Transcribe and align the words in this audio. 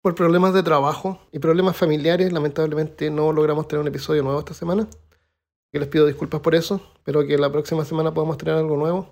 Por 0.00 0.14
problemas 0.14 0.54
de 0.54 0.62
trabajo 0.62 1.20
y 1.32 1.40
problemas 1.40 1.76
familiares, 1.76 2.32
lamentablemente 2.32 3.10
no 3.10 3.32
logramos 3.32 3.66
tener 3.66 3.82
un 3.82 3.88
episodio 3.88 4.22
nuevo 4.22 4.38
esta 4.38 4.54
semana. 4.54 4.88
Que 5.72 5.80
les 5.80 5.88
pido 5.88 6.06
disculpas 6.06 6.40
por 6.40 6.54
eso, 6.54 6.80
pero 7.04 7.26
que 7.26 7.36
la 7.36 7.50
próxima 7.50 7.84
semana 7.84 8.14
podamos 8.14 8.38
tener 8.38 8.54
algo 8.54 8.76
nuevo. 8.76 9.10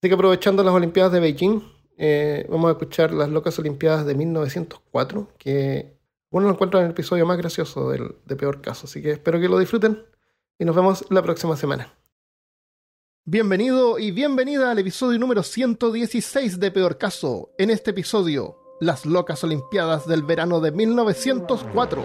Así 0.00 0.08
que 0.08 0.14
aprovechando 0.14 0.64
las 0.64 0.74
Olimpiadas 0.74 1.12
de 1.12 1.20
Beijing, 1.20 1.60
eh, 1.98 2.46
vamos 2.48 2.68
a 2.68 2.72
escuchar 2.72 3.12
las 3.12 3.28
locas 3.28 3.58
Olimpiadas 3.58 4.06
de 4.06 4.14
1904, 4.14 5.28
que 5.38 5.98
uno 6.30 6.46
lo 6.46 6.52
encuentra 6.54 6.80
en 6.80 6.86
el 6.86 6.92
episodio 6.92 7.26
más 7.26 7.36
gracioso 7.36 7.90
de 7.90 8.36
Peor 8.36 8.62
Caso. 8.62 8.86
Así 8.86 9.02
que 9.02 9.12
espero 9.12 9.38
que 9.38 9.48
lo 9.48 9.58
disfruten 9.58 10.02
y 10.58 10.64
nos 10.64 10.74
vemos 10.74 11.04
la 11.10 11.22
próxima 11.22 11.56
semana. 11.56 11.92
Bienvenido 13.26 13.98
y 13.98 14.12
bienvenida 14.12 14.70
al 14.70 14.78
episodio 14.78 15.18
número 15.18 15.42
116 15.42 16.58
de 16.58 16.70
Peor 16.70 16.96
Caso. 16.96 17.50
En 17.58 17.70
este 17.70 17.90
episodio, 17.90 18.65
las 18.80 19.06
locas 19.06 19.42
Olimpiadas 19.44 20.06
del 20.06 20.22
verano 20.22 20.60
de 20.60 20.70
1904. 20.70 22.04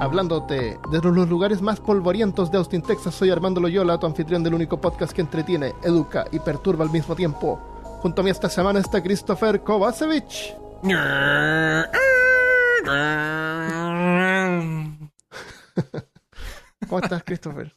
Hablándote 0.00 0.78
desde 0.90 1.12
los 1.12 1.28
lugares 1.28 1.62
más 1.62 1.80
polvorientos 1.80 2.50
de 2.50 2.58
Austin, 2.58 2.82
Texas, 2.82 3.14
soy 3.14 3.30
Armando 3.30 3.60
Loyola, 3.60 3.98
tu 3.98 4.06
anfitrión 4.06 4.42
del 4.42 4.54
único 4.54 4.80
podcast 4.80 5.12
que 5.12 5.22
entretiene, 5.22 5.74
educa 5.82 6.26
y 6.32 6.38
perturba 6.38 6.84
al 6.84 6.90
mismo 6.90 7.14
tiempo. 7.14 7.58
Junto 8.02 8.20
a 8.20 8.24
mí 8.24 8.30
esta 8.30 8.50
semana 8.50 8.80
está 8.80 9.02
Christopher 9.02 9.62
Kovacevic. 9.62 10.56
¿Cómo 16.88 17.00
estás, 17.00 17.24
Christopher? 17.24 17.74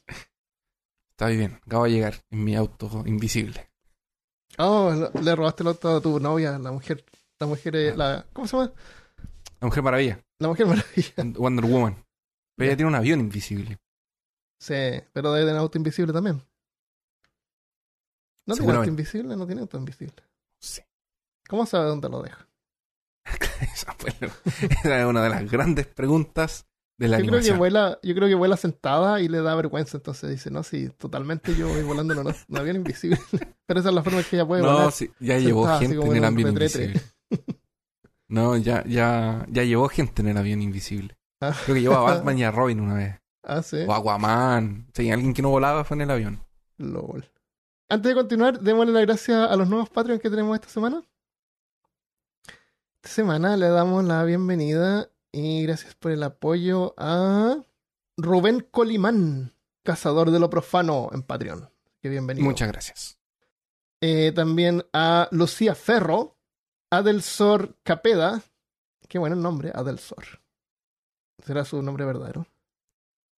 Está 1.12 1.28
bien, 1.28 1.60
acabo 1.66 1.86
de 1.86 1.92
llegar 1.92 2.16
en 2.30 2.44
mi 2.44 2.56
auto 2.56 3.04
invisible. 3.06 3.69
Oh, 4.62 5.10
le 5.22 5.36
robaste 5.36 5.64
el 5.64 5.70
auto 5.70 5.96
a 5.96 6.02
tu 6.02 6.20
novia, 6.20 6.60
la 6.60 6.72
mujer, 6.72 7.06
la 7.40 7.48
mujer, 7.48 7.76
eh, 7.78 7.96
la, 7.96 8.26
¿cómo 8.34 8.46
se 8.46 8.58
llama? 8.58 8.74
La 9.62 9.68
Mujer 9.68 9.84
Maravilla, 9.84 10.26
La 10.40 10.48
mujer 10.50 10.68
maravilla. 10.68 11.14
Wonder 11.40 11.66
Woman. 11.66 12.06
Pero 12.56 12.70
ella 12.70 12.78
tiene 12.78 12.90
un 12.90 12.96
avión 12.96 13.20
invisible. 13.22 13.78
Sí, 14.60 15.02
pero 15.14 15.32
debe 15.32 15.46
tener 15.46 15.60
auto 15.60 15.78
invisible 15.78 16.12
también. 16.12 16.42
¿No 18.46 18.56
tiene 18.56 18.74
auto 18.74 18.90
invisible? 18.90 19.36
No 19.38 19.46
tiene 19.46 19.62
auto 19.62 19.78
invisible. 19.78 20.24
Sí. 20.60 20.82
¿Cómo 21.48 21.66
sabe 21.66 21.86
dónde 21.86 22.10
lo 22.10 22.22
deja? 22.22 22.46
Esa 23.62 23.94
fue 23.94 24.10
esa 24.84 25.00
es 25.00 25.06
una 25.06 25.24
de 25.24 25.30
las 25.30 25.50
grandes 25.50 25.88
preguntas 25.88 26.66
de 27.00 27.08
la 27.08 27.20
Yo 27.20 27.28
creo, 27.28 27.42
que 27.42 27.54
vuela, 27.54 27.98
yo 28.04 28.14
creo 28.14 28.28
que 28.28 28.36
vuela 28.36 28.58
sentada 28.58 29.22
y 29.22 29.30
le 29.30 29.42
da 29.42 29.56
vergüenza, 29.56 29.98
entonces 29.98 30.30
dice, 30.30 30.52
no, 30.52 30.64
sí, 30.64 30.90
totalmente 30.98 31.56
yo 31.56 31.70
voy 31.70 31.82
volando 31.82 32.14
en 32.14 32.20
un, 32.28 32.58
avión 32.58 32.76
invisible. 32.76 33.18
pero 33.66 33.80
esa 33.80 33.90
es 33.90 33.96
la 33.96 34.04
forma 34.04 34.20
en 34.20 34.26
que 34.26 34.36
ella 34.36 34.46
puede 34.46 34.62
No, 34.62 34.74
volar. 34.74 34.92
sí, 34.92 35.10
ya 35.20 35.40
llevó 35.40 35.64
sentada 35.64 35.80
gente 35.80 36.06
en 36.06 36.16
el 36.18 36.26
avión 36.26 36.50
invisible. 36.50 37.02
No, 38.32 38.56
ya, 38.58 38.86
ya, 38.86 39.44
ya 39.50 39.64
llevó 39.64 39.90
gente 39.90 40.22
en 40.22 40.28
el 40.28 40.38
avión 40.38 40.62
invisible. 40.62 41.18
Ah. 41.42 41.52
Creo 41.66 41.74
que 41.74 41.82
llevó 41.82 41.96
a 41.96 42.02
Batman 42.02 42.38
y 42.38 42.44
a 42.44 42.52
Robin 42.52 42.80
una 42.80 42.94
vez. 42.94 43.16
Ah, 43.42 43.64
sí. 43.64 43.78
O 43.88 43.92
Aquaman. 43.92 44.88
Sí, 44.94 45.10
alguien 45.10 45.34
que 45.34 45.42
no 45.42 45.50
volaba 45.50 45.84
fue 45.84 45.96
en 45.96 46.02
el 46.02 46.12
avión. 46.12 46.46
LOL. 46.78 47.28
Antes 47.90 48.10
de 48.10 48.14
continuar, 48.14 48.60
démosle 48.60 48.94
las 48.94 49.02
gracias 49.02 49.50
a 49.50 49.56
los 49.56 49.68
nuevos 49.68 49.90
Patreons 49.90 50.22
que 50.22 50.30
tenemos 50.30 50.54
esta 50.54 50.70
semana. 50.70 51.02
Esta 53.02 53.10
semana 53.10 53.58
le 53.58 53.68
damos 53.70 54.04
la 54.04 54.24
bienvenida 54.26 55.10
y 55.32 55.64
gracias 55.64 55.96
por 55.96 56.12
el 56.12 56.24
apoyo 56.24 56.94
a 56.98 57.64
Rubén 58.18 58.66
Colimán, 58.72 59.54
cazador 59.84 60.32
de 60.32 60.40
lo 60.40 60.50
profano 60.50 61.10
en 61.14 61.24
Patreon. 61.24 61.70
Que 62.02 62.10
bienvenido. 62.10 62.46
Muchas 62.46 62.68
gracias. 62.70 63.20
Eh, 64.02 64.32
también 64.34 64.86
a 64.94 65.28
Lucía 65.32 65.76
Ferro, 65.76 66.38
Adelsor 66.90 67.78
Capeda. 67.84 68.42
Qué 69.08 69.20
bueno 69.20 69.36
el 69.36 69.42
nombre, 69.42 69.72
Adelsor. 69.74 70.42
¿Será 71.46 71.66
su 71.66 71.82
nombre 71.82 72.06
verdadero? 72.06 72.48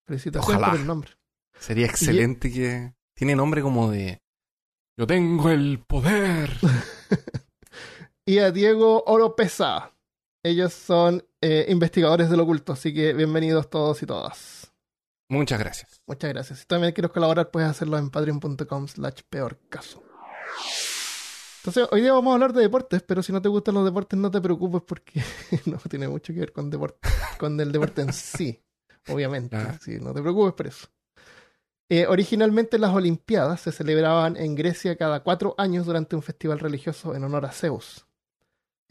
Felicitaciones 0.05 0.57
Ojalá. 0.57 0.71
por 0.71 0.79
el 0.79 0.87
nombre. 0.87 1.11
Sería 1.59 1.85
excelente 1.85 2.51
que... 2.51 2.93
Tiene 3.13 3.35
nombre 3.35 3.61
como 3.61 3.91
de... 3.91 4.21
Yo 4.97 5.05
tengo 5.05 5.49
el 5.49 5.83
poder. 5.85 6.51
y 8.25 8.39
a 8.39 8.51
Diego 8.51 9.03
Oropesa. 9.05 9.93
Ellos 10.43 10.73
son 10.73 11.23
eh, 11.41 11.65
investigadores 11.69 12.29
del 12.29 12.39
oculto, 12.39 12.73
así 12.73 12.93
que 12.93 13.13
bienvenidos 13.13 13.69
todos 13.69 14.01
y 14.03 14.05
todas. 14.05 14.71
Muchas 15.27 15.59
gracias. 15.59 16.01
Muchas 16.05 16.29
gracias. 16.31 16.59
Si 16.59 16.65
también 16.65 16.93
quieres 16.93 17.11
colaborar, 17.11 17.51
puedes 17.51 17.69
hacerlo 17.69 17.97
en 17.97 18.09
patreon.com 18.09 18.87
slash 18.87 19.21
peor 19.29 19.57
caso. 19.69 20.03
Entonces, 21.63 21.87
hoy 21.91 22.01
día 22.01 22.11
vamos 22.11 22.31
a 22.31 22.33
hablar 22.33 22.53
de 22.53 22.61
deportes, 22.61 23.03
pero 23.03 23.23
si 23.23 23.31
no 23.31 23.41
te 23.41 23.47
gustan 23.47 23.75
los 23.75 23.85
deportes, 23.85 24.19
no 24.19 24.29
te 24.29 24.41
preocupes 24.41 24.81
porque 24.81 25.21
no 25.65 25.77
tiene 25.89 26.07
mucho 26.07 26.33
que 26.33 26.39
ver 26.39 26.51
con, 26.51 26.69
deporte, 26.69 27.07
con 27.37 27.59
el 27.59 27.71
deporte 27.71 28.01
en 28.01 28.13
sí, 28.13 28.61
obviamente. 29.07 29.57
Sí, 29.79 29.99
no 29.99 30.13
te 30.13 30.21
preocupes 30.21 30.53
por 30.53 30.67
eso. 30.67 30.87
Eh, 31.87 32.07
originalmente 32.07 32.79
las 32.79 32.93
Olimpiadas 32.93 33.61
se 33.61 33.71
celebraban 33.71 34.37
en 34.37 34.55
Grecia 34.55 34.95
cada 34.95 35.23
cuatro 35.23 35.55
años 35.57 35.85
durante 35.85 36.15
un 36.15 36.21
festival 36.21 36.59
religioso 36.59 37.15
en 37.15 37.23
honor 37.23 37.45
a 37.45 37.51
Zeus, 37.51 38.07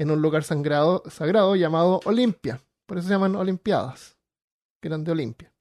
en 0.00 0.10
un 0.10 0.22
lugar 0.22 0.42
sangrado- 0.44 1.02
sagrado 1.10 1.54
llamado 1.56 2.00
Olimpia. 2.06 2.62
Por 2.86 2.98
eso 2.98 3.08
se 3.08 3.14
llaman 3.14 3.36
Olimpiadas, 3.36 4.16
que 4.80 4.88
eran 4.88 5.04
de 5.04 5.12
Olimpia. 5.12 5.52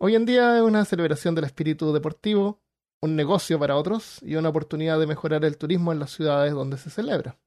Hoy 0.00 0.14
en 0.14 0.26
día 0.26 0.56
es 0.58 0.62
una 0.62 0.84
celebración 0.84 1.34
del 1.34 1.44
espíritu 1.44 1.92
deportivo, 1.92 2.60
un 3.02 3.16
negocio 3.16 3.58
para 3.58 3.76
otros 3.76 4.22
y 4.22 4.36
una 4.36 4.50
oportunidad 4.50 5.00
de 5.00 5.06
mejorar 5.06 5.44
el 5.44 5.56
turismo 5.56 5.92
en 5.92 5.98
las 6.00 6.10
ciudades 6.10 6.52
donde 6.52 6.76
se 6.76 6.90
celebra. 6.90 7.38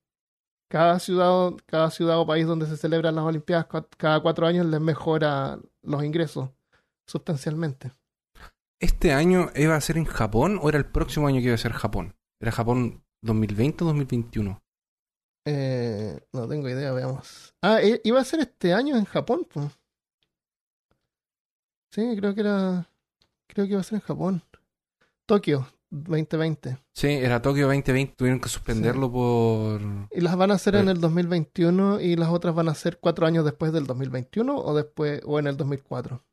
Cada 0.69 0.99
ciudad, 0.99 1.51
cada 1.65 1.91
ciudad 1.91 2.19
o 2.19 2.25
país 2.25 2.47
donde 2.47 2.65
se 2.65 2.77
celebran 2.77 3.15
las 3.15 3.25
Olimpiadas 3.25 3.67
cada 3.97 4.19
cuatro 4.21 4.47
años 4.47 4.65
les 4.65 4.81
mejora 4.81 5.59
los 5.83 6.03
ingresos 6.03 6.49
sustancialmente. 7.07 7.91
¿Este 8.79 9.13
año 9.13 9.49
iba 9.55 9.75
a 9.75 9.81
ser 9.81 9.97
en 9.97 10.05
Japón 10.05 10.59
o 10.61 10.69
era 10.69 10.79
el 10.79 10.85
próximo 10.85 11.27
año 11.27 11.39
que 11.39 11.45
iba 11.47 11.55
a 11.55 11.57
ser 11.59 11.73
Japón? 11.73 12.15
¿Era 12.41 12.51
Japón 12.51 13.03
2020 13.21 13.83
o 13.83 13.87
2021? 13.87 14.61
Eh, 15.45 16.19
no 16.33 16.47
tengo 16.47 16.69
idea, 16.69 16.91
veamos. 16.91 17.53
Ah, 17.61 17.79
iba 18.03 18.19
a 18.21 18.25
ser 18.25 18.41
este 18.41 18.73
año 18.73 18.95
en 18.97 19.05
Japón, 19.05 19.47
pues. 19.51 19.67
Sí, 21.91 22.15
creo 22.17 22.33
que 22.33 22.41
era. 22.41 22.87
Creo 23.47 23.65
que 23.65 23.71
iba 23.73 23.81
a 23.81 23.83
ser 23.83 23.95
en 23.95 24.01
Japón. 24.01 24.43
Tokio 25.25 25.67
2020. 25.89 26.77
Sí, 26.93 27.07
era 27.07 27.41
Tokio 27.41 27.65
2020. 27.67 28.15
Tuvieron 28.15 28.39
que 28.39 28.49
suspenderlo 28.49 29.11
por... 29.11 29.81
Y 30.11 30.21
las 30.21 30.35
van 30.37 30.51
a 30.51 30.55
hacer 30.55 30.75
en 30.75 30.87
el 30.89 31.01
2021 31.01 31.99
y 31.99 32.15
las 32.15 32.29
otras 32.29 32.55
van 32.55 32.69
a 32.69 32.75
ser 32.75 32.99
cuatro 32.99 33.25
años 33.25 33.43
después 33.43 33.73
del 33.73 33.85
2021 33.87 34.55
o 34.57 34.73
después 34.75 35.21
o 35.25 35.37
en 35.39 35.47
el 35.47 35.57
2004. 35.57 36.23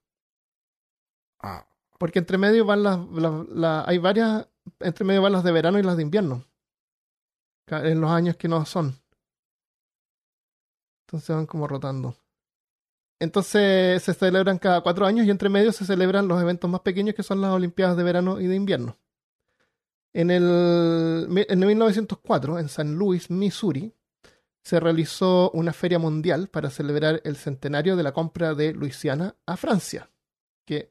Ah, 1.41 1.67
Porque 1.99 2.21
entre 2.21 2.39
medio 2.39 2.65
van 2.65 2.83
las, 2.85 2.99
las- 3.11 3.49
las- 3.49 3.89
hay 3.89 3.99
varias, 3.99 4.49
entre 4.81 5.05
medio 5.05 5.23
van 5.23 5.33
las 5.33 5.43
de 5.45 5.53
verano 5.53 5.79
y 5.79 5.83
las 5.83 5.97
de 5.97 6.03
invierno. 6.05 6.45
En 7.71 8.01
los 8.01 8.11
años 8.11 8.37
que 8.37 8.49
no 8.49 8.65
son. 8.65 8.95
Entonces 11.07 11.35
van 11.35 11.47
como 11.47 11.67
rotando. 11.67 12.17
Entonces 13.21 14.03
se 14.03 14.15
celebran 14.15 14.59
cada 14.59 14.81
cuatro 14.81 15.07
años 15.07 15.27
y 15.27 15.31
entre 15.31 15.49
medio 15.49 15.73
se 15.73 15.85
celebran 15.85 16.29
los 16.29 16.41
eventos 16.41 16.71
más 16.71 16.83
pequeños 16.83 17.15
que 17.15 17.23
son 17.23 17.41
las 17.41 17.53
Olimpiadas 17.53 17.97
de 17.97 18.03
verano 18.05 18.41
y 18.41 18.47
de 18.47 18.55
invierno. 18.55 18.97
En 20.13 20.31
el 20.31 21.29
en 21.49 21.59
1904, 21.59 22.59
en 22.59 22.69
San 22.69 22.95
Luis, 22.95 23.31
Missouri, 23.31 23.93
se 24.63 24.81
realizó 24.81 25.51
una 25.53 25.73
feria 25.73 25.99
mundial 25.99 26.49
para 26.49 26.71
celebrar 26.71 27.21
el 27.25 27.37
centenario 27.37 27.97
de 27.97 28.03
la 28.03 28.13
compra 28.13 28.55
de 28.55 28.73
Luisiana 28.73 29.35
a 29.47 29.57
Francia, 29.57 30.11
que 30.65 30.91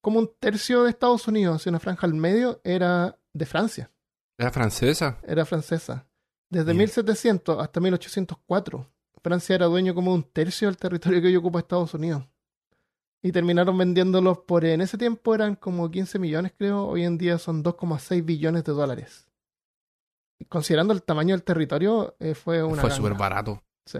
como 0.00 0.18
un 0.18 0.30
tercio 0.38 0.82
de 0.82 0.90
Estados 0.90 1.28
Unidos 1.28 1.64
y 1.64 1.68
una 1.68 1.78
franja 1.78 2.06
al 2.06 2.14
medio 2.14 2.60
era 2.64 3.18
de 3.32 3.46
Francia, 3.46 3.90
¿Era 4.38 4.50
francesa? 4.50 5.18
era 5.26 5.44
francesa. 5.44 6.06
Desde 6.50 6.66
Bien. 6.72 6.78
1700 6.78 7.62
hasta 7.62 7.80
1804, 7.80 8.86
Francia 9.22 9.54
era 9.54 9.66
dueño 9.66 9.94
como 9.94 10.12
un 10.12 10.22
tercio 10.24 10.68
del 10.68 10.76
territorio 10.76 11.20
que 11.20 11.28
hoy 11.28 11.36
ocupa 11.36 11.60
Estados 11.60 11.94
Unidos. 11.94 12.26
Y 13.22 13.30
terminaron 13.32 13.78
vendiéndolos 13.78 14.38
por, 14.38 14.64
en 14.64 14.80
ese 14.80 14.98
tiempo 14.98 15.34
eran 15.34 15.54
como 15.54 15.90
15 15.90 16.18
millones 16.18 16.52
creo, 16.58 16.86
hoy 16.86 17.04
en 17.04 17.18
día 17.18 17.38
son 17.38 17.62
2,6 17.62 18.24
billones 18.24 18.64
de 18.64 18.72
dólares. 18.72 19.28
Y 20.40 20.44
Considerando 20.46 20.92
el 20.92 21.02
tamaño 21.04 21.34
del 21.34 21.44
territorio, 21.44 22.16
eh, 22.18 22.34
fue 22.34 22.62
una... 22.64 22.82
Fue 22.82 22.90
súper 22.90 23.14
barato. 23.14 23.62
Sí. 23.86 23.98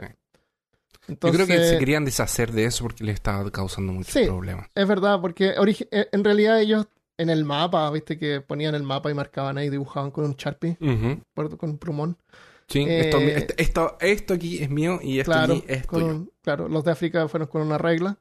Yo 1.08 1.16
creo 1.32 1.46
que 1.46 1.64
se 1.64 1.78
querían 1.78 2.04
deshacer 2.04 2.52
de 2.52 2.64
eso 2.64 2.84
porque 2.84 3.04
les 3.04 3.14
estaba 3.14 3.48
causando 3.50 3.92
muchos 3.92 4.12
Sí. 4.12 4.24
problemas. 4.26 4.68
Es 4.74 4.86
verdad, 4.88 5.20
porque 5.20 5.54
eh, 5.90 6.08
en 6.12 6.24
realidad 6.24 6.60
ellos 6.60 6.86
en 7.22 7.30
el 7.30 7.44
mapa, 7.44 7.90
viste 7.90 8.18
que 8.18 8.40
ponían 8.40 8.74
el 8.74 8.82
mapa 8.82 9.10
y 9.10 9.14
marcaban 9.14 9.56
ahí, 9.58 9.70
dibujaban 9.70 10.10
con 10.10 10.24
un 10.24 10.34
Sharpie, 10.36 10.76
Ujú. 10.80 11.20
por- 11.34 11.56
con 11.56 11.70
un 11.70 11.78
plumón. 11.78 12.16
Sí, 12.68 12.84
Eh, 12.88 13.46
esto, 13.58 13.96
esto, 14.00 14.34
aquí 14.34 14.62
es 14.62 14.70
mío 14.70 14.98
y 15.02 15.18
esto 15.20 15.32
Claro, 15.32 15.54
aquí 15.54 15.64
es 15.68 15.86
tuyo. 15.86 16.06
un- 16.06 16.30
claro, 16.42 16.68
los 16.68 16.84
de 16.84 16.92
África 16.92 17.26
fueron 17.28 17.48
con 17.48 17.62
una 17.62 17.76
regla, 17.78 18.16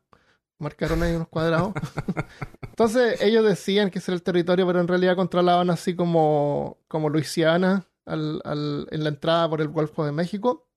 marcaron 0.60 1.02
ahí 1.04 1.14
unos 1.16 1.28
cuadrados. 1.30 1.74
Entonces 2.62 3.22
ellos 3.22 3.46
decían 3.46 3.90
que 3.90 4.00
ese 4.00 4.12
era 4.12 4.16
el 4.16 4.24
territorio, 4.24 4.66
pero 4.68 4.80
en 4.82 4.88
realidad 4.88 5.16
controlaban 5.16 5.70
así 5.70 5.96
como, 5.96 6.78
como 6.88 7.10
Luisiana 7.10 7.86
al- 8.06 8.42
al- 8.44 8.88
en 8.92 9.04
la 9.04 9.10
entrada 9.10 9.50
por 9.50 9.62
el 9.62 9.68
Golfo 9.70 10.06
de 10.06 10.12
México. 10.12 10.68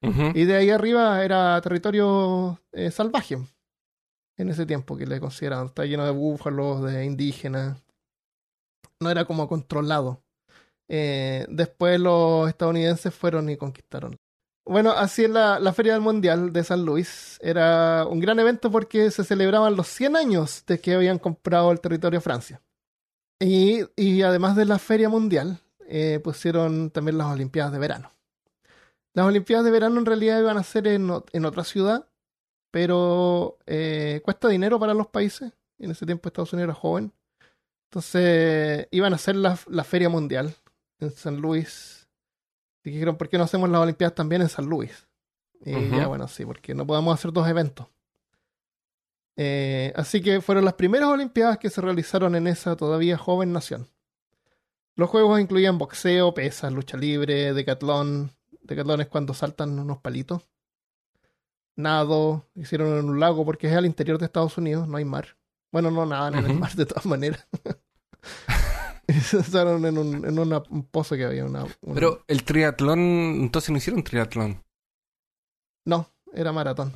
Y 0.00 0.44
de 0.44 0.54
ahí 0.54 0.70
arriba 0.70 1.24
era 1.24 1.60
territorio 1.60 2.60
eh, 2.72 2.92
salvaje 2.92 3.36
en 4.38 4.48
ese 4.48 4.64
tiempo 4.64 4.96
que 4.96 5.06
le 5.06 5.20
consideraban. 5.20 5.66
Está 5.66 5.84
lleno 5.84 6.04
de 6.04 6.12
búfalos, 6.12 6.84
de 6.84 7.04
indígenas. 7.04 7.82
No 9.00 9.10
era 9.10 9.24
como 9.24 9.48
controlado. 9.48 10.22
Eh, 10.88 11.44
después 11.50 12.00
los 12.00 12.48
estadounidenses 12.48 13.14
fueron 13.14 13.50
y 13.50 13.56
conquistaron. 13.56 14.16
Bueno, 14.64 14.92
así 14.92 15.24
es 15.24 15.30
la, 15.30 15.72
Feria 15.72 15.94
del 15.94 16.02
Mundial 16.02 16.52
de 16.52 16.62
San 16.62 16.84
Luis. 16.84 17.38
Era 17.42 18.06
un 18.06 18.20
gran 18.20 18.38
evento 18.38 18.70
porque 18.70 19.10
se 19.10 19.24
celebraban 19.24 19.76
los 19.76 19.88
100 19.88 20.16
años 20.16 20.64
de 20.66 20.80
que 20.80 20.94
habían 20.94 21.18
comprado 21.18 21.72
el 21.72 21.80
territorio 21.80 22.20
Francia. 22.20 22.60
Y, 23.40 24.22
además 24.22 24.56
de 24.56 24.64
la 24.64 24.78
Feria 24.78 25.08
Mundial, 25.08 25.60
eh, 25.86 26.20
pusieron 26.22 26.90
también 26.90 27.18
las 27.18 27.28
Olimpiadas 27.28 27.72
de 27.72 27.78
verano. 27.78 28.12
Las 29.14 29.26
Olimpiadas 29.26 29.64
de 29.64 29.70
verano 29.70 29.98
en 29.98 30.06
realidad 30.06 30.38
iban 30.38 30.58
a 30.58 30.62
ser 30.62 30.86
en 30.86 31.10
otra 31.10 31.64
ciudad, 31.64 32.08
pero 32.70 33.58
eh, 33.66 34.20
cuesta 34.24 34.48
dinero 34.48 34.78
para 34.78 34.94
los 34.94 35.08
países. 35.08 35.52
En 35.78 35.90
ese 35.90 36.06
tiempo 36.06 36.28
Estados 36.28 36.52
Unidos 36.52 36.70
era 36.70 36.74
joven. 36.74 37.12
Entonces 37.84 38.88
iban 38.90 39.12
a 39.12 39.16
hacer 39.16 39.36
la, 39.36 39.58
la 39.68 39.84
Feria 39.84 40.08
Mundial 40.08 40.54
en 41.00 41.10
San 41.10 41.36
Luis. 41.36 42.08
Y 42.84 42.90
dijeron, 42.90 43.16
¿por 43.16 43.28
qué 43.28 43.38
no 43.38 43.44
hacemos 43.44 43.68
las 43.70 43.80
Olimpiadas 43.80 44.14
también 44.14 44.42
en 44.42 44.48
San 44.48 44.66
Luis? 44.66 45.06
Y 45.64 45.72
ya, 45.90 46.06
bueno, 46.06 46.28
sí, 46.28 46.44
porque 46.44 46.74
no 46.74 46.86
podemos 46.86 47.14
hacer 47.14 47.32
dos 47.32 47.48
eventos. 47.48 47.86
Eh, 49.36 49.92
así 49.96 50.20
que 50.20 50.40
fueron 50.40 50.64
las 50.64 50.74
primeras 50.74 51.08
Olimpiadas 51.08 51.58
que 51.58 51.70
se 51.70 51.80
realizaron 51.80 52.34
en 52.34 52.46
esa 52.46 52.76
todavía 52.76 53.18
joven 53.18 53.52
nación. 53.52 53.88
Los 54.94 55.10
juegos 55.10 55.40
incluían 55.40 55.78
boxeo, 55.78 56.34
pesas, 56.34 56.72
lucha 56.72 56.96
libre, 56.96 57.52
decatlón. 57.54 58.32
Decatlón 58.62 59.00
es 59.00 59.06
cuando 59.06 59.34
saltan 59.34 59.78
unos 59.78 59.98
palitos. 59.98 60.42
Nado, 61.78 62.44
hicieron 62.56 62.98
en 62.98 63.08
un 63.08 63.20
lago 63.20 63.44
porque 63.44 63.68
es 63.68 63.72
al 63.74 63.86
interior 63.86 64.18
de 64.18 64.24
Estados 64.26 64.58
Unidos, 64.58 64.88
no 64.88 64.96
hay 64.96 65.04
mar. 65.04 65.36
Bueno, 65.70 65.90
no 65.90 66.04
nadan 66.06 66.34
en 66.34 66.46
el 66.50 66.58
mar 66.58 66.74
de 66.74 66.86
todas 66.86 67.06
maneras. 67.06 67.46
Usaron 69.32 69.84
en, 69.86 69.96
un, 69.96 70.26
en 70.26 70.38
una- 70.38 70.62
un 70.70 70.84
pozo 70.84 71.16
que 71.16 71.24
había. 71.24 71.44
Una, 71.44 71.64
una- 71.82 71.94
Pero 71.94 72.24
el 72.26 72.44
triatlón, 72.44 72.98
entonces 72.98 73.70
no 73.70 73.76
hicieron 73.78 74.02
triatlón. 74.02 74.62
No, 75.86 76.10
era 76.32 76.52
maratón. 76.52 76.92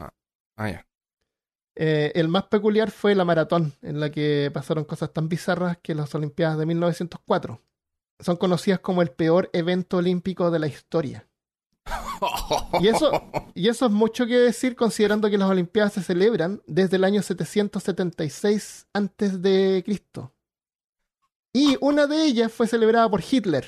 Ah, 0.56 0.68
ya. 0.70 0.86
Eh, 1.74 2.12
el 2.14 2.28
más 2.28 2.44
peculiar 2.44 2.90
fue 2.90 3.14
la 3.14 3.24
maratón, 3.24 3.72
en 3.80 3.98
la 4.00 4.10
que 4.10 4.50
pasaron 4.52 4.84
cosas 4.84 5.10
tan 5.12 5.28
bizarras 5.28 5.78
que 5.78 5.94
las 5.94 6.14
Olimpiadas 6.14 6.58
de 6.58 6.66
1904 6.66 7.60
son 8.20 8.36
conocidas 8.36 8.80
como 8.80 9.00
el 9.00 9.10
peor 9.10 9.48
evento 9.54 9.96
olímpico 9.96 10.50
de 10.50 10.58
la 10.58 10.66
historia. 10.66 11.26
Y 12.80 12.88
eso, 12.88 13.10
y 13.54 13.68
eso 13.68 13.86
es 13.86 13.92
mucho 13.92 14.26
que 14.26 14.36
decir 14.36 14.76
considerando 14.76 15.28
que 15.28 15.38
las 15.38 15.50
Olimpiadas 15.50 15.94
se 15.94 16.02
celebran 16.02 16.62
desde 16.66 16.96
el 16.96 17.04
año 17.04 17.22
776 17.22 18.86
antes 18.92 19.42
de 19.42 19.82
Cristo. 19.84 20.32
Y 21.52 21.76
una 21.80 22.06
de 22.06 22.24
ellas 22.24 22.52
fue 22.52 22.66
celebrada 22.66 23.10
por 23.10 23.22
Hitler. 23.28 23.66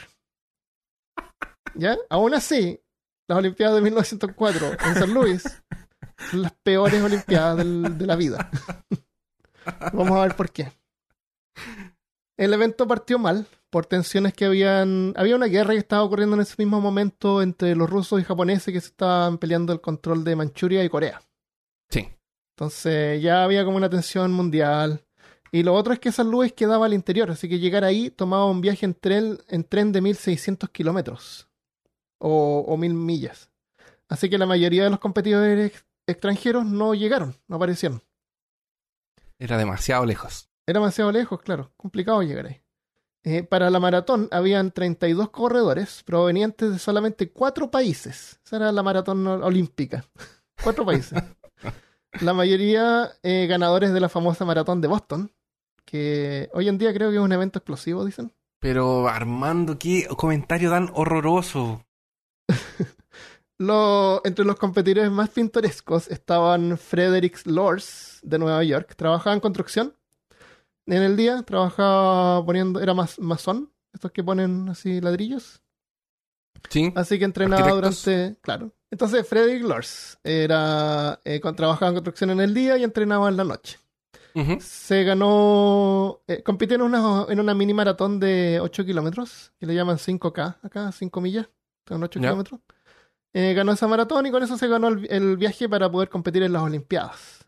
¿Ya? 1.74 1.96
Aún 2.08 2.34
así, 2.34 2.80
las 3.28 3.38
Olimpiadas 3.38 3.74
de 3.76 3.82
1904 3.82 4.72
en 4.86 4.94
San 4.94 5.12
Luis 5.12 5.42
son 6.30 6.42
las 6.42 6.52
peores 6.62 7.02
Olimpiadas 7.02 7.58
de 7.58 8.06
la 8.06 8.16
vida. 8.16 8.50
Vamos 9.92 10.12
a 10.12 10.22
ver 10.22 10.36
por 10.36 10.50
qué. 10.50 10.72
El 12.36 12.52
evento 12.52 12.86
partió 12.86 13.18
mal 13.18 13.46
por 13.70 13.86
tensiones 13.86 14.34
que 14.34 14.44
habían. 14.46 15.12
Había 15.16 15.36
una 15.36 15.46
guerra 15.46 15.72
que 15.72 15.78
estaba 15.78 16.02
ocurriendo 16.02 16.34
en 16.36 16.42
ese 16.42 16.54
mismo 16.58 16.80
momento 16.80 17.42
entre 17.42 17.74
los 17.76 17.88
rusos 17.88 18.20
y 18.20 18.24
japoneses 18.24 18.72
que 18.72 18.80
se 18.80 18.88
estaban 18.88 19.38
peleando 19.38 19.72
el 19.72 19.80
control 19.80 20.24
de 20.24 20.36
Manchuria 20.36 20.82
y 20.84 20.88
Corea. 20.88 21.22
Sí. 21.90 22.08
Entonces 22.56 23.22
ya 23.22 23.44
había 23.44 23.64
como 23.64 23.76
una 23.76 23.90
tensión 23.90 24.32
mundial. 24.32 25.04
Y 25.52 25.62
lo 25.62 25.74
otro 25.74 25.92
es 25.92 26.00
que 26.00 26.10
San 26.10 26.30
Luis 26.30 26.52
quedaba 26.52 26.86
al 26.86 26.94
interior, 26.94 27.30
así 27.30 27.48
que 27.48 27.60
llegar 27.60 27.84
ahí 27.84 28.10
tomaba 28.10 28.46
un 28.46 28.60
viaje 28.60 28.84
en 28.86 28.94
tren, 28.94 29.38
en 29.48 29.62
tren 29.62 29.92
de 29.92 30.00
1600 30.00 30.68
kilómetros 30.70 31.48
o, 32.18 32.64
o 32.66 32.76
1000 32.76 32.92
millas. 32.94 33.52
Así 34.08 34.28
que 34.28 34.36
la 34.38 34.46
mayoría 34.46 34.82
de 34.82 34.90
los 34.90 34.98
competidores 34.98 35.70
ex- 35.70 35.86
extranjeros 36.08 36.64
no 36.66 36.94
llegaron, 36.94 37.36
no 37.46 37.56
aparecieron. 37.56 38.02
Era 39.38 39.56
demasiado 39.56 40.04
lejos. 40.04 40.48
Era 40.66 40.80
demasiado 40.80 41.12
lejos, 41.12 41.40
claro, 41.42 41.72
complicado 41.76 42.22
llegar 42.22 42.46
ahí. 42.46 42.60
Eh, 43.26 43.42
para 43.42 43.70
la 43.70 43.80
maratón 43.80 44.28
habían 44.32 44.70
32 44.70 45.30
corredores 45.30 46.02
provenientes 46.04 46.70
de 46.72 46.78
solamente 46.78 47.30
cuatro 47.30 47.70
países. 47.70 48.38
Esa 48.44 48.56
era 48.56 48.72
la 48.72 48.82
maratón 48.82 49.26
olímpica. 49.26 50.04
cuatro 50.62 50.84
países. 50.84 51.22
La 52.20 52.32
mayoría 52.34 53.10
eh, 53.22 53.46
ganadores 53.48 53.92
de 53.92 54.00
la 54.00 54.08
famosa 54.08 54.44
maratón 54.44 54.80
de 54.80 54.88
Boston, 54.88 55.32
que 55.84 56.48
hoy 56.52 56.68
en 56.68 56.78
día 56.78 56.92
creo 56.94 57.10
que 57.10 57.16
es 57.16 57.22
un 57.22 57.32
evento 57.32 57.58
explosivo, 57.58 58.04
dicen. 58.04 58.32
Pero 58.60 59.08
Armando, 59.08 59.78
qué 59.78 60.06
comentario 60.16 60.70
tan 60.70 60.90
horroroso. 60.94 61.84
Lo- 63.58 64.20
entre 64.24 64.44
los 64.44 64.56
competidores 64.56 65.10
más 65.10 65.30
pintorescos 65.30 66.08
estaban 66.10 66.76
Frederick 66.78 67.40
Lors 67.46 68.18
de 68.22 68.38
Nueva 68.38 68.62
York. 68.64 68.94
Trabajaba 68.96 69.34
en 69.34 69.40
construcción. 69.40 69.94
En 70.86 71.02
el 71.02 71.16
día 71.16 71.42
trabajaba 71.42 72.44
poniendo, 72.44 72.80
era 72.80 72.92
mas, 72.94 73.18
masón, 73.18 73.70
estos 73.92 74.10
que 74.12 74.22
ponen 74.22 74.68
así 74.68 75.00
ladrillos. 75.00 75.62
Sí. 76.68 76.92
Así 76.94 77.18
que 77.18 77.24
entrenaba 77.24 77.62
Arquitectos. 77.62 78.04
durante. 78.04 78.40
Claro. 78.40 78.72
Entonces, 78.90 79.26
Frederick 79.26 79.64
Lors 79.64 80.18
era, 80.22 81.20
eh, 81.24 81.40
trabajaba 81.56 81.88
en 81.88 81.94
construcción 81.94 82.30
en 82.30 82.40
el 82.40 82.54
día 82.54 82.76
y 82.78 82.84
entrenaba 82.84 83.28
en 83.28 83.36
la 83.36 83.44
noche. 83.44 83.78
Se 84.60 85.04
ganó. 85.04 86.20
eh, 86.26 86.42
compitió 86.42 86.74
en 86.74 86.82
una, 86.82 87.26
en 87.28 87.38
una 87.38 87.54
mini 87.54 87.72
maratón 87.72 88.18
de 88.18 88.58
8 88.60 88.84
kilómetros, 88.84 89.52
que 89.60 89.66
le 89.66 89.74
llaman 89.76 89.96
5K, 89.98 90.56
acá, 90.62 90.90
5 90.90 91.20
millas, 91.20 91.48
son 91.86 92.02
8 92.02 92.18
Ya. 92.18 92.28
kilómetros. 92.28 92.60
Eh, 93.32 93.52
ganó 93.54 93.72
esa 93.72 93.86
maratón 93.86 94.26
y 94.26 94.30
con 94.32 94.42
eso 94.42 94.56
se 94.58 94.66
ganó 94.68 94.88
el, 94.88 95.06
el 95.10 95.36
viaje 95.36 95.68
para 95.68 95.88
poder 95.90 96.08
competir 96.08 96.42
en 96.42 96.52
las 96.52 96.62
Olimpiadas. 96.62 97.43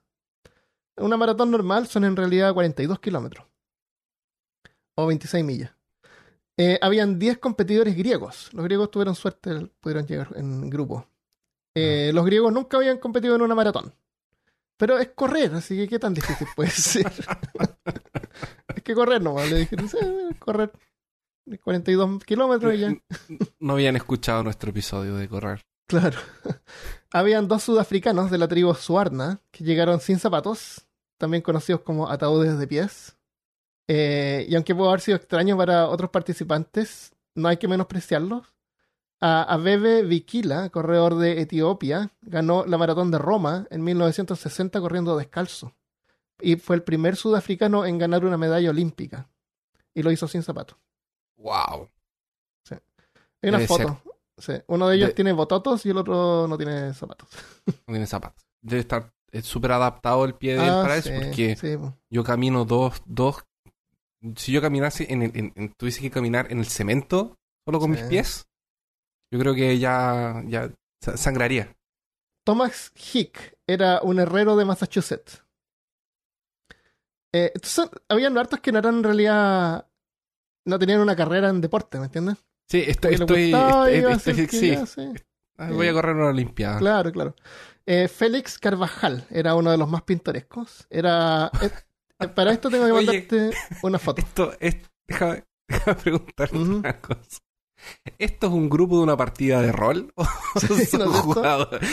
Una 0.99 1.17
maratón 1.17 1.51
normal 1.51 1.87
son 1.87 2.05
en 2.05 2.17
realidad 2.17 2.55
42 2.55 2.99
kilómetros. 3.01 3.47
O 4.95 5.07
26 5.07 5.45
millas. 5.45 5.73
Eh, 6.57 6.79
habían 6.81 7.19
10 7.19 7.39
competidores 7.39 7.97
griegos. 7.97 8.49
Los 8.55 8.65
griegos 8.65 8.91
tuvieron 8.91 9.15
suerte, 9.15 9.71
pudieron 9.81 10.07
llegar 10.07 10.29
en 10.37 10.71
grupo. 10.71 11.07
Eh, 11.75 12.11
los 12.15 12.25
griegos 12.25 12.51
nunca 12.53 12.79
habían 12.79 12.97
competido 12.99 13.37
en 13.37 13.43
una 13.43 13.55
maratón. 13.55 13.95
Pero 14.79 14.99
es 14.99 15.09
correr, 15.15 15.55
así 15.55 15.77
que 15.77 15.89
qué 15.89 15.99
tan 15.99 16.15
difícil 16.15 16.47
puede 16.57 16.71
ser. 16.71 17.13
es 18.75 18.83
que 18.83 18.95
correr 18.95 19.23
nomás. 19.23 19.51
Le 19.51 19.59
dijeron, 19.59 19.89
"Sí, 19.89 19.99
correr 20.39 20.73
42 21.63 22.25
kilómetros 22.25 22.75
y 22.75 22.79
ya. 22.79 22.95
No 23.61 23.75
habían 23.75 23.97
escuchado 23.97 24.43
nuestro 24.43 24.71
episodio 24.71 25.17
de 25.17 25.29
correr. 25.29 25.65
Claro. 25.87 26.19
Habían 27.13 27.47
dos 27.47 27.63
sudafricanos 27.63 28.31
de 28.33 28.39
la 28.39 28.49
tribu 28.49 28.75
Suarna 28.75 29.41
que 29.53 29.63
llegaron 29.63 30.01
sin 30.01 30.19
zapatos, 30.19 30.85
también 31.19 31.43
conocidos 31.43 31.83
como 31.83 32.09
ataúdes 32.09 32.59
de 32.59 32.67
pies. 32.67 33.17
Eh, 33.89 34.47
y 34.49 34.55
aunque 34.55 34.75
pudo 34.75 34.89
haber 34.89 35.01
sido 35.01 35.17
extraño 35.17 35.57
para 35.57 35.89
otros 35.89 36.11
participantes, 36.11 37.13
no 37.35 37.49
hay 37.49 37.57
que 37.57 37.69
menospreciarlos. 37.69 38.55
A 39.21 39.43
Abebe 39.43 40.03
Bikila, 40.03 40.69
corredor 40.69 41.17
de 41.17 41.41
Etiopía, 41.41 42.11
ganó 42.21 42.67
la 42.67 42.77
maratón 42.77 43.11
de 43.11 43.19
Roma 43.19 43.67
en 43.71 43.83
1960 43.83 44.79
corriendo 44.81 45.17
descalzo. 45.17 45.75
Y 46.41 46.57
fue 46.57 46.77
el 46.77 46.83
primer 46.83 47.17
sudafricano 47.17 47.87
en 47.87 47.97
ganar 47.99 48.27
una 48.27 48.37
medalla 48.37 48.69
olímpica. 48.69 49.31
Y 49.95 50.03
lo 50.03 50.11
hizo 50.11 50.29
sin 50.29 50.43
zapatos. 50.43 50.77
Wow. 51.39 51.89
Hay 53.43 53.49
una 53.51 53.59
Debe 53.59 53.69
foto. 53.69 54.03
Sí. 54.39 54.53
Uno 54.67 54.89
de 54.89 54.97
ellos 54.97 55.15
tiene 55.15 55.33
bototos 55.33 55.87
y 55.87 55.91
el 55.91 55.97
otro 55.97 56.47
no 56.49 56.57
tiene 56.57 56.93
zapatos. 56.93 57.29
No 57.87 57.93
tiene 57.93 58.07
zapatos. 58.07 58.45
Debe 58.61 58.81
estar 58.81 59.13
súper 59.43 59.73
adaptado 59.73 60.25
el 60.25 60.35
pie 60.35 60.57
de 60.57 60.65
él 60.65 60.71
Ah, 60.71 60.83
para 60.83 61.01
sí, 61.01 61.09
eso, 61.11 61.21
porque 61.21 61.57
sí, 61.57 61.77
po. 61.77 61.95
yo 62.11 62.25
camino 62.25 62.65
dos, 62.65 63.03
dos. 63.07 63.45
Si 64.37 64.53
yo 64.53 64.61
caminase 64.61 65.13
en, 65.13 65.23
el- 65.23 65.37
en- 65.37 65.53
en- 65.57 65.73
tuviese 65.75 66.01
que 66.01 66.11
caminar 66.11 66.51
en 66.51 66.59
el 66.59 66.67
cemento 66.67 67.37
solo 67.67 67.79
con 67.81 67.91
Sí. 67.95 67.99
mis 68.01 68.09
pies, 68.09 68.47
yo 69.33 69.39
creo 69.39 69.55
que 69.55 69.79
ya, 69.79 70.43
ya 70.47 70.71
sa- 71.03 71.17
sangraría. 71.17 71.77
Thomas 72.45 72.93
Hick 73.13 73.59
era 73.67 74.01
un 74.03 74.19
herrero 74.21 74.57
de 74.57 74.65
Massachusetts. 74.65 75.43
Eh, 77.33 77.53
entonces, 77.55 77.91
habían 78.09 78.39
hartos 78.39 78.61
que 78.61 78.73
no 78.73 78.79
eran 78.79 78.97
en 78.97 79.05
realidad. 79.05 79.89
No 80.65 80.79
tenían 80.79 81.01
una 81.01 81.15
carrera 81.17 81.49
en 81.49 81.61
deporte, 81.61 81.99
¿me 81.99 82.07
entiendes? 82.07 82.39
Sí, 82.69 82.83
estoy, 82.87 83.15
estoy, 83.15 83.43
gustaba 83.45 83.85
a 83.85 83.87
que 84.47 84.47
sí, 84.49 84.71
ya, 84.71 84.87
sí. 84.87 85.13
Ah, 85.59 85.71
voy 85.73 85.89
a 85.89 85.93
correr 85.93 86.17
una 86.17 86.29
olimpiada. 86.29 86.79
Claro, 86.79 87.13
claro. 87.13 87.35
Eh, 87.87 88.09
Félix 88.09 88.59
Carvajal 88.59 89.27
era 89.31 89.55
uno 89.55 89.71
de 89.71 89.79
los 89.79 89.89
más 89.89 90.03
pintorescos. 90.03 90.87
Era. 90.91 91.51
eh, 91.63 91.71
eh, 92.21 92.29
para 92.29 92.53
esto 92.53 92.69
tengo 92.69 92.85
que 92.87 92.93
Oye. 92.93 93.07
mandarte 93.07 93.51
una 93.83 93.99
foto. 93.99 94.21
Esto 94.23 94.53
es, 94.59 94.77
déjame, 95.07 95.45
déjame 95.69 95.97
preguntarte 95.97 96.57
Ujú. 96.59 96.77
una 96.79 97.01
cosa. 97.01 97.39
¿Esto 98.19 98.47
es 98.47 98.53
un 98.55 98.71
grupo 98.71 98.97
de 98.97 99.03
una 99.05 99.17
partida 99.19 99.61
de 99.61 99.71
rol? 99.71 100.11
¿O 100.17 100.25
Sí, 100.59 100.67
son, 100.67 100.77
¿no 100.77 100.83
es 100.83 100.89
cierto? 100.91 101.13
jugadores? 101.13 101.89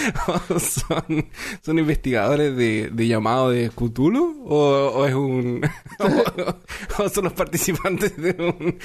¿O 0.50 0.60
son, 0.60 1.30
son 1.62 1.78
investigadores 1.80 2.56
de, 2.56 2.90
de 2.92 3.08
llamado 3.08 3.50
de 3.52 3.70
Cthulhu? 3.70 4.46
¿O, 4.48 4.58
o 4.96 5.06
es 5.06 5.14
un. 5.14 5.62
o, 6.98 7.10
son 7.10 7.26
los 7.26 7.34
participantes 7.34 8.16
de 8.18 8.32
un. 8.40 8.80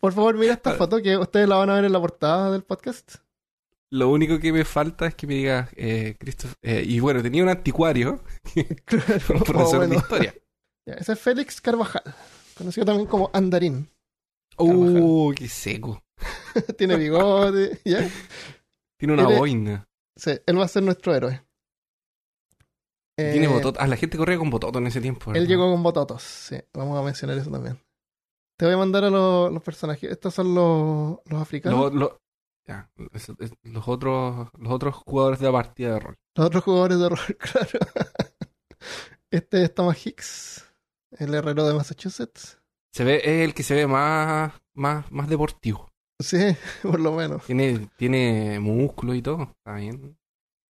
Por 0.00 0.12
favor, 0.12 0.36
mira 0.36 0.54
esta 0.54 0.72
foto 0.76 1.02
que 1.02 1.16
ustedes 1.18 1.48
la 1.48 1.56
van 1.56 1.70
a 1.70 1.74
ver 1.74 1.84
en 1.86 1.92
la 1.92 2.00
portada 2.00 2.50
del 2.52 2.62
podcast. 2.62 3.16
Lo 3.92 4.10
único 4.10 4.38
que 4.40 4.52
me 4.52 4.64
falta 4.64 5.06
es 5.06 5.14
que 5.14 5.26
me 5.26 5.34
digas, 5.34 5.70
eh, 5.76 6.16
eh, 6.62 6.82
y 6.86 6.98
bueno, 7.00 7.22
tenía 7.22 7.42
un 7.42 7.48
anticuario, 7.48 8.22
Claro. 8.84 9.04
un 9.30 9.36
Oh, 9.40 9.44
profesor 9.44 9.76
bueno. 9.78 9.92
de 9.92 9.96
historia. 9.96 10.34
Ya, 10.88 10.94
ese 10.94 11.12
es 11.12 11.20
Félix 11.20 11.60
Carvajal, 11.60 12.02
conocido 12.56 12.84
también 12.86 13.08
como 13.08 13.30
Andarín. 13.32 13.88
Uh, 14.58 15.32
qué 15.34 15.48
seco. 15.48 16.02
Tiene 16.78 16.96
bigote, 16.96 17.80
¿ya? 17.84 18.08
Tiene 18.98 19.14
una 19.14 19.28
Él 19.28 19.38
boina. 19.38 19.88
Sí, 20.16 20.32
él 20.46 20.58
va 20.58 20.64
a 20.64 20.68
ser 20.68 20.82
nuestro 20.82 21.14
héroe. 21.14 21.42
Tiene 23.16 23.44
Eh, 23.44 23.48
bototo. 23.48 23.78
Ah, 23.80 23.86
la 23.86 23.96
gente 23.96 24.16
corría 24.18 24.38
con 24.38 24.50
bototo 24.50 24.78
en 24.78 24.86
ese 24.86 25.00
tiempo. 25.00 25.32
Él 25.34 25.46
llegó 25.46 25.70
con 25.70 25.82
bototos, 25.82 26.22
sí, 26.22 26.56
vamos 26.74 26.98
a 26.98 27.02
mencionar 27.02 27.36
eso 27.38 27.50
también. 27.50 27.78
Te 28.58 28.64
voy 28.64 28.74
a 28.74 28.78
mandar 28.78 29.04
a 29.04 29.10
los, 29.10 29.52
los 29.52 29.62
personajes. 29.62 30.10
Estos 30.10 30.34
son 30.34 30.54
los, 30.54 31.18
los 31.26 31.40
africanos. 31.42 31.92
Lo- 31.92 31.98
lo- 31.98 32.20
ya, 32.66 32.90
es- 33.12 33.28
los 33.62 33.88
otros 33.88 34.48
los 34.58 34.72
otros 34.72 34.94
jugadores 34.96 35.38
de 35.40 35.46
la 35.46 35.52
partida 35.52 35.94
de 35.94 36.00
rol. 36.00 36.16
Los 36.34 36.46
otros 36.46 36.64
jugadores 36.64 36.98
de 36.98 37.08
rol, 37.08 37.18
claro. 37.38 37.78
Este 39.30 39.62
es 39.64 39.74
Thomas 39.74 40.04
Hicks, 40.06 40.64
el 41.12 41.34
herrero 41.34 41.66
de 41.66 41.74
Massachusetts. 41.74 42.58
Se 42.92 43.04
ve, 43.04 43.16
es 43.24 43.44
el 43.48 43.54
que 43.54 43.62
se 43.62 43.74
ve 43.74 43.86
más, 43.86 44.52
más, 44.74 45.10
más 45.12 45.28
deportivo. 45.28 45.88
Sí, 46.18 46.38
por 46.82 47.00
lo 47.00 47.12
menos. 47.12 47.44
Tiene, 47.44 47.90
tiene 47.96 48.58
músculo 48.60 49.14
y 49.14 49.22
todo. 49.22 49.42
Está 49.58 49.74
bien. 49.76 50.16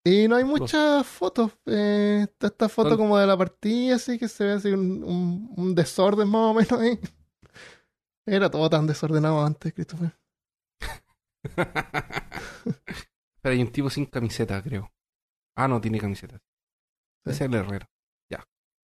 Y 0.05 0.29
no 0.29 0.37
hay 0.37 0.45
muchas 0.45 1.07
fotos. 1.07 1.53
Eh, 1.67 2.21
está 2.25 2.47
esta 2.49 2.69
foto 2.69 2.97
como 2.97 3.19
de 3.19 3.27
la 3.27 3.37
partida, 3.37 3.97
así 3.97 4.19
que 4.19 4.29
se 4.29 4.45
ve 4.45 4.53
así 4.53 4.69
un, 4.71 5.03
un- 5.05 5.53
un 5.57 5.75
desorden 5.75 6.29
más 6.29 6.43
o 6.51 6.55
menos 6.55 6.73
ahí. 6.73 6.99
Era 8.25 8.51
todo 8.51 8.69
tan 8.71 8.87
desordenado 8.87 9.45
antes, 9.45 9.73
Christopher. 9.73 10.17
Pero 13.43 13.53
hay 13.55 13.63
un 13.63 13.71
tipo 13.71 13.91
sin 13.91 14.07
camiseta, 14.07 14.61
creo. 14.63 14.91
Ah, 15.55 15.69
no, 15.69 15.81
tiene 15.81 15.99
camiseta. 16.01 16.39
Sí. 17.25 17.31
Es 17.31 17.41
el 17.41 17.55
herrero. 17.55 17.87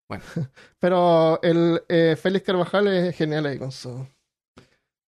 Pero 0.79 1.41
el 1.43 1.83
eh, 1.89 2.17
Félix 2.21 2.45
Carvajal 2.45 2.87
es 2.89 3.17
genial 3.17 3.47
ahí 3.47 3.59
con 3.59 3.73
su. 3.73 4.07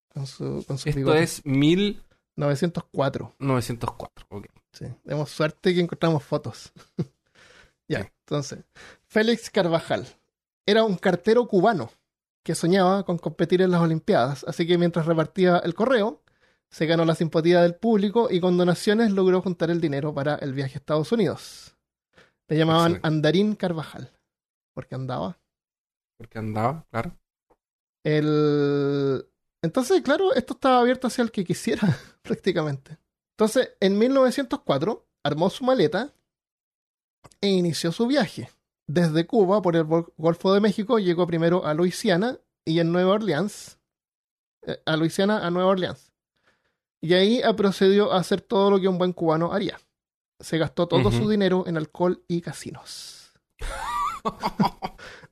Con 0.09 0.27
su, 0.27 0.65
con 0.67 0.79
su 0.79 0.89
Esto 0.89 0.99
bigote. 0.99 1.23
es 1.23 1.45
1904. 1.45 3.35
904. 3.39 4.27
Ok. 4.31 4.47
Sí. 4.73 4.87
Tenemos 5.05 5.29
suerte 5.31 5.75
que 5.75 5.81
encontramos 5.81 6.23
fotos. 6.25 6.73
ya, 7.89 8.03
Sí. 8.03 8.09
entonces. 8.21 8.65
Félix 9.07 9.51
Carvajal 9.51 10.07
era 10.67 10.85
un 10.85 10.97
cartero 10.97 11.47
cubano 11.47 11.91
que 12.43 12.55
soñaba 12.55 13.05
con 13.05 13.19
competir 13.19 13.61
en 13.61 13.71
las 13.73 13.83
Olimpiadas, 13.83 14.45
así 14.49 14.67
que 14.67 14.79
mientras 14.79 15.05
repartía 15.07 15.59
el 15.59 15.75
correo, 15.75 16.23
se 16.71 16.87
ganó 16.87 17.05
la 17.05 17.15
simpatía 17.15 17.63
del 17.63 17.75
público 17.77 18.29
y 18.31 18.41
con 18.41 18.57
donaciones 18.57 19.13
logró 19.13 19.41
juntar 19.43 19.71
el 19.71 19.81
dinero 19.81 20.13
para 20.15 20.35
el 20.37 20.53
viaje 20.53 20.75
a 20.75 20.79
Estados 20.79 21.13
Unidos. 21.13 21.77
Le 22.49 22.57
llamaban 22.59 22.93
Excelente. 22.93 23.07
Andarín 23.09 23.55
Carvajal, 23.55 24.13
porque 24.75 24.95
andaba. 24.95 25.39
Porque 26.19 26.39
andaba, 26.39 26.85
claro. 26.91 27.17
El... 28.05 29.27
Entonces, 29.63 30.03
claro, 30.03 30.35
esto 30.35 30.55
estaba 30.55 30.81
abierto 30.81 31.07
hacia 31.07 31.23
el 31.23 31.31
que 31.31 31.45
quisiera, 31.45 31.83
prácticamente. 32.23 32.99
Entonces, 33.37 33.71
en 33.81 33.99
1904, 33.99 35.07
armó 35.25 35.49
su 35.51 35.65
maleta 35.65 36.13
e 37.41 37.49
inició 37.49 37.93
su 37.93 38.07
viaje. 38.07 38.51
Desde 38.87 39.27
Cuba, 39.27 39.63
por 39.63 39.77
el 39.77 39.85
Gol- 39.85 40.13
Golfo 40.19 40.53
de 40.53 40.61
México, 40.61 40.99
llegó 40.99 41.27
primero 41.27 41.65
a 41.65 41.73
Luisiana 41.73 42.39
y 42.67 42.81
en 42.81 42.93
Nueva 42.93 43.13
Orleans. 43.15 43.79
eh, 44.67 44.81
a 44.85 44.97
Luisiana, 44.97 45.47
a 45.47 45.51
Nueva 45.51 45.71
Orleans. 45.71 46.13
Y 47.05 47.13
ahí 47.13 47.43
ah, 47.45 47.55
procedió 47.55 48.15
a 48.15 48.19
hacer 48.19 48.41
todo 48.41 48.71
lo 48.71 48.81
que 48.81 48.89
un 48.89 48.97
buen 48.97 49.13
cubano 49.13 49.53
haría. 49.53 49.79
Se 50.41 50.57
gastó 50.57 50.89
todo 50.89 51.13
su 51.13 51.29
dinero 51.29 51.65
en 51.67 51.77
alcohol 51.77 52.25
y 52.29 52.41
casinos. 52.41 53.31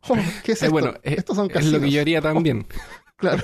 Oh, 0.09 0.17
¿Qué 0.43 0.53
es 0.53 0.63
Eh, 0.65 0.69
bueno, 0.69 0.95
es, 1.05 1.19
Estos 1.19 1.37
son 1.37 1.47
es 1.47 1.53
casinos. 1.53 1.75
lo 1.75 1.81
que 1.81 1.91
yo 1.93 2.01
haría 2.01 2.21
también. 2.21 2.67
Claro. 3.17 3.43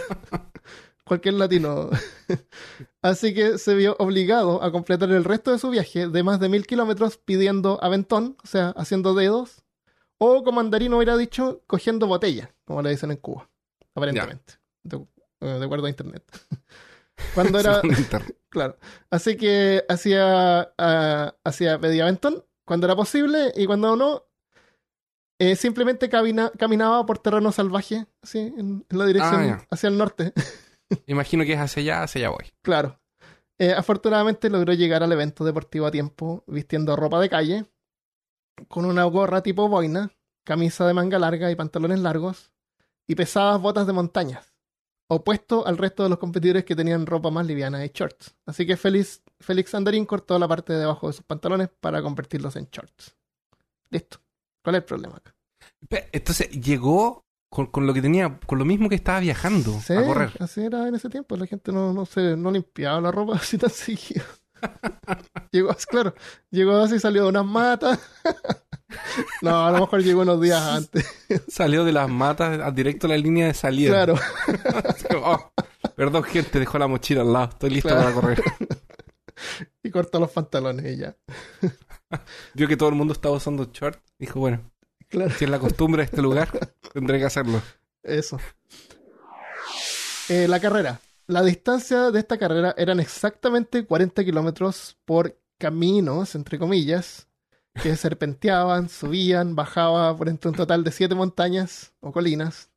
Cualquier 1.04 1.35
latino. 1.35 1.88
Así 3.02 3.32
que 3.32 3.58
se 3.58 3.75
vio 3.76 3.94
obligado 4.00 4.61
a 4.62 4.73
completar 4.73 5.11
el 5.12 5.23
resto 5.25 5.52
de 5.52 5.58
su 5.61 5.70
viaje 5.70 6.08
de 6.08 6.23
más 6.25 6.40
de 6.40 6.49
mil 6.49 6.66
kilómetros 6.66 7.16
pidiendo 7.16 7.78
aventón, 7.80 8.37
o 8.42 8.47
sea, 8.47 8.70
haciendo 8.76 9.14
dedos, 9.14 9.62
o 10.18 10.42
como 10.42 10.58
Andarino 10.58 10.97
hubiera 10.97 11.16
dicho, 11.16 11.62
cogiendo 11.68 12.08
botella, 12.08 12.52
como 12.64 12.82
le 12.82 12.90
dicen 12.90 13.12
en 13.12 13.18
Cuba, 13.18 13.49
aparentemente, 13.94 14.54
de, 14.82 14.97
eh, 15.40 15.47
de 15.47 15.64
acuerdo 15.64 15.87
a 15.87 15.90
internet. 15.90 16.25
Cuando 17.34 17.58
era, 17.60 17.80
claro. 18.50 18.76
Así 19.10 19.37
que 19.37 19.84
hacía, 19.88 20.72
ah, 20.78 21.34
hacía 21.44 21.78
pedía 21.78 22.04
aventón 22.04 22.44
cuando 22.66 22.87
era 22.87 22.96
posible 22.96 23.52
y 23.56 23.66
cuando 23.66 23.96
no, 23.96 24.25
eh, 25.40 25.56
simplemente 25.56 26.08
camina- 26.08 26.50
caminaba 26.58 27.04
por 27.06 27.18
terreno 27.18 27.52
salvaje, 27.52 28.06
así, 28.22 28.38
en, 28.38 28.84
en 28.88 28.98
la 28.98 29.06
dirección 29.06 29.50
Ah, 29.50 29.66
hacia 29.70 29.88
el 29.88 29.96
norte. 29.98 30.32
Imagino 31.06 31.44
que 31.44 31.52
es 31.54 31.60
hacia 31.60 31.80
allá, 31.82 32.02
hacia 32.02 32.18
allá 32.20 32.30
voy. 32.30 32.50
Claro. 32.62 33.00
Eh, 33.60 33.72
afortunadamente 33.72 34.50
logró 34.50 34.72
llegar 34.72 35.02
al 35.02 35.12
evento 35.12 35.44
deportivo 35.44 35.87
a 35.87 35.90
tiempo, 35.90 36.44
vistiendo 36.46 36.94
ropa 36.96 37.20
de 37.20 37.28
calle, 37.28 37.64
con 38.68 38.84
una 38.84 39.04
gorra 39.04 39.42
tipo 39.42 39.68
boina, 39.68 40.10
camisa 40.44 40.87
de 40.87 40.94
manga 40.94 41.18
larga 41.18 41.50
y 41.50 41.56
pantalones 41.56 41.98
largos, 42.00 42.52
y 43.08 43.14
pesadas 43.14 43.60
botas 43.60 43.87
de 43.87 43.92
montañas, 43.92 44.48
opuesto 45.08 45.66
al 45.66 45.78
resto 45.78 46.02
de 46.02 46.08
los 46.10 46.18
competidores 46.18 46.64
que 46.64 46.76
tenían 46.76 47.06
ropa 47.06 47.30
más 47.30 47.46
liviana 47.46 47.84
y 47.84 47.90
shorts. 47.92 48.34
Así 48.46 48.66
que 48.66 48.76
Félix, 48.76 49.22
Félix 49.40 49.74
Andarín 49.74 50.04
cortó 50.06 50.38
la 50.38 50.46
parte 50.48 50.72
de 50.74 50.84
abajo 50.84 51.06
de 51.08 51.14
sus 51.14 51.24
pantalones 51.24 51.68
para 51.80 52.02
convertirlos 52.02 52.56
en 52.56 52.68
shorts. 52.70 53.16
Listo. 53.90 54.18
¿Cuál 54.62 54.76
es 54.76 54.80
el 54.82 54.84
problema 54.84 55.16
acá? 55.16 55.34
Entonces 56.12 56.50
llegó 56.50 57.24
con, 57.50 57.66
con 57.66 57.86
lo 57.86 57.94
que 57.94 58.02
tenía, 58.02 58.38
con 58.46 58.58
lo 58.58 58.64
mismo 58.66 58.88
que 58.90 58.96
estaba 58.96 59.20
viajando 59.20 59.72
Sí, 59.80 59.94
a 59.94 60.04
correr. 60.04 60.32
así 60.40 60.62
era 60.62 60.86
en 60.88 60.94
ese 60.94 61.08
tiempo. 61.08 61.36
La 61.36 61.46
gente 61.46 61.72
no, 61.72 61.92
no, 61.94 62.04
se, 62.04 62.36
no 62.36 62.50
limpiaba 62.50 63.00
la 63.00 63.10
ropa 63.10 63.36
así 63.36 63.56
tan 63.56 63.70
seguido. 63.70 64.24
llegó, 65.52 65.74
claro, 65.88 66.14
llegó 66.50 66.76
así, 66.78 66.98
salió 66.98 67.22
de 67.24 67.28
unas 67.30 67.46
matas. 67.46 67.98
no, 69.42 69.66
a 69.66 69.71
lo 69.73 69.80
mejor 69.80 70.02
llegó 70.02 70.23
unos 70.23 70.40
días 70.40 70.62
antes. 70.62 71.07
Salió 71.49 71.85
de 71.85 71.92
las 71.92 72.09
matas 72.09 72.61
a- 72.61 72.71
directo 72.71 73.07
a 73.07 73.11
la 73.11 73.16
línea 73.16 73.47
de 73.47 73.54
salida. 73.54 73.90
Claro, 73.90 74.14
Oh, 75.23 75.52
perdón, 75.97 76.23
gente, 76.25 76.59
dejó 76.59 76.78
la 76.78 76.87
mochila 76.87 77.21
al 77.23 77.33
lado. 77.33 77.49
Estoy 77.50 77.71
listo 77.71 77.88
Claro. 77.88 78.04
para 78.04 78.14
correr. 78.14 78.42
y 79.83 79.90
cortó 79.90 80.18
los 80.21 80.30
pantalones 80.30 80.85
y 80.87 80.97
ya. 81.00 81.16
Vio 82.54 82.66
que 82.68 82.76
todo 82.76 82.88
el 82.88 82.95
mundo 82.95 83.12
estaba 83.12 83.37
usando 83.37 83.71
short. 83.73 84.00
Dijo, 84.18 84.40
bueno, 84.40 84.71
Claro, 85.09 85.30
si 85.30 85.45
es 85.45 85.50
la 85.50 85.59
costumbre 85.59 86.02
de 86.02 86.07
este 86.07 86.23
lugar, 86.23 86.49
tendré 86.92 87.18
que 87.18 87.25
hacerlo. 87.26 87.61
eso. 88.02 88.38
Eh, 90.28 90.47
la 90.49 90.61
carrera. 90.61 91.00
La 91.26 91.42
distancia 91.42 92.11
de 92.11 92.18
esta 92.21 92.38
carrera 92.38 92.75
eran 92.78 93.00
exactamente 93.00 93.85
40 93.85 94.25
kilómetros 94.25 94.97
por 95.04 95.38
caminos, 95.59 96.35
entre 96.35 96.59
comillas, 96.59 97.27
que 97.82 97.97
serpenteaban, 97.97 98.88
subían, 98.88 99.54
bajaban 99.54 100.16
por 100.16 100.28
entre 100.28 100.50
un 100.50 100.56
total 100.56 100.85
de 100.85 100.90
7 100.90 101.14
montañas 101.14 101.92
o 102.00 102.12
colinas. 102.12 102.70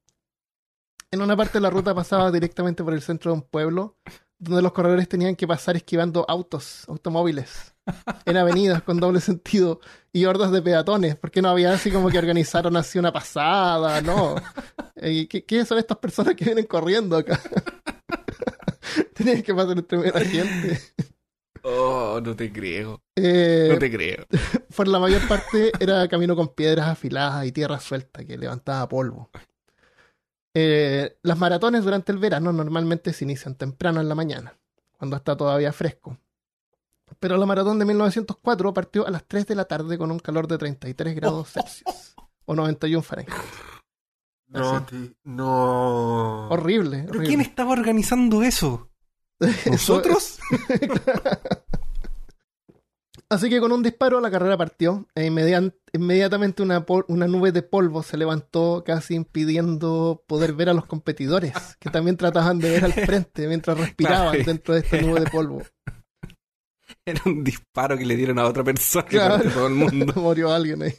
En 1.11 1.21
una 1.21 1.35
parte 1.35 1.53
de 1.53 1.61
la 1.61 1.69
ruta 1.69 1.93
pasaba 1.93 2.31
directamente 2.31 2.83
por 2.83 2.93
el 2.93 3.01
centro 3.01 3.31
de 3.31 3.35
un 3.35 3.41
pueblo, 3.41 3.97
donde 4.39 4.61
los 4.61 4.71
corredores 4.71 5.09
tenían 5.09 5.35
que 5.35 5.47
pasar 5.47 5.75
esquivando 5.75 6.25
autos, 6.27 6.87
automóviles, 6.87 7.75
en 8.25 8.37
avenidas 8.37 8.81
con 8.83 8.99
doble 8.99 9.19
sentido 9.19 9.81
y 10.13 10.25
hordas 10.25 10.51
de 10.51 10.61
peatones, 10.61 11.15
porque 11.15 11.41
no 11.41 11.49
había 11.49 11.73
así 11.73 11.91
como 11.91 12.09
que 12.09 12.17
organizaron 12.17 12.77
así 12.77 12.97
una 12.97 13.11
pasada, 13.11 14.01
¿no? 14.01 14.35
Eh, 14.95 15.27
¿Qué, 15.27 15.43
qué 15.45 15.65
son 15.65 15.79
estas 15.79 15.97
personas 15.97 16.35
que 16.35 16.45
vienen 16.45 16.65
corriendo 16.65 17.17
acá? 17.17 17.39
Tenían 19.13 19.41
que 19.41 19.53
pasar 19.53 19.77
entre 19.77 20.11
la 20.11 20.21
gente. 20.21 20.79
Oh, 21.63 22.19
no 22.23 22.35
te 22.35 22.51
creo. 22.51 23.00
Eh, 23.15 23.69
No 23.71 23.77
te 23.79 23.91
creo. 23.91 24.25
por 24.75 24.87
la 24.87 24.99
mayor 24.99 25.27
parte 25.27 25.71
era 25.79 26.07
camino 26.07 26.35
con 26.35 26.49
piedras 26.49 26.87
afiladas 26.87 27.45
y 27.45 27.51
tierra 27.51 27.79
suelta 27.79 28.23
que 28.23 28.37
levantaba 28.37 28.87
polvo. 28.87 29.29
Eh, 30.53 31.17
las 31.21 31.37
maratones 31.37 31.83
durante 31.83 32.11
el 32.11 32.17
verano 32.17 32.51
normalmente 32.51 33.13
se 33.13 33.23
inician 33.25 33.55
temprano 33.55 34.01
en 34.01 34.09
la 34.09 34.15
mañana, 34.15 34.53
cuando 34.97 35.15
está 35.15 35.35
todavía 35.37 35.71
fresco. 35.71 36.17
Pero 37.19 37.37
la 37.37 37.45
maratón 37.45 37.77
de 37.79 37.85
1904 37.85 38.73
partió 38.73 39.05
a 39.05 39.11
las 39.11 39.25
3 39.25 39.45
de 39.47 39.55
la 39.55 39.65
tarde 39.65 39.97
con 39.97 40.11
un 40.11 40.19
calor 40.19 40.47
de 40.47 40.57
33 40.57 41.15
grados 41.15 41.49
Celsius 41.53 42.15
o 42.45 42.55
91 42.55 43.01
Fahrenheit. 43.01 43.35
No, 44.47 44.85
te- 44.85 45.13
no. 45.23 46.49
Horrible, 46.49 46.97
¿Pero 46.99 47.09
horrible. 47.11 47.27
quién 47.27 47.41
estaba 47.41 47.71
organizando 47.71 48.43
eso? 48.43 48.89
¿Nosotros? 49.65 50.39
Así 53.31 53.49
que 53.49 53.61
con 53.61 53.71
un 53.71 53.81
disparo 53.81 54.19
la 54.19 54.29
carrera 54.29 54.57
partió 54.57 55.07
e 55.15 55.25
inmediatamente 55.25 56.61
una, 56.61 56.83
nube 57.27 57.53
de 57.53 57.61
polvo 57.63 58.03
se 58.03 58.17
levantó 58.17 58.83
casi 58.85 59.15
impidiendo 59.15 60.21
poder 60.27 60.51
ver 60.51 60.67
a 60.67 60.73
los 60.73 60.85
competidores 60.85 61.53
que 61.79 61.89
también 61.89 62.17
trataban 62.17 62.59
de 62.59 62.71
ver 62.71 62.83
al 62.83 62.91
frente 62.91 63.47
mientras 63.47 63.77
respiraban 63.77 64.31
Claro. 64.33 64.43
dentro 64.45 64.73
de 64.73 64.81
esta 64.81 64.99
nube 64.99 65.21
de 65.21 65.29
polvo. 65.29 65.61
Era 67.05 67.21
un 67.25 67.41
disparo 67.45 67.97
que 67.97 68.05
le 68.05 68.17
dieron 68.17 68.37
a 68.37 68.45
otra 68.45 68.65
persona 68.65 69.05
Claro. 69.05 69.49
todo 69.49 69.67
el 69.67 69.75
mundo. 69.75 70.11
Murió 70.17 70.51
alguien 70.51 70.83
ahí. 70.83 70.93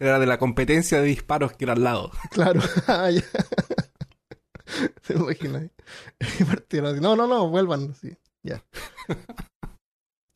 Era 0.00 0.18
de 0.18 0.26
la 0.26 0.38
competencia 0.38 1.00
de 1.00 1.06
disparos 1.06 1.54
que 1.54 1.64
era 1.64 1.72
al 1.72 1.82
lado. 1.82 2.10
Claro. 2.30 2.60
Ah. 2.86 3.08
Se 5.02 5.14
imagina. 5.14 5.60
ahí. 5.60 5.70
Y 6.40 6.44
partieron 6.44 6.92
así. 6.92 7.00
No, 7.00 7.16
no, 7.16 7.26
no, 7.26 7.48
vuelvan. 7.48 7.94
Sí, 7.94 8.16
ya. 8.42 8.62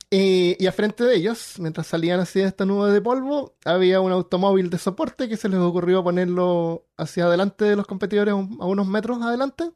Y, 0.09 0.55
y 0.63 0.67
a 0.67 0.71
frente 0.71 1.03
de 1.03 1.15
ellos, 1.17 1.59
mientras 1.59 1.87
salían 1.87 2.19
así 2.21 2.39
de 2.39 2.47
esta 2.47 2.65
nube 2.65 2.91
de 2.91 3.01
polvo, 3.01 3.55
había 3.65 3.99
un 3.99 4.13
automóvil 4.13 4.69
de 4.69 4.77
soporte 4.77 5.27
que 5.27 5.35
se 5.35 5.49
les 5.49 5.59
ocurrió 5.59 6.03
ponerlo 6.03 6.85
hacia 6.95 7.25
adelante 7.25 7.65
de 7.65 7.75
los 7.75 7.85
competidores, 7.85 8.33
a 8.33 8.37
unos 8.37 8.87
metros 8.87 9.21
adelante, 9.21 9.71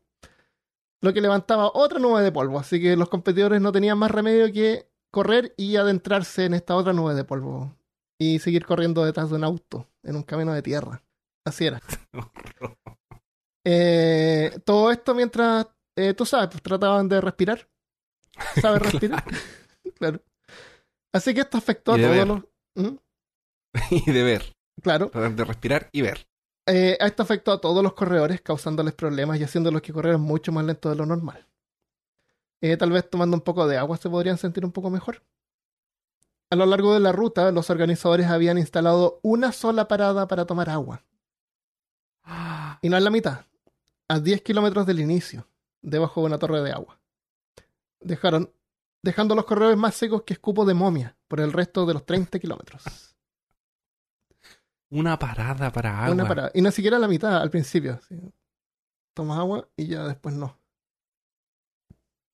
lo 1.02 1.14
que 1.14 1.22
levantaba 1.22 1.72
otra 1.74 2.00
nube 2.00 2.22
de 2.22 2.32
polvo. 2.32 2.60
Así 2.60 2.82
que 2.82 2.96
los 2.96 3.10
competidores 3.10 3.60
no 3.62 3.72
tenían 3.72 3.98
más 3.98 4.12
remedio 4.12 4.52
que 4.54 4.88
correr 5.12 5.54
y 5.58 5.76
adentrarse 5.76 6.46
en 6.46 6.54
esta 6.54 6.76
otra 6.76 6.94
nube 6.94 7.14
de 7.14 7.26
polvo 7.26 7.76
y 8.18 8.40
seguir 8.40 8.66
corriendo 8.66 9.04
detrás 9.04 9.30
de 9.30 9.36
un 9.36 9.44
auto 9.44 9.88
en 10.04 10.16
un 10.16 10.24
camino 10.24 10.54
de 10.54 10.62
tierra. 10.62 11.04
Así 11.46 11.66
era. 11.66 11.82
Eh, 13.64 14.60
todo 14.66 14.90
esto 14.90 15.14
mientras, 15.14 15.68
eh, 15.96 16.16
tú 16.16 16.26
sabes, 16.26 16.48
pues 16.48 16.64
trataban 16.64 17.08
de 17.08 17.22
respirar. 17.22 17.70
¿Sabes 18.60 18.82
respirar? 18.92 19.24
Claro. 20.02 20.22
Así 21.14 21.34
que 21.34 21.42
esto 21.42 21.58
afectó 21.58 21.94
a 21.94 21.98
Y 21.98 22.02
de 22.02 22.08
todos 22.08 22.18
ver. 22.18 22.28
los... 22.28 22.44
¿Mm? 22.76 22.98
y 24.08 24.12
de 24.12 24.24
ver. 24.24 24.56
Claro. 24.82 25.12
De 25.14 25.46
respirar 25.46 25.90
y 25.92 26.02
ver. 26.02 26.28
Eh, 26.66 26.98
esto 27.00 27.24
afectó 27.24 27.52
a 27.52 27.62
todos 27.62 27.84
los 27.84 27.94
corredores, 27.94 28.42
causándoles 28.42 28.94
problemas 28.94 29.40
y 29.40 29.44
haciéndolos 29.44 29.82
que 29.82 29.94
corrieran 29.94 30.22
mucho 30.22 30.52
más 30.52 30.66
lento 30.66 30.90
de 30.90 30.96
lo 30.96 31.06
normal. 31.06 31.48
Eh, 32.62 32.78
tal 32.78 32.92
vez 32.92 33.10
tomando 33.10 33.36
un 33.36 33.42
poco 33.42 33.68
de 33.68 33.78
agua 33.78 33.98
se 33.98 34.10
podrían 34.10 34.38
sentir 34.38 34.66
un 34.66 34.72
poco 34.72 34.90
mejor. 34.90 35.24
A 36.50 36.56
lo 36.56 36.66
largo 36.66 36.94
de 36.94 37.00
la 37.00 37.12
ruta, 37.12 37.52
los 37.52 37.70
organizadores 37.70 38.28
habían 38.28 38.58
instalado 38.58 39.20
una 39.24 39.52
sola 39.52 39.88
parada 39.88 40.28
para 40.28 40.46
tomar 40.46 40.70
agua. 40.70 41.04
Y 42.84 42.90
no 42.90 42.98
en 42.98 43.04
la 43.04 43.12
mitad, 43.12 43.46
a 44.08 44.20
10 44.20 44.42
kilómetros 44.42 44.88
del 44.88 45.00
inicio, 45.00 45.48
debajo 45.84 46.22
de 46.22 46.28
una 46.28 46.40
torre 46.40 46.62
de 46.62 46.72
agua. 46.72 47.00
Dejaron, 48.00 48.52
dejando 49.04 49.36
los 49.36 49.46
corredores 49.46 49.78
más 49.78 49.96
secos 49.96 50.24
que 50.24 50.34
escupo 50.34 50.66
de 50.66 50.74
momia 50.74 51.18
por 51.28 51.40
el 51.40 51.52
resto 51.52 51.86
de 51.86 51.94
los 51.94 52.06
30 52.06 52.40
kilómetros. 52.40 52.84
Una 54.90 55.18
parada 55.18 55.72
para 55.72 56.04
agua. 56.04 56.14
Una 56.14 56.28
parada. 56.28 56.52
Y 56.54 56.62
ni 56.62 56.72
siquiera 56.72 57.00
la 57.00 57.08
mitad 57.08 57.42
al 57.42 57.50
principio. 57.50 58.00
Tomas 59.14 59.40
agua 59.40 59.68
y 59.78 59.88
ya 59.88 60.04
después 60.06 60.36
no. 60.36 60.58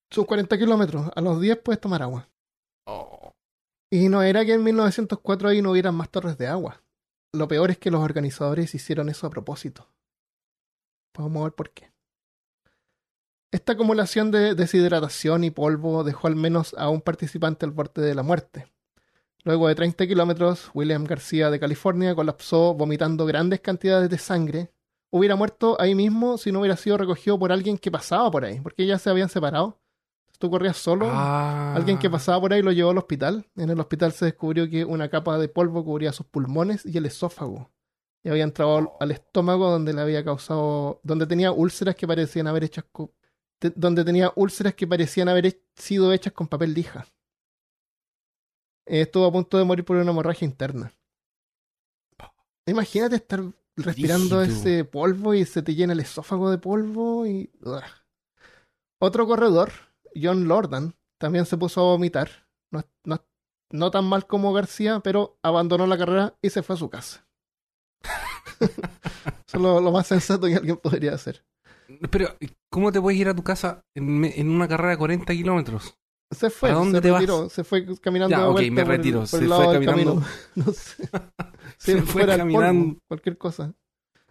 Sus 0.10 0.26
40 0.26 0.58
kilómetros. 0.58 1.12
A 1.16 1.22
los 1.22 1.40
10 1.40 1.60
puedes 1.60 1.80
tomar 1.80 2.02
agua. 2.02 2.30
Oh. 2.86 3.34
Y 3.92 4.10
no 4.10 4.24
era 4.24 4.44
que 4.44 4.54
en 4.54 4.64
1904 4.64 5.50
ahí 5.50 5.62
no 5.62 5.72
hubieran 5.72 5.96
más 5.96 6.10
torres 6.10 6.38
de 6.38 6.48
agua. 6.48 6.82
Lo 7.34 7.48
peor 7.48 7.70
es 7.72 7.78
que 7.78 7.92
los 7.92 8.02
organizadores 8.02 8.74
hicieron 8.74 9.10
eso 9.10 9.28
a 9.28 9.30
propósito. 9.30 9.88
Vamos 11.16 11.42
a 11.42 11.44
ver 11.46 11.54
por 11.54 11.70
qué. 11.72 11.92
Esta 13.58 13.74
acumulación 13.74 14.30
de 14.30 14.54
deshidratación 14.54 15.44
y 15.44 15.50
polvo 15.50 16.04
dejó 16.04 16.28
al 16.28 16.36
menos 16.36 16.76
a 16.78 16.90
un 16.90 17.02
participante 17.02 17.66
al 17.66 17.72
borde 17.72 18.04
de 18.04 18.14
la 18.14 18.22
muerte. 18.22 18.68
Luego 19.46 19.68
de 19.68 19.74
30 19.74 20.06
kilómetros, 20.06 20.70
William 20.76 21.06
García 21.06 21.50
de 21.50 21.60
California 21.60 22.14
colapsó 22.14 22.76
vomitando 22.76 23.26
grandes 23.26 23.60
cantidades 23.62 24.12
de 24.12 24.20
sangre. 24.20 24.70
Hubiera 25.10 25.36
muerto 25.36 25.76
ahí 25.80 25.96
mismo 25.96 26.38
si 26.38 26.52
no 26.52 26.60
hubiera 26.60 26.78
sido 26.78 27.00
recogido 27.00 27.40
por 27.40 27.52
alguien 27.52 27.80
que 27.80 27.90
pasaba 27.90 28.30
por 28.30 28.46
ahí, 28.46 28.60
porque 28.60 28.86
ya 28.86 29.00
se 29.00 29.10
habían 29.10 29.28
separado. 29.30 29.80
Tú 30.38 30.52
corrías 30.52 30.78
solo, 30.78 31.08
Ah. 31.10 31.74
Alguien 31.76 31.98
que 31.98 32.12
pasaba 32.12 32.40
por 32.40 32.54
ahí 32.54 32.62
lo 32.62 32.72
llevó 32.72 32.92
al 32.92 33.00
hospital. 33.00 33.48
En 33.56 33.72
el 33.72 33.80
hospital 33.80 34.12
se 34.12 34.26
descubrió 34.26 34.70
que 34.70 34.86
una 34.86 35.10
capa 35.10 35.40
de 35.40 35.50
polvo 35.50 35.84
cubría 35.84 36.14
sus 36.14 36.28
pulmones 36.28 36.86
y 36.86 36.96
el 36.96 37.08
esófago. 37.08 37.72
Y 38.24 38.30
había 38.30 38.44
entrado 38.44 38.98
al, 39.00 39.10
estómago 39.10 39.72
donde 39.72 39.94
le 39.94 40.02
había 40.02 40.24
causado. 40.24 41.00
donde 41.02 41.26
tenía 41.26 41.52
úlceras 41.52 41.96
que 41.96 42.06
parecían 42.06 42.46
haber 42.46 42.66
hechas 42.66 42.86
co- 42.92 43.14
te- 43.60 43.72
donde 43.76 44.04
tenía 44.06 44.32
úlceras 44.36 44.74
que 44.76 44.88
parecían 44.88 45.30
haber 45.30 45.46
he- 45.48 45.62
sido 45.76 46.12
hechas 46.14 46.34
con 46.34 46.48
papel 46.48 46.74
lija. 46.74 47.06
Estuvo 48.86 49.26
a 49.26 49.32
punto 49.32 49.58
de 49.58 49.66
morir 49.66 49.84
por 49.84 49.98
una 49.98 50.12
hemorragia 50.12 50.46
interna. 50.46 50.94
Imagínate 52.66 53.16
estar 53.18 53.42
respirando 53.76 54.42
ese 54.42 54.84
polvo 54.86 55.34
y 55.34 55.46
se 55.46 55.62
te 55.62 55.76
llena 55.76 55.94
el 55.94 56.00
esófago 56.00 56.50
de 56.50 56.58
polvo 56.58 57.26
y. 57.26 57.50
ugh. 57.62 57.82
Otro 59.00 59.28
corredor, 59.28 59.72
John 60.16 60.48
Lordan, 60.48 60.96
también 61.20 61.46
se 61.46 61.58
puso 61.58 61.82
a 61.82 61.84
vomitar. 61.84 62.30
No, 62.72 62.84
no- 63.06 63.24
no 63.72 63.92
tan 63.92 64.06
mal 64.06 64.26
como 64.28 64.54
García, 64.54 65.00
pero 65.02 65.38
abandonó 65.44 65.86
la 65.88 65.98
carrera 65.98 66.36
y 66.42 66.50
se 66.50 66.64
fue 66.64 66.76
a 66.76 66.80
su 66.80 66.90
casa. 66.90 67.28
Eso 68.60 69.58
es 69.58 69.62
lo, 69.62 69.80
lo 69.82 69.92
más 69.92 70.08
sensato 70.08 70.48
que 70.48 70.56
alguien 70.56 70.78
podría 70.78 71.14
hacer. 71.14 71.46
Pero, 72.12 72.36
¿cómo 72.70 72.92
te 72.92 73.00
puedes 73.02 73.20
ir 73.20 73.30
a 73.30 73.34
tu 73.36 73.44
casa 73.44 73.82
en, 73.96 74.26
en 74.26 74.50
una 74.50 74.68
carrera 74.68 74.92
de 74.92 74.98
40 74.98 75.34
kilómetros? 75.34 75.96
Se 76.32 76.50
fue, 76.50 76.70
¿A 76.70 76.74
dónde 76.74 76.98
se 76.98 77.02
te 77.04 77.12
vas? 77.12 77.22
retiró, 77.22 77.50
se 77.50 77.64
fue 77.64 77.86
caminando 78.02 78.36
Ya, 78.36 78.42
de 78.44 78.48
ok, 78.50 78.60
me 78.72 78.84
por 78.84 78.92
el- 78.92 78.98
retiro. 78.98 79.20
por 79.22 79.28
Se 79.28 79.48
fue 79.48 79.74
caminando. 79.74 80.24
No 80.56 80.74
sé. 80.74 81.10
Se 81.78 82.02
fue 82.02 82.24
polvo, 82.24 82.38
caminando. 82.38 83.00
cualquier 83.08 83.38
cosa. 83.38 83.74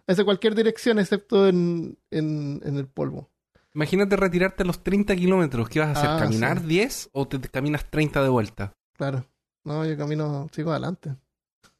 Hace 0.05 0.23
cualquier 0.23 0.53
dirección 0.55 0.99
excepto 0.99 1.47
en, 1.47 1.97
en, 2.11 2.61
en 2.63 2.77
el 2.77 2.87
polvo. 2.87 3.29
Imagínate 3.73 4.15
retirarte 4.15 4.63
a 4.63 4.65
los 4.65 4.83
30 4.83 5.15
kilómetros. 5.15 5.69
¿Qué 5.69 5.79
vas 5.79 5.89
a 5.89 5.91
hacer? 5.99 6.09
Ah, 6.11 6.19
¿Caminar 6.19 6.59
sí. 6.61 6.67
10 6.67 7.09
o 7.13 7.27
te, 7.27 7.39
te 7.39 7.49
caminas 7.49 7.89
30 7.89 8.21
de 8.23 8.29
vuelta? 8.29 8.73
Claro. 8.95 9.25
No, 9.65 9.83
yo 9.85 9.97
camino, 9.97 10.47
sigo 10.51 10.71
adelante. 10.71 11.15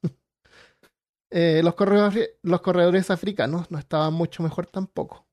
Eh, 1.30 1.60
los, 1.62 1.76
corredores, 1.76 2.30
los 2.42 2.62
corredores 2.62 3.12
africanos 3.12 3.70
no 3.70 3.78
estaban 3.78 4.14
mucho 4.14 4.44
mejor 4.44 4.66
tampoco. 4.68 5.27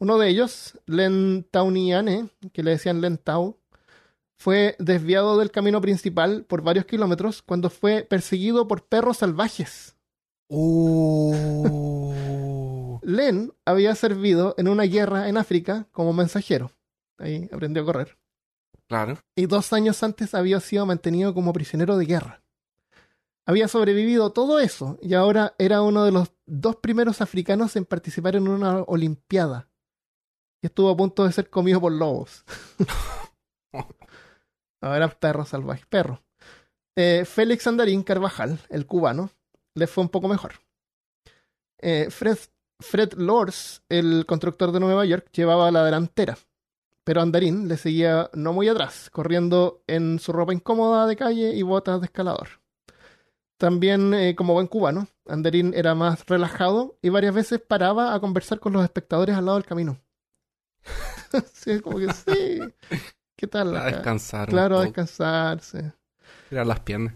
Uno 0.00 0.18
de 0.18 0.28
ellos, 0.30 0.78
Len 0.86 1.46
Tauniane, 1.50 2.30
que 2.54 2.62
le 2.62 2.70
decían 2.70 3.02
Len 3.02 3.18
Tau, 3.18 3.58
fue 4.38 4.74
desviado 4.78 5.36
del 5.38 5.50
camino 5.50 5.82
principal 5.82 6.46
por 6.46 6.62
varios 6.62 6.86
kilómetros 6.86 7.42
cuando 7.42 7.68
fue 7.68 8.04
perseguido 8.08 8.66
por 8.66 8.86
perros 8.86 9.18
salvajes. 9.18 9.94
Oh. 10.48 12.14
Len 13.02 13.52
había 13.66 13.94
servido 13.94 14.54
en 14.56 14.68
una 14.68 14.84
guerra 14.84 15.28
en 15.28 15.36
África 15.36 15.86
como 15.92 16.14
mensajero. 16.14 16.72
Ahí 17.18 17.50
aprendió 17.52 17.82
a 17.82 17.84
correr. 17.84 18.16
claro. 18.88 19.18
y 19.36 19.44
dos 19.44 19.74
años 19.74 20.02
antes 20.02 20.34
había 20.34 20.60
sido 20.60 20.86
mantenido 20.86 21.34
como 21.34 21.52
prisionero 21.52 21.98
de 21.98 22.06
guerra. 22.06 22.42
Había 23.44 23.68
sobrevivido 23.68 24.32
todo 24.32 24.60
eso 24.60 24.98
y 25.02 25.12
ahora 25.12 25.54
era 25.58 25.82
uno 25.82 26.04
de 26.06 26.12
los 26.12 26.32
dos 26.46 26.76
primeros 26.76 27.20
africanos 27.20 27.76
en 27.76 27.84
participar 27.84 28.36
en 28.36 28.48
una 28.48 28.80
olimpiada. 28.84 29.69
Y 30.62 30.66
estuvo 30.66 30.90
a 30.90 30.96
punto 30.96 31.24
de 31.24 31.32
ser 31.32 31.48
comido 31.48 31.80
por 31.80 31.92
lobos. 31.92 32.44
ahora 34.80 35.08
perro 35.08 35.44
salvaje, 35.44 35.84
perro. 35.88 36.22
Eh, 36.96 37.24
Félix 37.24 37.66
Andarín 37.66 38.02
Carvajal, 38.02 38.58
el 38.68 38.86
cubano, 38.86 39.30
le 39.74 39.86
fue 39.86 40.04
un 40.04 40.10
poco 40.10 40.28
mejor. 40.28 40.54
Eh, 41.78 42.08
Fred, 42.10 42.38
Fred 42.78 43.14
Lors, 43.14 43.82
el 43.88 44.26
constructor 44.26 44.72
de 44.72 44.80
Nueva 44.80 45.04
York, 45.06 45.30
llevaba 45.32 45.70
la 45.70 45.84
delantera 45.84 46.36
pero 47.04 47.22
Andarín 47.22 47.66
le 47.66 47.76
seguía 47.76 48.30
no 48.34 48.52
muy 48.52 48.68
atrás, 48.68 49.10
corriendo 49.10 49.82
en 49.86 50.20
su 50.20 50.32
ropa 50.32 50.54
incómoda 50.54 51.08
de 51.08 51.16
calle 51.16 51.54
y 51.54 51.62
botas 51.62 52.00
de 52.00 52.06
escalador. 52.06 52.48
También, 53.56 54.14
eh, 54.14 54.34
como 54.36 54.54
buen 54.54 54.68
cubano, 54.68 55.08
Andarín 55.26 55.74
era 55.74 55.94
más 55.94 56.24
relajado 56.26 56.98
y 57.02 57.08
varias 57.08 57.34
veces 57.34 57.60
paraba 57.60 58.14
a 58.14 58.20
conversar 58.20 58.60
con 58.60 58.72
los 58.72 58.84
espectadores 58.84 59.36
al 59.36 59.46
lado 59.46 59.58
del 59.58 59.66
camino. 59.66 59.98
sí, 61.52 61.80
como 61.80 61.98
que 61.98 62.12
sí. 62.12 62.60
¿Qué 63.36 63.46
tal? 63.46 63.76
A 63.76 63.86
descansar. 63.86 64.48
Claro, 64.48 64.78
a 64.78 64.82
descansarse. 64.84 65.92
Tirar 66.48 66.66
las 66.66 66.80
piernas. 66.80 67.14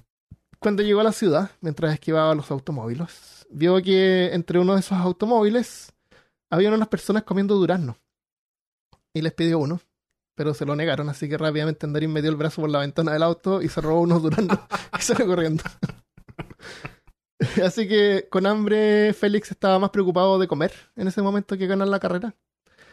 Cuando 0.59 0.83
llegó 0.83 1.00
a 1.00 1.05
la 1.05 1.12
ciudad, 1.12 1.50
mientras 1.61 1.92
esquivaba 1.92 2.35
los 2.35 2.50
automóviles, 2.50 3.46
vio 3.50 3.83
que 3.83 4.33
entre 4.33 4.59
uno 4.59 4.74
de 4.74 4.81
esos 4.81 4.98
automóviles 4.98 5.92
había 6.48 6.72
unas 6.72 6.88
personas 6.88 7.24
comiendo 7.24 7.55
durazno. 7.55 7.98
Y 9.12 9.20
les 9.20 9.33
pidió 9.33 9.59
uno, 9.59 9.81
pero 10.35 10.55
se 10.55 10.64
lo 10.64 10.74
negaron, 10.74 11.09
así 11.09 11.29
que 11.29 11.37
rápidamente 11.37 11.87
Andarín 11.87 12.12
metió 12.12 12.31
el 12.31 12.37
brazo 12.37 12.62
por 12.62 12.70
la 12.70 12.81
ventana 12.81 13.12
del 13.12 13.22
auto 13.22 13.61
y 13.61 13.68
se 13.68 13.81
robó 13.81 14.00
unos 14.00 14.22
duraznos 14.22 14.59
y 14.98 15.03
salió 15.03 15.27
corriendo. 15.27 15.62
así 17.64 17.87
que 17.87 18.29
con 18.31 18.46
hambre 18.46 19.12
Félix 19.12 19.50
estaba 19.50 19.79
más 19.79 19.90
preocupado 19.90 20.38
de 20.38 20.48
comer 20.48 20.72
en 20.96 21.09
ese 21.09 21.22
momento 21.22 21.59
que 21.59 21.66
ganar 21.66 21.88
la 21.88 22.00
carrera. 22.00 22.35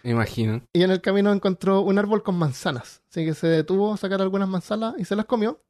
Me 0.03 0.11
imagino. 0.11 0.61
Y 0.73 0.83
en 0.83 0.91
el 0.91 1.01
camino 1.01 1.31
encontró 1.31 1.81
un 1.81 1.97
árbol 1.99 2.23
con 2.23 2.35
manzanas. 2.35 3.01
Así 3.09 3.25
que 3.25 3.33
se 3.33 3.47
detuvo 3.47 3.93
a 3.93 3.97
sacar 3.97 4.21
algunas 4.21 4.49
manzanas 4.49 4.95
y 4.97 5.05
se 5.05 5.15
las 5.15 5.25
comió. 5.25 5.61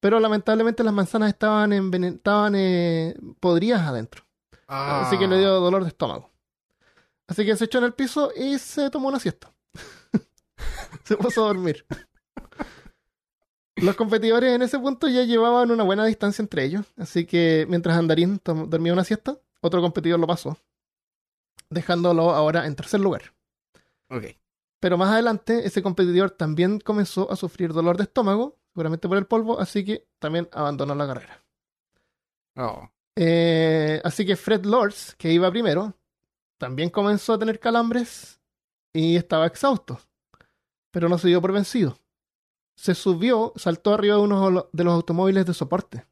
Pero 0.00 0.18
lamentablemente 0.20 0.82
las 0.84 0.92
manzanas 0.92 1.28
estaban, 1.30 1.70
envenen- 1.72 2.16
estaban 2.16 2.54
eh, 2.56 3.14
podridas 3.40 3.82
adentro. 3.82 4.24
Así 5.06 5.16
que 5.18 5.26
le 5.28 5.38
dio 5.38 5.60
dolor 5.60 5.82
de 5.84 5.88
estómago. 5.88 6.30
Así 7.28 7.44
que 7.46 7.56
se 7.56 7.64
echó 7.66 7.78
en 7.78 7.84
el 7.84 7.94
piso 7.94 8.30
y 8.36 8.58
se 8.58 8.90
tomó 8.90 9.08
una 9.08 9.20
siesta. 9.20 9.52
se 11.04 11.16
puso 11.16 11.44
a 11.44 11.48
dormir. 11.48 11.86
Los 13.76 13.96
competidores 13.96 14.52
en 14.54 14.62
ese 14.62 14.78
punto 14.78 15.08
ya 15.08 15.22
llevaban 15.24 15.70
una 15.70 15.82
buena 15.82 16.04
distancia 16.04 16.42
entre 16.42 16.64
ellos. 16.64 16.84
Así 16.98 17.24
que 17.24 17.64
mientras 17.68 17.96
Andarín 17.96 18.40
dormía 18.44 18.92
una 18.92 19.04
siesta, 19.04 19.38
otro 19.60 19.80
competidor 19.80 20.20
lo 20.20 20.26
pasó. 20.26 20.58
Dejándolo 21.70 22.30
ahora 22.30 22.66
en 22.66 22.76
tercer 22.76 23.00
lugar. 23.00 23.32
Ok. 24.12 24.24
Pero 24.80 24.98
más 24.98 25.10
adelante, 25.10 25.66
ese 25.66 25.82
competidor 25.82 26.32
también 26.32 26.80
comenzó 26.80 27.30
a 27.30 27.36
sufrir 27.36 27.72
dolor 27.72 27.96
de 27.96 28.04
estómago, 28.04 28.58
seguramente 28.72 29.08
por 29.08 29.16
el 29.16 29.26
polvo, 29.26 29.60
así 29.60 29.84
que 29.84 30.08
también 30.18 30.48
abandonó 30.52 30.94
la 30.94 31.06
carrera. 31.06 31.44
Oh. 32.56 32.88
Eh, 33.16 34.00
así 34.04 34.26
que 34.26 34.36
Fred 34.36 34.64
Lords, 34.64 35.14
que 35.16 35.32
iba 35.32 35.50
primero, 35.50 35.94
también 36.58 36.90
comenzó 36.90 37.34
a 37.34 37.38
tener 37.38 37.60
calambres 37.60 38.40
y 38.92 39.16
estaba 39.16 39.46
exhausto, 39.46 40.00
pero 40.90 41.08
no 41.08 41.18
se 41.18 41.28
dio 41.28 41.40
por 41.40 41.52
vencido. 41.52 41.98
Se 42.74 42.94
subió, 42.94 43.52
saltó 43.56 43.94
arriba 43.94 44.16
de 44.16 44.22
uno 44.22 44.68
de 44.72 44.84
los 44.84 44.94
automóviles 44.94 45.46
de 45.46 45.54
soporte. 45.54 46.06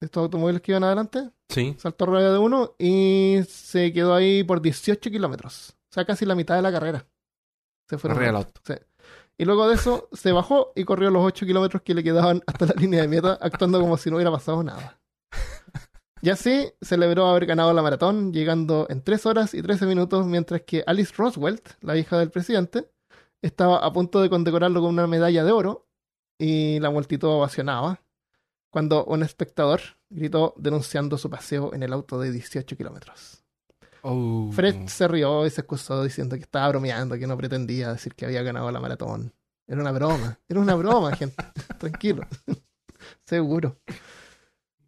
Estos 0.00 0.22
automóviles 0.22 0.62
que 0.62 0.72
iban 0.72 0.84
adelante, 0.84 1.30
Sí. 1.48 1.74
saltó 1.78 2.04
arriba 2.04 2.30
de 2.32 2.38
uno 2.38 2.74
y 2.78 3.40
se 3.48 3.92
quedó 3.92 4.14
ahí 4.14 4.44
por 4.44 4.62
18 4.62 5.10
kilómetros. 5.10 5.76
O 5.90 5.94
sea, 5.94 6.04
casi 6.04 6.24
la 6.26 6.34
mitad 6.34 6.56
de 6.56 6.62
la 6.62 6.72
carrera. 6.72 7.06
Se 7.88 7.98
fueron. 7.98 8.18
Arriba 8.18 8.32
del 8.32 8.36
auto. 8.44 8.60
Sí. 8.64 8.74
Y 9.38 9.44
luego 9.44 9.68
de 9.68 9.76
eso 9.76 10.08
se 10.12 10.32
bajó 10.32 10.72
y 10.74 10.84
corrió 10.84 11.10
los 11.10 11.24
8 11.24 11.46
kilómetros 11.46 11.82
que 11.82 11.94
le 11.94 12.02
quedaban 12.02 12.42
hasta 12.46 12.66
la 12.66 12.74
línea 12.76 13.02
de 13.02 13.08
meta, 13.08 13.38
actuando 13.40 13.80
como 13.80 13.96
si 13.96 14.10
no 14.10 14.16
hubiera 14.16 14.30
pasado 14.30 14.62
nada. 14.62 15.00
Y 16.20 16.30
así 16.30 16.72
celebró 16.82 17.28
haber 17.28 17.46
ganado 17.46 17.72
la 17.72 17.80
maratón, 17.80 18.32
llegando 18.32 18.88
en 18.90 19.04
3 19.04 19.24
horas 19.26 19.54
y 19.54 19.62
13 19.62 19.86
minutos, 19.86 20.26
mientras 20.26 20.62
que 20.62 20.82
Alice 20.84 21.14
Roswell, 21.16 21.62
la 21.80 21.96
hija 21.96 22.18
del 22.18 22.32
presidente, 22.32 22.90
estaba 23.40 23.78
a 23.78 23.92
punto 23.92 24.20
de 24.20 24.28
condecorarlo 24.28 24.80
con 24.80 24.94
una 24.94 25.06
medalla 25.06 25.44
de 25.44 25.52
oro 25.52 25.86
y 26.36 26.80
la 26.80 26.90
multitud 26.90 27.28
ovacionaba 27.28 28.02
cuando 28.70 29.04
un 29.04 29.22
espectador 29.22 29.80
gritó 30.10 30.54
denunciando 30.56 31.18
su 31.18 31.30
paseo 31.30 31.72
en 31.72 31.84
el 31.84 31.92
auto 31.92 32.18
de 32.18 32.32
18 32.32 32.76
kilómetros. 32.76 33.44
Oh. 34.02 34.50
Fred 34.52 34.86
se 34.88 35.08
rió 35.08 35.46
y 35.46 35.50
se 35.50 35.62
excusó 35.62 36.02
diciendo 36.02 36.36
que 36.36 36.42
estaba 36.42 36.68
bromeando, 36.68 37.18
que 37.18 37.26
no 37.26 37.36
pretendía 37.36 37.92
decir 37.92 38.14
que 38.14 38.26
había 38.26 38.42
ganado 38.42 38.70
la 38.70 38.80
maratón. 38.80 39.32
Era 39.66 39.80
una 39.80 39.92
broma, 39.92 40.38
era 40.48 40.60
una 40.60 40.74
broma, 40.74 41.14
gente. 41.14 41.36
Tranquilo. 41.78 42.26
Seguro. 43.24 43.76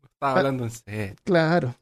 Estaba 0.02 0.38
hablando 0.38 0.64
en 0.64 0.70
serio. 0.70 1.16
Claro. 1.24 1.74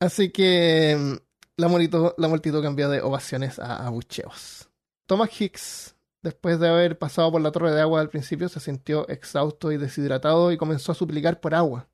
Así 0.00 0.30
que 0.30 0.96
mm, 0.98 1.14
la 1.58 1.68
multitud, 1.68 2.12
la 2.16 2.28
multitud 2.28 2.62
cambió 2.62 2.88
de 2.88 3.02
ovaciones 3.02 3.58
a 3.58 3.86
abucheos. 3.86 4.68
Thomas 5.06 5.40
Hicks, 5.40 5.94
después 6.22 6.58
de 6.58 6.68
haber 6.68 6.98
pasado 6.98 7.30
por 7.30 7.40
la 7.40 7.52
torre 7.52 7.72
de 7.72 7.80
agua 7.80 8.00
al 8.00 8.08
principio, 8.08 8.48
se 8.48 8.60
sintió 8.60 9.06
exhausto 9.08 9.70
y 9.70 9.76
deshidratado 9.76 10.52
y 10.52 10.56
comenzó 10.56 10.92
a 10.92 10.94
suplicar 10.94 11.40
por 11.40 11.54
agua. 11.54 11.88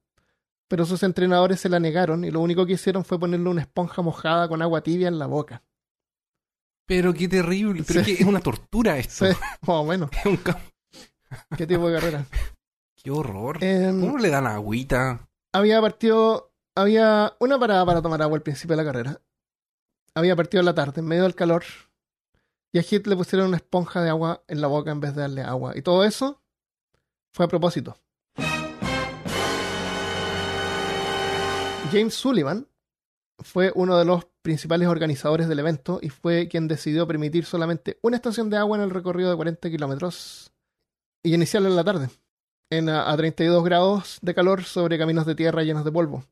Pero 0.69 0.85
sus 0.85 1.03
entrenadores 1.03 1.61
se 1.61 1.69
la 1.69 1.79
negaron 1.79 2.25
y 2.25 2.31
lo 2.31 2.41
único 2.41 2.67
que 2.67 2.73
hicieron 2.73 3.05
fue 3.05 3.19
ponerle 3.21 3.49
una 3.49 3.61
esponja 3.63 4.03
mojada 4.03 4.49
con 4.49 4.63
agua 4.63 4.83
tibia 4.83 5.09
en 5.09 5.19
la 5.19 5.27
boca. 5.27 5.63
Pero 6.87 7.13
qué 7.15 7.29
terrible. 7.29 7.85
Pero 7.87 8.03
Sí. 8.05 8.11
es 8.13 8.17
que 8.19 8.23
es 8.25 8.29
una 8.29 8.41
tortura 8.41 8.99
esto. 8.99 9.27
Sí, 9.27 9.33
más 9.63 9.69
o 9.69 9.85
menos. 9.85 10.11
Es 10.19 10.27
un 10.27 10.37
cam- 10.39 10.59
¿Qué 11.57 11.67
tipo 11.67 11.89
de 11.89 11.95
carrera? 11.99 12.27
Qué 13.03 13.11
horror. 13.11 13.63
Em, 13.63 14.01
¿Cómo 14.01 14.19
le 14.19 14.29
dan 14.31 14.47
agüita? 14.47 15.29
había 15.53 15.81
partido, 15.81 16.53
había 16.75 17.35
una 17.41 17.59
parada 17.59 17.87
para 17.87 18.03
tomar 18.03 18.21
agua 18.23 18.37
al 18.37 18.43
principio 18.43 18.77
de 18.77 18.83
la 18.83 18.89
carrera. 18.93 19.21
Había 20.15 20.35
partido 20.37 20.61
en 20.61 20.67
la 20.67 20.75
tarde, 20.75 21.01
en 21.01 21.07
medio 21.07 21.23
del 21.23 21.35
calor. 21.35 21.65
Y 22.73 22.79
a 22.79 22.83
Hit 22.83 23.07
le 23.07 23.17
pusieron 23.17 23.49
una 23.49 23.57
esponja 23.59 24.03
de 24.03 24.11
agua 24.11 24.43
en 24.49 24.61
la 24.61 24.67
boca 24.67 24.91
en 24.91 25.01
vez 25.01 25.15
de 25.15 25.23
darle 25.23 25.43
agua. 25.43 25.73
Y 25.77 25.83
todo 25.83 26.05
eso 26.05 26.43
fue 27.33 27.45
a 27.47 27.49
propósito. 27.49 27.97
James 31.93 32.15
Sullivan 32.15 32.67
fue 33.39 33.71
uno 33.75 33.99
de 33.99 34.05
los 34.05 34.27
principales 34.43 34.89
organizadores 34.89 35.49
del 35.49 35.59
evento 35.59 35.99
y 36.03 36.09
fue 36.09 36.49
quien 36.49 36.69
decidió 36.69 37.07
permitir 37.07 37.45
solamente 37.45 37.99
una 38.03 38.17
estación 38.17 38.51
de 38.51 38.57
agua 38.57 38.77
en 38.77 38.85
el 38.85 38.91
recorrido 38.91 39.31
de 39.31 39.37
40 39.37 39.71
kilómetros 39.71 40.53
y 41.23 41.35
iniciarlo 41.35 41.69
en 41.69 41.77
la 41.77 41.85
tarde 41.85 42.09
en 42.71 42.89
a, 42.89 43.11
a 43.11 43.17
32 43.17 43.65
grados 43.65 44.19
de 44.23 44.35
calor 44.35 44.65
sobre 44.65 44.99
caminos 44.99 45.27
de 45.27 45.35
tierra 45.35 45.63
llenos 45.63 45.85
de 45.85 45.93
polvo. 45.93 46.25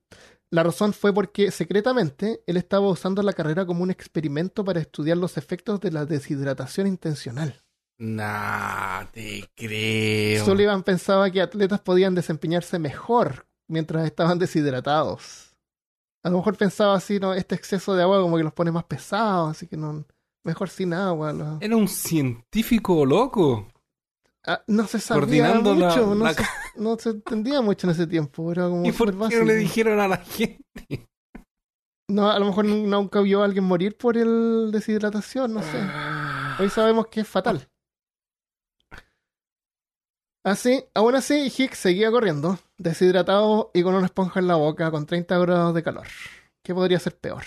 La 0.51 0.63
razón 0.63 0.93
fue 0.93 1.13
porque 1.13 1.51
secretamente 1.51 2.43
él 2.47 2.57
estaba 2.57 2.89
usando 2.89 3.23
la 3.23 3.33
carrera 3.33 3.67
como 3.67 3.83
un 3.83 3.91
experimento 3.91 4.65
para 4.65 4.81
estudiar 4.81 5.17
los 5.17 5.37
efectos 5.37 5.81
de 5.81 5.91
la 5.91 6.07
deshidratación 6.07 6.87
intencional. 6.87 7.63
Nah, 7.99 9.05
te 9.13 9.49
creo. 9.55 10.45
Sullivan 10.45 10.83
pensaba 10.83 11.31
que 11.31 11.41
atletas 11.41 11.81
podían 11.81 12.15
desempeñarse 12.15 12.79
mejor 12.79 13.47
mientras 13.69 14.05
estaban 14.07 14.39
deshidratados. 14.39 15.55
A 16.25 16.31
lo 16.31 16.39
mejor 16.39 16.57
pensaba 16.57 16.95
así, 16.95 17.19
¿no? 17.21 17.35
Este 17.35 17.55
exceso 17.55 17.95
de 17.95 18.03
agua 18.03 18.21
como 18.21 18.37
que 18.37 18.43
los 18.45 18.53
pone 18.53 18.71
más 18.73 18.85
pesados, 18.85 19.51
así 19.51 19.67
que 19.67 19.77
no, 19.77 20.05
mejor 20.45 20.71
sin 20.71 20.95
agua. 20.95 21.35
Era 21.61 21.77
un 21.77 21.89
científico 21.89 23.05
loco. 23.05 23.69
Ah, 24.47 24.63
no 24.67 24.87
se 24.87 25.01
sabía 25.01 25.49
la- 25.55 25.61
mucho, 25.61 26.15
no, 26.15 26.33
se, 26.33 26.43
no 26.77 26.99
se 26.99 27.11
entendía 27.11 27.61
mucho 27.63 27.87
en 27.87 27.93
ese 27.93 28.07
tiempo, 28.07 28.51
era 28.53 28.69
como 28.69 28.85
¿Y 28.87 28.93
por 28.93 29.11
qué 29.29 29.39
no 29.39 29.45
le 29.45 29.55
dijeron 29.57 30.01
a 30.01 30.09
la 30.09 30.19
gente? 30.19 31.09
No, 32.11 32.31
a 32.31 32.39
lo 32.39 32.45
mejor 32.47 32.67
nun- 32.67 32.87
nunca 32.89 33.21
vio 33.21 33.41
a 33.41 33.47
alguien 33.47 33.65
morir 33.65 33.97
por 33.97 34.19
el 34.19 34.71
deshidratación, 34.71 35.55
no 35.55 35.63
sé. 35.63 35.79
Hoy 36.59 36.69
sabemos 36.69 37.07
que 37.07 37.21
es 37.21 37.29
fatal. 37.29 37.67
Así, 40.45 40.85
aún 40.95 41.15
así, 41.15 41.51
Hicks 41.57 41.79
seguía 41.79 42.11
corriendo, 42.11 42.59
deshidratado 42.79 43.71
y 43.75 43.83
con 43.83 43.95
una 43.95 44.07
esponja 44.07 44.41
en 44.41 44.49
la 44.49 44.57
boca, 44.57 44.91
con 44.91 45.07
30 45.07 45.39
grados 45.39 45.75
de 45.75 45.83
calor. 45.83 46.07
¿Qué 46.63 46.75
podría 46.75 46.99
ser 46.99 47.17
peor? 47.17 47.45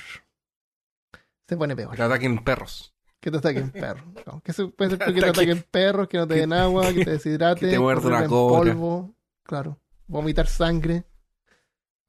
Se 1.47 1.57
pone 1.57 1.75
peor. 1.75 1.95
Que 1.95 2.01
ataquen 2.01 2.43
perros. 2.43 2.93
Que 3.19 3.31
te 3.31 3.37
ataquen 3.37 3.71
perros. 3.71 4.03
No, 4.25 4.41
que 4.41 4.53
se 4.53 4.67
puede 4.67 4.91
ser 4.91 4.99
Que 5.05 5.05
te 5.13 5.19
ataque- 5.19 5.29
ataquen 5.29 5.65
perros, 5.71 6.07
que 6.07 6.17
no 6.17 6.27
te 6.27 6.35
den 6.35 6.53
agua, 6.53 6.93
que 6.93 7.03
te 7.05 7.11
deshidrate, 7.11 7.59
que 7.65 7.71
te 7.71 7.79
muerda 7.79 8.01
correr 8.01 8.15
una 8.17 8.23
en 8.25 8.29
cobra. 8.29 8.73
polvo. 8.73 9.15
Claro. 9.43 9.79
Vomitar 10.07 10.47
sangre. 10.47 11.05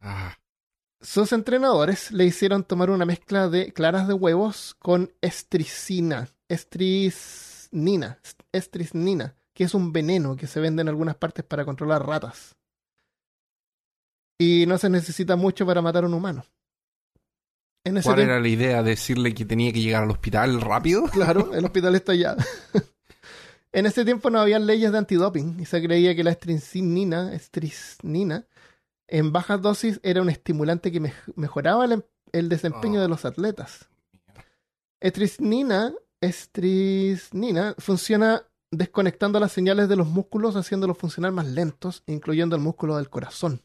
Ah, 0.01 0.37
Sus 1.01 1.33
entrenadores 1.33 2.11
le 2.13 2.25
hicieron 2.25 2.63
tomar 2.65 2.91
una 2.91 3.05
mezcla 3.05 3.49
de 3.49 3.73
claras 3.73 4.07
de 4.07 4.15
huevos 4.15 4.75
con 4.79 5.13
estricina, 5.21 6.29
estrisnina, 6.49 8.21
estrisnina, 8.53 9.35
que 9.55 9.65
es 9.65 9.75
un 9.75 9.93
veneno 9.93 10.37
que 10.37 10.47
se 10.47 10.61
vende 10.61 10.83
en 10.83 10.89
algunas 10.89 11.17
partes 11.17 11.45
para 11.45 11.65
controlar 11.65 12.07
ratas. 12.07 12.57
Y 14.39 14.67
no 14.67 14.79
se 14.79 14.89
necesita 14.89 15.35
mucho 15.37 15.67
para 15.67 15.83
matar 15.83 16.05
a 16.05 16.07
un 16.07 16.15
humano. 16.15 16.45
En 17.85 17.97
ese 17.97 18.05
¿Cuál 18.07 18.17
tiempo, 18.17 18.33
era 18.33 18.41
la 18.41 18.49
idea? 18.49 18.83
¿Decirle 18.83 19.35
que 19.35 19.45
tenía 19.45 19.73
que 19.73 19.81
llegar 19.81 20.03
al 20.05 20.11
hospital 20.11 20.61
rápido? 20.61 21.05
claro, 21.13 21.53
el 21.55 21.65
hospital 21.65 21.95
está 21.97 22.13
allá. 22.13 22.37
en 23.73 23.87
ese 23.87 24.05
tiempo 24.05 24.31
no 24.31 24.41
había 24.41 24.59
leyes 24.59 24.93
de 24.93 24.99
antidoping 24.99 25.59
y 25.61 25.65
se 25.65 25.83
creía 25.83 26.15
que 26.15 26.23
la 26.25 26.31
estrisnina, 26.31 27.35
estrisnina 27.35 28.47
en 29.09 29.33
bajas 29.33 29.61
dosis 29.63 30.01
era 30.03 30.21
un 30.23 30.29
estimulante 30.31 30.93
que 30.93 31.01
mej- 31.01 31.33
mejoraba 31.35 31.85
el, 31.87 31.93
em- 31.93 32.03
el 32.33 32.49
desempeño 32.49 32.99
Oh. 33.01 33.03
de 33.03 33.09
los 33.09 33.25
atletas. 33.25 33.89
Estrisnina, 35.01 35.95
estrisnina 36.21 37.75
funciona 37.79 38.43
desconectando 38.71 39.41
las 39.41 39.53
señales 39.53 39.89
de 39.89 39.97
los 39.97 40.09
músculos, 40.09 40.57
haciéndolos 40.57 40.99
funcionar 40.99 41.33
más 41.33 41.47
lentos, 41.47 42.03
incluyendo 42.07 42.55
el 42.57 42.63
músculo 42.63 42.97
del 42.97 43.09
corazón, 43.09 43.63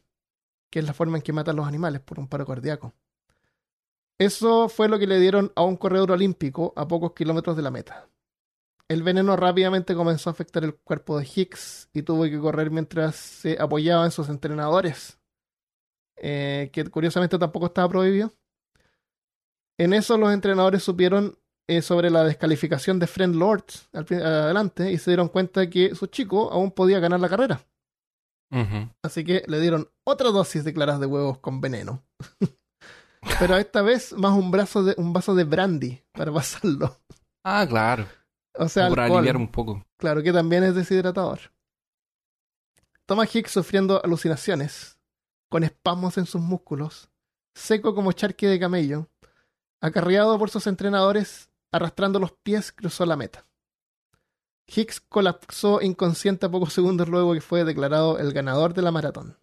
que 0.74 0.80
es 0.80 0.86
la 0.86 0.92
forma 0.92 1.16
en 1.16 1.22
que 1.22 1.32
matan 1.32 1.54
los 1.54 1.68
animales 1.68 2.00
por 2.00 2.18
un 2.18 2.26
paro 2.26 2.44
cardíaco. 2.44 2.92
Eso 4.18 4.68
fue 4.68 4.88
lo 4.88 4.98
que 4.98 5.06
le 5.06 5.20
dieron 5.20 5.52
a 5.54 5.62
un 5.62 5.76
corredor 5.76 6.10
olímpico 6.10 6.72
a 6.74 6.88
pocos 6.88 7.12
kilómetros 7.12 7.56
de 7.56 7.62
la 7.62 7.70
meta. 7.70 8.08
El 8.88 9.04
veneno 9.04 9.36
rápidamente 9.36 9.94
comenzó 9.94 10.30
a 10.30 10.32
afectar 10.32 10.64
el 10.64 10.74
cuerpo 10.74 11.16
de 11.16 11.28
Hicks 11.32 11.90
y 11.92 12.02
tuvo 12.02 12.24
que 12.24 12.40
correr 12.40 12.72
mientras 12.72 13.14
se 13.14 13.56
apoyaba 13.56 14.04
en 14.04 14.10
sus 14.10 14.28
entrenadores, 14.28 15.16
eh, 16.16 16.70
que 16.72 16.84
curiosamente 16.86 17.38
tampoco 17.38 17.66
estaba 17.66 17.88
prohibido. 17.88 18.32
En 19.78 19.92
eso 19.92 20.18
los 20.18 20.32
entrenadores 20.32 20.82
supieron 20.82 21.38
eh, 21.68 21.82
sobre 21.82 22.10
la 22.10 22.24
descalificación 22.24 22.98
de 22.98 23.06
Friend 23.06 23.36
Lords 23.36 23.90
al 23.92 24.06
adelante 24.10 24.90
y 24.90 24.98
se 24.98 25.12
dieron 25.12 25.28
cuenta 25.28 25.70
que 25.70 25.94
su 25.94 26.08
chico 26.08 26.50
aún 26.50 26.72
podía 26.72 26.98
ganar 26.98 27.20
la 27.20 27.28
carrera. 27.28 27.64
Así 29.02 29.24
que 29.24 29.42
le 29.48 29.60
dieron 29.60 29.88
otra 30.04 30.30
dosis 30.30 30.62
de 30.64 30.72
claras 30.72 31.00
de 31.00 31.06
huevos 31.06 31.38
con 31.38 31.60
veneno. 31.60 32.04
Pero 33.38 33.56
esta 33.56 33.82
vez 33.82 34.12
más 34.12 34.32
un, 34.32 34.50
brazo 34.50 34.84
de, 34.84 34.94
un 34.98 35.12
vaso 35.12 35.34
de 35.34 35.44
brandy 35.44 36.02
para 36.12 36.32
pasarlo. 36.32 37.00
Ah, 37.44 37.66
claro. 37.68 38.06
O 38.56 38.68
sea, 38.68 38.88
Para 38.88 39.06
alcohol. 39.06 39.18
aliviar 39.18 39.36
un 39.36 39.48
poco. 39.48 39.84
Claro, 39.98 40.22
que 40.22 40.32
también 40.32 40.62
es 40.62 40.76
deshidratador. 40.76 41.40
Thomas 43.04 43.34
Hicks 43.34 43.50
sufriendo 43.50 44.00
alucinaciones, 44.04 44.96
con 45.50 45.64
espasmos 45.64 46.18
en 46.18 46.26
sus 46.26 46.40
músculos, 46.40 47.10
seco 47.56 47.96
como 47.96 48.12
charque 48.12 48.46
de 48.46 48.60
camello, 48.60 49.10
acarreado 49.82 50.38
por 50.38 50.50
sus 50.50 50.68
entrenadores, 50.68 51.50
arrastrando 51.72 52.20
los 52.20 52.30
pies, 52.30 52.70
cruzó 52.70 53.04
la 53.06 53.16
meta. 53.16 53.44
Hicks 54.66 55.00
colapsó 55.00 55.82
inconsciente 55.82 56.46
a 56.46 56.50
pocos 56.50 56.72
segundos 56.72 57.08
luego 57.08 57.34
que 57.34 57.40
fue 57.40 57.64
declarado 57.64 58.18
el 58.18 58.32
ganador 58.32 58.74
de 58.74 58.82
la 58.82 58.90
maratón. 58.90 59.38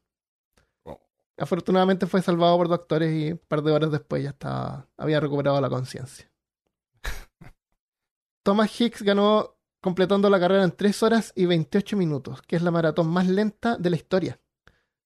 Oh. 0.84 1.00
Afortunadamente 1.38 2.08
fue 2.08 2.22
salvado 2.22 2.58
por 2.58 2.68
doctores 2.68 3.14
y 3.14 3.32
un 3.34 3.42
par 3.48 3.62
de 3.62 3.72
horas 3.72 3.92
después 3.92 4.24
ya 4.24 4.32
estaba, 4.32 4.88
había 4.98 5.20
recuperado 5.20 5.62
la 5.62 5.70
conciencia. 5.70 6.32
Thomas 8.44 8.80
Hicks 8.80 9.04
ganó 9.04 9.56
completando 9.82 10.30
la 10.30 10.40
carrera 10.40 10.64
en 10.64 10.72
3 10.72 11.04
horas 11.04 11.34
y 11.36 11.46
28 11.46 11.98
minutos, 11.98 12.42
que 12.44 12.56
es 12.56 12.62
la 12.62 12.72
maratón 12.72 13.08
más 13.08 13.28
lenta 13.28 13.78
de 13.78 13.90
la 13.90 13.96
historia. 13.96 14.40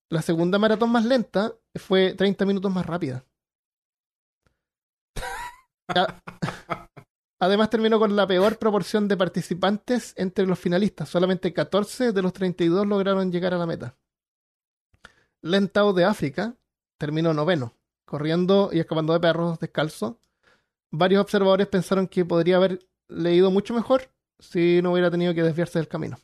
La 0.10 0.22
segunda 0.22 0.60
maratón 0.60 0.92
más 0.92 1.06
lenta 1.06 1.54
fue 1.76 2.14
30 2.14 2.46
minutos 2.46 2.72
más 2.72 2.86
rápida. 2.86 3.26
Además 7.40 7.70
terminó 7.70 8.00
con 8.00 8.16
la 8.16 8.26
peor 8.26 8.58
proporción 8.58 9.08
de 9.08 9.18
participantes 9.18 10.14
entre 10.18 10.46
los 10.46 10.58
finalistas. 10.58 11.10
Solamente 11.10 11.54
14 11.54 12.12
de 12.12 12.22
los 12.22 12.34
32 12.34 12.88
lograron 12.88 13.32
llegar 13.32 13.54
a 13.54 13.58
la 13.58 13.66
meta. 13.66 13.96
Lentao 15.42 15.94
de 15.94 16.06
África 16.06 16.56
terminó 16.98 17.34
noveno, 17.34 17.74
corriendo 18.06 18.70
y 18.72 18.80
escapando 18.80 19.14
de 19.14 19.20
perros 19.20 19.60
descalzo. 19.60 20.20
Varios 20.92 21.22
observadores 21.22 21.68
pensaron 21.68 22.08
que 22.08 22.24
podría 22.24 22.56
haber 22.56 22.80
leído 23.08 23.52
mucho 23.52 23.74
mejor 23.74 24.10
si 24.40 24.82
no 24.82 24.94
hubiera 24.94 25.12
tenido 25.12 25.34
que 25.34 25.44
desviarse 25.44 25.80
del 25.80 25.88
camino. 25.88 26.18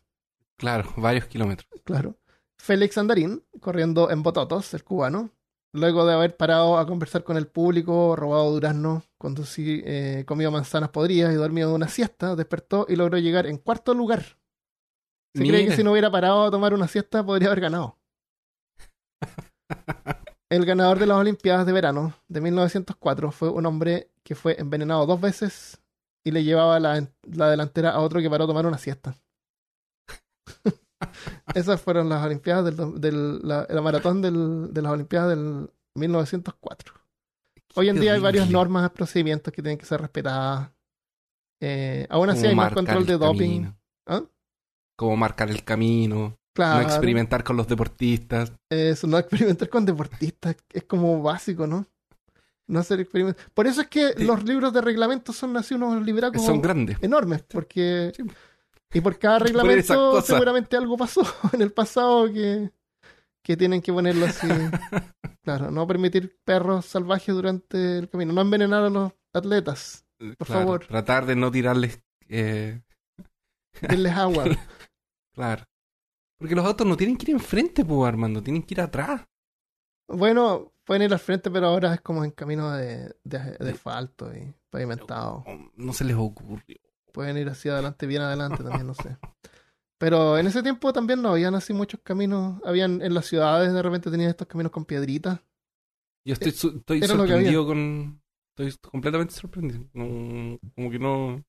Claro, 0.57 0.91
varios 0.95 1.25
kilómetros. 1.25 1.69
Claro. 1.83 2.15
Félix 2.57 2.97
Andarín, 2.97 3.43
corriendo 3.59 4.11
en 4.11 4.23
Bototos, 4.23 4.73
el 4.73 4.83
cubano, 4.83 5.31
luego 5.73 6.05
de 6.05 6.13
haber 6.13 6.35
parado 6.35 6.77
a 6.77 6.85
conversar 6.85 7.23
con 7.23 7.37
el 7.37 7.47
público, 7.47 8.15
robado 8.15 8.51
durazno, 8.51 9.03
conducí, 9.17 9.81
eh, 9.85 10.23
comido 10.27 10.51
manzanas 10.51 10.89
podridas 10.89 11.33
y 11.33 11.35
dormido 11.35 11.73
una 11.73 11.87
siesta, 11.87 12.35
despertó 12.35 12.85
y 12.89 12.95
logró 12.95 13.17
llegar 13.17 13.47
en 13.47 13.57
cuarto 13.57 13.93
lugar. 13.93 14.37
Se 15.33 15.43
cree 15.43 15.65
que 15.65 15.75
si 15.75 15.83
no 15.83 15.91
hubiera 15.93 16.11
parado 16.11 16.43
a 16.43 16.51
tomar 16.51 16.73
una 16.73 16.87
siesta 16.87 17.25
podría 17.25 17.47
haber 17.47 17.61
ganado. 17.61 17.97
El 20.49 20.65
ganador 20.65 20.99
de 20.99 21.05
las 21.05 21.17
Olimpiadas 21.17 21.65
de 21.65 21.71
verano 21.71 22.13
de 22.27 22.41
1904 22.41 23.31
fue 23.31 23.49
un 23.49 23.65
hombre 23.65 24.11
que 24.23 24.35
fue 24.35 24.59
envenenado 24.59 25.05
dos 25.05 25.21
veces 25.21 25.81
y 26.25 26.31
le 26.31 26.43
llevaba 26.43 26.77
la, 26.81 27.07
la 27.23 27.49
delantera 27.49 27.91
a 27.91 28.01
otro 28.01 28.19
que 28.19 28.29
paró 28.29 28.43
a 28.43 28.47
tomar 28.47 28.65
una 28.65 28.77
siesta. 28.77 29.15
Esas 31.55 31.81
fueron 31.81 32.09
las 32.09 32.25
Olimpiadas 32.25 32.65
del, 32.65 32.99
del- 33.01 33.39
la, 33.47 33.65
la 33.69 33.81
maratón 33.81 34.21
del- 34.21 34.73
de 34.73 34.81
las 34.81 34.91
Olimpiadas 34.91 35.29
del 35.29 35.69
1904. 35.95 36.93
Hoy 37.75 37.89
en 37.89 37.95
Qué 37.95 38.01
día 38.01 38.13
hay 38.13 38.19
varias 38.19 38.49
normas, 38.49 38.89
procedimientos 38.91 39.53
que 39.53 39.61
tienen 39.61 39.77
que 39.77 39.85
ser 39.85 40.01
respetadas. 40.01 40.69
Eh, 41.61 42.07
aún 42.09 42.29
así 42.29 42.39
Como 42.41 42.49
hay 42.49 42.55
más 42.55 42.65
marcar 42.65 42.75
control 42.75 42.97
el 43.01 43.05
de 43.07 43.17
doping. 43.17 43.37
camino. 43.39 43.77
¿Ah? 44.07 44.23
Como 44.97 45.15
marcar 45.17 45.49
el 45.49 45.63
camino. 45.63 46.37
Claro. 46.53 46.81
No 46.81 46.87
experimentar 46.87 47.43
con 47.43 47.55
los 47.55 47.67
deportistas. 47.67 48.51
Eso, 48.69 49.07
no 49.07 49.17
experimentar 49.19 49.69
con 49.69 49.85
deportistas 49.85 50.55
es 50.73 50.83
como 50.83 51.21
básico, 51.21 51.65
¿no? 51.67 51.85
No 52.67 52.79
hacer 52.79 52.99
experimentos. 52.99 53.43
Por 53.53 53.67
eso 53.67 53.81
es 53.81 53.87
que 53.87 54.13
Sí. 54.17 54.23
los 54.25 54.43
libros 54.43 54.73
de 54.73 54.81
reglamentos 54.81 55.35
son 55.35 55.55
así 55.57 55.73
unos 55.75 56.03
libracos 56.05 56.43
Son 56.43 56.61
grandes. 56.61 56.97
enormes, 57.01 57.43
porque... 57.43 58.11
Sí. 58.15 58.23
Y 58.93 59.01
por 59.01 59.17
cada 59.19 59.39
Por 59.39 59.47
reglamento 59.47 60.21
seguramente 60.21 60.77
algo 60.77 60.97
pasó 60.97 61.21
en 61.53 61.61
el 61.61 61.71
pasado 61.71 62.31
que, 62.31 62.71
que 63.43 63.57
tienen 63.57 63.81
que 63.81 63.93
ponerlo 63.93 64.25
así. 64.25 64.47
claro, 65.43 65.71
no 65.71 65.87
permitir 65.87 66.37
perros 66.43 66.85
salvajes 66.85 67.33
durante 67.33 67.97
el 67.99 68.09
camino, 68.09 68.33
no 68.33 68.41
envenenar 68.41 68.83
a 68.83 68.89
los 68.89 69.11
atletas, 69.33 70.05
Por 70.37 70.47
Claro, 70.47 70.61
favor. 70.61 70.85
Tratar 70.87 71.25
de 71.25 71.35
no 71.35 71.51
tirarles. 71.51 72.01
eh, 72.27 72.81
denles 73.81 74.13
agua. 74.13 74.45
claro. 75.33 75.63
Porque 76.37 76.55
los 76.55 76.65
autos 76.65 76.87
no 76.87 76.97
tienen 76.97 77.17
que 77.17 77.29
ir 77.29 77.35
enfrente, 77.35 77.85
pues, 77.85 78.07
Armando. 78.07 78.41
Tienen 78.41 78.63
que 78.63 78.73
ir 78.73 78.81
atrás. 78.81 79.21
bueno, 80.07 80.73
pueden 80.83 81.03
ir 81.03 81.13
al 81.13 81.19
frente, 81.19 81.49
pero 81.51 81.67
ahora 81.67 81.93
es 81.93 82.01
como 82.01 82.25
en 82.25 82.31
camino 82.31 82.71
de, 82.71 83.15
de, 83.23 83.57
de 83.59 83.69
asfalto 83.71 84.33
y 84.35 84.53
pavimentado. 84.69 85.43
No, 85.45 85.71
no 85.75 85.93
se 85.93 86.03
les 86.03 86.15
ocurrió. 86.15 86.77
Pueden 87.11 87.37
ir 87.37 87.49
hacia 87.49 87.73
adelante, 87.73 88.07
bien 88.07 88.21
adelante 88.21 88.63
también, 88.63 88.87
no 88.87 88.93
sé. 88.93 89.17
Pero 89.97 90.37
en 90.37 90.47
ese 90.47 90.63
tiempo 90.63 90.91
también 90.93 91.21
no 91.21 91.29
habían 91.29 91.53
así 91.55 91.73
muchos 91.73 91.99
caminos. 92.03 92.59
Habían 92.65 93.01
en 93.01 93.13
las 93.13 93.25
ciudades, 93.27 93.71
de 93.73 93.81
repente 93.81 94.09
tenían 94.09 94.29
estos 94.31 94.47
caminos 94.47 94.71
con 94.71 94.85
piedritas. 94.85 95.39
Yo 96.25 96.33
estoy, 96.33 96.51
su- 96.51 96.77
estoy 96.77 96.97
era 96.99 97.07
sorprendido 97.07 97.65
con. 97.65 98.21
Estoy 98.57 98.77
completamente 98.89 99.33
sorprendido. 99.33 99.85
No, 99.93 100.59
como 100.75 100.91
que 100.91 100.99
no. 100.99 101.43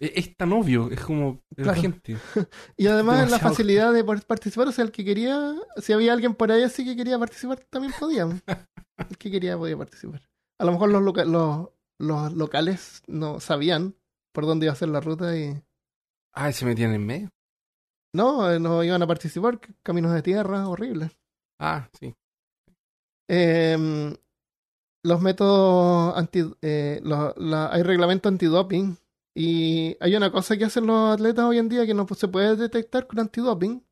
Es, 0.00 0.12
es 0.14 0.36
tan 0.36 0.52
obvio, 0.52 0.90
es 0.90 1.00
como 1.00 1.42
la 1.56 1.74
gente. 1.74 2.16
Y 2.76 2.86
además 2.86 3.30
la 3.30 3.38
facilidad 3.38 3.92
de 3.92 4.04
poder 4.04 4.22
participar, 4.26 4.68
o 4.68 4.72
sea, 4.72 4.84
el 4.84 4.90
que 4.92 5.04
quería, 5.04 5.54
si 5.76 5.92
había 5.92 6.12
alguien 6.12 6.34
por 6.34 6.50
ahí 6.50 6.62
así 6.62 6.84
que 6.84 6.96
quería 6.96 7.18
participar, 7.18 7.60
también 7.70 7.92
podía. 7.98 8.24
El 9.10 9.16
que 9.18 9.30
quería 9.30 9.56
podía 9.58 9.76
participar. 9.76 10.22
A 10.58 10.64
lo 10.64 10.72
mejor 10.72 10.90
los, 10.90 11.02
loca- 11.02 11.24
los, 11.24 11.68
los 11.98 12.32
locales 12.34 13.02
no 13.06 13.40
sabían 13.40 13.94
por 14.32 14.46
dónde 14.46 14.66
iba 14.66 14.72
a 14.72 14.76
ser 14.76 14.88
la 14.88 15.00
ruta 15.00 15.36
y 15.36 15.62
Ay, 16.34 16.52
se 16.52 16.64
metían 16.64 16.92
en 16.94 17.04
medio. 17.06 17.28
no, 18.14 18.50
eh, 18.50 18.58
no 18.58 18.82
iban 18.82 19.02
a 19.02 19.06
participar, 19.06 19.60
caminos 19.82 20.12
de 20.12 20.22
tierra, 20.22 20.68
horribles. 20.68 21.12
Ah, 21.60 21.88
sí. 21.98 22.14
Eh, 23.28 24.16
los 25.04 25.20
métodos 25.20 26.16
anti, 26.16 26.42
eh, 26.62 27.00
los- 27.02 27.36
la- 27.36 27.72
hay 27.72 27.82
reglamento 27.82 28.28
antidoping 28.28 28.96
y 29.34 29.96
hay 30.00 30.14
una 30.16 30.30
cosa 30.30 30.56
que 30.56 30.64
hacen 30.64 30.86
los 30.86 31.14
atletas 31.14 31.44
hoy 31.44 31.58
en 31.58 31.68
día 31.68 31.86
que 31.86 31.94
no 31.94 32.06
se 32.08 32.28
puede 32.28 32.56
detectar 32.56 33.06
con 33.06 33.20
antidoping. 33.20 33.84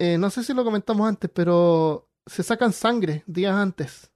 Eh, 0.00 0.18
no 0.18 0.30
sé 0.30 0.42
si 0.42 0.54
lo 0.54 0.64
comentamos 0.64 1.06
antes, 1.08 1.30
pero 1.32 2.08
se 2.26 2.42
sacan 2.42 2.72
sangre 2.72 3.22
días 3.26 3.54
antes 3.54 4.10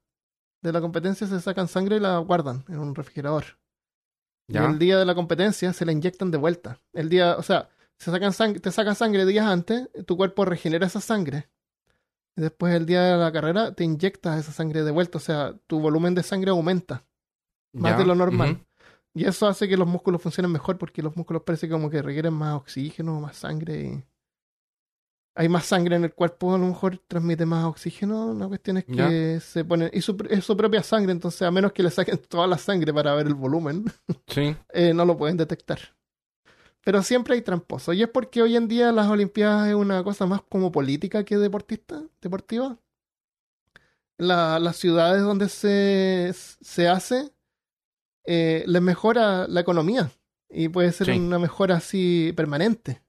de 0.63 0.73
la 0.73 0.81
competencia, 0.81 1.27
se 1.27 1.41
sacan 1.41 1.69
sangre 1.69 1.97
y 1.97 2.01
la 2.01 2.19
guardan 2.19 2.65
en 2.69 2.79
un 2.79 2.95
refrigerador. 2.95 3.45
Y 4.47 4.57
el 4.73 4.79
día 4.79 4.99
de 4.99 5.05
la 5.05 5.15
competencia 5.15 5.73
se 5.73 5.85
la 5.87 5.93
inyectan 5.93 6.31
de 6.31 6.39
vuelta. 6.39 6.79
El 6.93 7.09
día, 7.09 7.37
o 7.37 7.43
sea, 7.43 7.69
se 7.99 8.11
sacan 8.11 8.33
sang- 8.33 8.61
te 8.61 8.71
sacan 8.71 8.95
sangre 8.95 9.25
días 9.25 9.47
antes, 9.47 9.89
tu 10.07 10.17
cuerpo 10.17 10.45
regenera 10.45 10.87
esa 10.87 11.01
sangre. 11.01 11.49
Y 12.37 12.43
después 12.43 12.75
el 12.75 12.85
día 12.85 13.03
de 13.03 13.17
la 13.17 13.33
carrera 13.33 13.75
te 13.75 13.85
inyectas 13.85 14.41
esa 14.41 14.53
sangre 14.53 14.83
de 14.83 14.91
vuelta, 14.91 15.19
o 15.19 15.21
sea, 15.21 15.55
tu 15.67 15.81
volumen 15.81 16.15
de 16.15 16.23
sangre 16.23 16.51
aumenta 16.51 17.05
más 17.73 17.93
Ya, 17.93 17.99
de 17.99 18.05
lo 18.05 18.15
normal. 18.15 18.67
Y 19.15 19.25
eso 19.27 19.47
hace 19.47 19.69
que 19.69 19.77
los 19.77 19.87
músculos 19.87 20.21
funcionen 20.21 20.51
mejor 20.51 20.77
porque 20.77 21.01
los 21.03 21.17
músculos 21.17 21.43
parece 21.45 21.69
como 21.69 21.89
que 21.89 22.03
requieren 22.03 22.35
más 22.35 22.55
oxígeno, 22.57 23.21
más 23.21 23.37
sangre. 23.37 23.81
Y... 23.83 24.05
Hay 25.37 25.49
más 25.49 25.65
sangre 25.67 25.97
en 25.97 26.05
el 26.05 26.15
cuerpo, 26.15 26.55
a 26.55 26.59
lo 26.59 26.67
mejor 26.67 26.99
transmite 27.09 27.45
más 27.45 27.65
oxígeno. 27.65 28.35
La 28.35 28.47
cuestión 28.47 28.77
es 28.77 28.85
que 28.85 28.95
Ya. 28.95 29.41
se 29.41 29.65
pone. 29.65 29.91
Y 29.93 30.01
su, 30.01 30.17
es 30.31 30.45
su 30.45 30.57
propia 30.57 30.83
sangre, 30.83 31.11
entonces 31.11 31.43
a 31.43 31.51
menos 31.51 31.73
que 31.73 31.83
le 31.83 31.91
saquen 31.91 32.19
toda 32.29 32.47
la 32.47 32.57
sangre 32.59 32.93
para 32.95 33.15
ver 33.15 33.27
el 33.27 33.35
volumen, 33.35 33.85
Sí. 34.29 34.55
eh, 34.73 34.95
no 34.95 35.05
lo 35.05 35.17
pueden 35.17 35.37
detectar. 35.37 35.79
Pero 36.85 37.03
siempre 37.03 37.35
hay 37.35 37.41
tramposos. 37.43 37.95
Y 37.97 38.03
es 38.03 38.09
porque 38.11 38.43
hoy 38.43 38.57
en 38.57 38.69
día 38.69 38.93
las 38.93 39.09
Olimpiadas 39.09 39.69
es 39.69 39.75
una 39.75 40.05
cosa 40.05 40.27
más 40.27 40.43
como 40.49 40.71
política 40.71 41.25
que 41.25 41.37
deportista, 41.39 42.03
deportiva. 42.21 42.79
La- 44.19 44.59
las 44.61 44.77
ciudades 44.77 45.23
donde 45.23 45.49
se, 45.49 46.33
se 46.35 46.89
hace 46.89 47.33
eh, 48.27 48.63
les 48.67 48.81
mejora 48.83 49.47
la 49.49 49.61
economía. 49.61 50.11
Y 50.49 50.69
puede 50.69 50.93
ser 50.93 51.07
Sí. 51.09 51.19
una 51.19 51.39
mejora 51.39 51.77
así 51.77 52.33
permanente. 52.37 53.03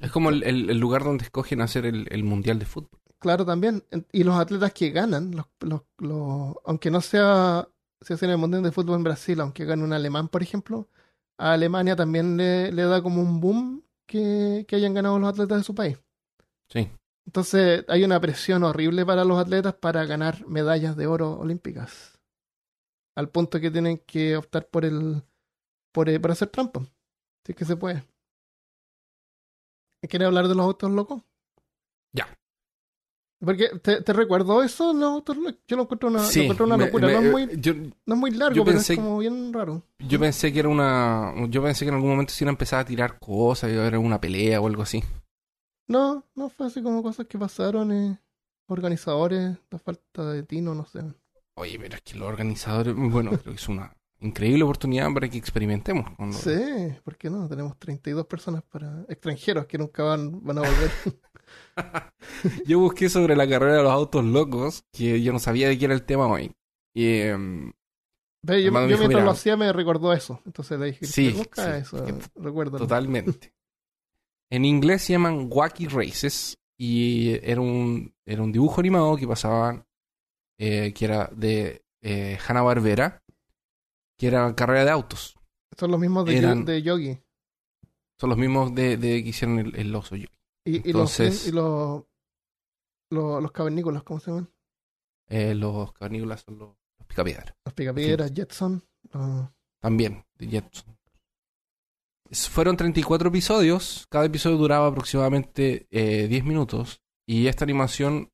Es 0.00 0.10
como 0.10 0.30
el, 0.30 0.42
el- 0.42 0.70
el 0.70 0.78
lugar 0.78 1.04
donde 1.04 1.24
escogen 1.24 1.60
hacer 1.60 1.86
el, 1.86 2.06
el 2.10 2.24
mundial 2.24 2.58
de 2.58 2.66
fútbol. 2.66 3.00
Claro, 3.18 3.46
también. 3.46 3.84
Y 4.12 4.22
los 4.24 4.36
atletas 4.36 4.72
que 4.72 4.90
ganan, 4.90 5.30
los, 5.34 5.46
los, 5.60 5.82
los- 5.98 6.56
aunque 6.64 6.90
no 6.90 7.00
sea, 7.00 7.68
se 8.00 8.14
hace 8.14 8.26
en 8.26 8.32
el 8.32 8.38
Mundial 8.38 8.62
de 8.62 8.72
Fútbol 8.72 8.96
en 8.96 9.04
Brasil, 9.04 9.40
aunque 9.40 9.64
gane 9.64 9.82
un 9.82 9.92
alemán, 9.94 10.28
por 10.28 10.42
ejemplo, 10.42 10.88
a 11.38 11.52
Alemania 11.54 11.96
también 11.96 12.36
le, 12.36 12.70
le 12.70 12.82
da 12.82 13.02
como 13.02 13.22
un 13.22 13.40
boom 13.40 13.82
que, 14.06 14.66
que 14.68 14.76
hayan 14.76 14.92
ganado 14.92 15.18
los 15.18 15.28
atletas 15.30 15.58
de 15.58 15.64
su 15.64 15.74
país. 15.74 15.98
Sí. 16.68 16.90
Entonces 17.26 17.84
hay 17.88 18.04
una 18.04 18.20
presión 18.20 18.62
horrible 18.62 19.06
para 19.06 19.24
los 19.24 19.38
atletas 19.38 19.72
para 19.74 20.04
ganar 20.04 20.46
medallas 20.46 20.94
de 20.96 21.06
oro 21.06 21.38
olímpicas. 21.38 22.20
Al 23.16 23.30
punto 23.30 23.58
que 23.60 23.70
tienen 23.70 23.98
que 24.06 24.36
optar 24.36 24.68
por 24.68 24.84
el 24.84 25.22
por, 25.92 26.08
eh, 26.10 26.20
por 26.20 26.32
hacer 26.32 26.48
trampa. 26.48 26.80
Si 27.46 27.52
es 27.52 27.56
que 27.56 27.64
se 27.64 27.76
puede. 27.76 28.04
¿Quieres 30.08 30.26
hablar 30.26 30.48
de 30.48 30.54
los 30.54 30.64
autos 30.64 30.90
locos? 30.90 31.22
Ya. 32.12 32.26
Porque 33.44 33.68
te, 33.82 34.00
te 34.00 34.12
recuerdo 34.12 34.62
eso, 34.62 34.94
no, 34.94 35.22
te- 35.22 35.34
yo 35.68 35.76
lo 35.76 35.82
encuentro 35.82 36.08
una, 36.08 36.22
lo 36.22 36.28
Sí, 36.30 36.40
encuentro 36.42 36.66
una 36.66 36.76
locura. 36.76 37.06
me- 37.08 37.12
no, 37.14 37.18
es 37.20 37.30
muy, 37.48 37.60
yo, 37.60 37.74
no 37.74 38.14
es 38.14 38.20
muy 38.20 38.30
largo, 38.30 38.64
pero 38.64 38.78
pensé- 38.78 38.92
es 38.94 38.98
como 38.98 39.18
bien 39.18 39.52
raro. 39.52 39.82
yo 39.98 40.18
pensé 40.20 40.52
que 40.52 40.60
era 40.60 40.68
una... 40.68 41.34
Yo 41.48 41.62
pensé 41.62 41.84
que 41.84 41.90
en 41.90 41.94
algún 41.96 42.10
momento 42.10 42.32
se 42.32 42.44
iba 42.44 42.50
a 42.50 42.52
empezar 42.54 42.80
a 42.80 42.84
tirar 42.84 43.18
cosas, 43.18 43.70
iba 43.70 43.82
a 43.82 43.86
haber 43.86 43.98
una 43.98 44.20
pelea 44.20 44.60
o 44.60 44.66
algo 44.66 44.82
así. 44.82 45.02
No, 45.88 46.24
no 46.34 46.48
fue 46.48 46.66
así 46.66 46.82
como 46.82 47.02
cosas 47.02 47.26
que 47.26 47.38
pasaron, 47.38 47.92
eh, 47.92 48.18
organizadores, 48.68 49.58
la 49.70 49.78
falta 49.78 50.30
de 50.30 50.42
tino, 50.42 50.74
no 50.74 50.86
sé. 50.86 51.00
Oye, 51.56 51.78
pero 51.78 51.96
es 51.96 52.02
que 52.02 52.14
los 52.16 52.28
organizadores... 52.28 52.94
Bueno, 52.96 53.32
creo 53.32 53.52
que 53.54 53.60
es 53.60 53.68
una 53.68 53.94
increíble 54.24 54.64
oportunidad 54.64 55.12
para 55.12 55.28
que 55.28 55.38
experimentemos. 55.38 56.10
cuando- 56.16 56.36
Sí, 56.36 56.50
¿por 57.04 57.16
qué 57.16 57.30
no? 57.30 57.48
Tenemos 57.48 57.78
32 57.78 58.26
personas 58.26 58.62
para 58.62 59.04
extranjeros 59.08 59.66
que 59.66 59.78
nunca 59.78 60.02
van, 60.02 60.42
van 60.44 60.58
a 60.58 60.60
volver. 60.62 60.90
Yo 62.66 62.78
busqué 62.78 63.08
sobre 63.08 63.36
la 63.36 63.48
carrera 63.48 63.76
de 63.76 63.82
los 63.82 63.92
autos 63.92 64.24
locos, 64.24 64.84
que 64.92 65.20
yo 65.22 65.32
no 65.32 65.38
sabía 65.38 65.68
de 65.68 65.78
qué 65.78 65.84
era 65.86 65.94
el 65.94 66.04
tema 66.04 66.26
hoy. 66.26 66.52
Y... 66.94 67.18
em, 67.20 67.72
yo, 68.46 68.54
yo 68.54 68.60
dijo, 68.60 68.72
mientras 68.86 69.08
mira, 69.08 69.24
lo 69.24 69.30
hacía 69.30 69.56
me 69.56 69.72
recordó 69.72 70.12
eso. 70.12 70.40
Entonces 70.46 70.78
le 70.78 70.86
dije, 70.86 71.06
Sí, 71.06 71.30
busca 71.30 71.74
sí, 71.76 71.80
eso, 71.82 72.04
que- 72.04 72.14
recuérdalo. 72.36 72.78
Totalmente. 72.78 73.52
En 74.50 74.64
inglés 74.64 75.02
se 75.02 75.14
llaman 75.14 75.48
Wacky 75.50 75.86
Races 75.88 76.58
y 76.78 77.30
era 77.42 77.60
un, 77.60 78.14
era 78.26 78.42
un 78.42 78.52
dibujo 78.52 78.80
animado 78.80 79.16
que 79.16 79.26
pasaba, 79.26 79.86
eh, 80.58 80.92
que 80.94 81.04
era 81.06 81.30
de 81.34 81.82
eh, 82.02 82.38
Hanna-Barbera, 82.46 83.22
que 84.24 84.28
era 84.28 84.54
carrera 84.54 84.84
de 84.86 84.90
autos. 84.90 85.36
Son 85.78 85.90
los 85.90 86.00
mismos 86.00 86.24
de, 86.24 86.38
Eran- 86.38 86.64
de 86.64 86.80
Yogi. 86.82 87.18
Son 88.18 88.30
los 88.30 88.38
mismos 88.38 88.74
de, 88.74 88.96
de 88.96 89.22
que 89.22 89.28
hicieron 89.28 89.58
el, 89.58 89.76
el 89.76 89.94
oso. 89.94 90.16
yo. 90.16 90.26
Y, 90.64 90.76
y 90.76 90.82
Entonces- 90.86 91.46
los, 91.46 91.46
y 91.48 91.52
los, 91.52 92.04
los, 93.10 93.42
los 93.42 93.52
cavernícolas, 93.52 94.02
¿cómo 94.02 94.20
se 94.20 94.30
llaman? 94.30 94.50
Eh, 95.28 95.54
los 95.54 95.92
cavernícolas 95.92 96.40
son 96.42 96.58
los, 96.58 96.68
los 96.98 97.06
picapiedras. 97.06 97.54
Los 97.64 97.74
picapiedras, 97.74 98.32
Jetson. 98.32 98.82
los- 99.12 99.48
También, 99.80 100.24
de 100.38 100.46
Jetson. 100.48 100.96
Fueron 102.50 102.76
34 102.76 103.28
episodios, 103.28 104.06
cada 104.08 104.24
episodio 104.24 104.56
duraba 104.56 104.86
aproximadamente 104.88 105.86
eh, 105.90 106.26
10 106.28 106.44
minutos 106.44 107.02
y 107.26 107.46
esta 107.46 107.64
animación 107.64 108.32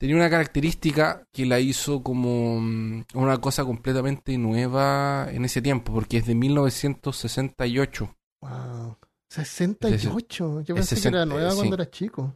tenía 0.00 0.16
una 0.16 0.30
característica 0.30 1.28
que 1.30 1.44
la 1.44 1.60
hizo 1.60 2.02
como 2.02 2.58
mm, 2.58 3.04
una 3.14 3.38
cosa 3.38 3.66
completamente 3.66 4.38
nueva 4.38 5.28
en 5.30 5.44
ese 5.44 5.60
tiempo, 5.60 5.92
porque 5.92 6.16
es 6.16 6.26
de 6.26 6.34
1968. 6.34 8.16
Wow. 8.40 8.96
68. 9.28 10.62
Yo 10.62 10.74
pensé 10.74 10.94
que 10.94 11.08
era 11.08 11.24
60, 11.24 11.26
nueva 11.26 11.50
sí. 11.50 11.56
cuando 11.58 11.74
era 11.74 11.90
chico. 11.90 12.34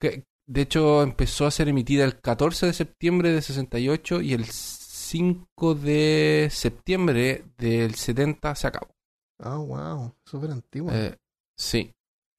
Que, 0.00 0.24
de 0.48 0.60
hecho, 0.62 1.02
empezó 1.02 1.46
a 1.46 1.50
ser 1.50 1.68
emitida 1.68 2.04
el 2.04 2.18
14 2.20 2.66
de 2.66 2.72
septiembre 2.72 3.32
de 3.32 3.42
68 3.42 4.22
y 4.22 4.32
el 4.32 4.46
5 4.46 5.74
de 5.74 6.48
septiembre 6.50 7.44
del 7.58 7.96
70 7.96 8.54
se 8.54 8.66
acabó. 8.66 8.94
Ah, 9.40 9.58
wow. 9.58 10.14
Súper 10.24 10.52
antigua. 10.52 10.90
Eh, 10.96 11.18
sí. 11.54 11.92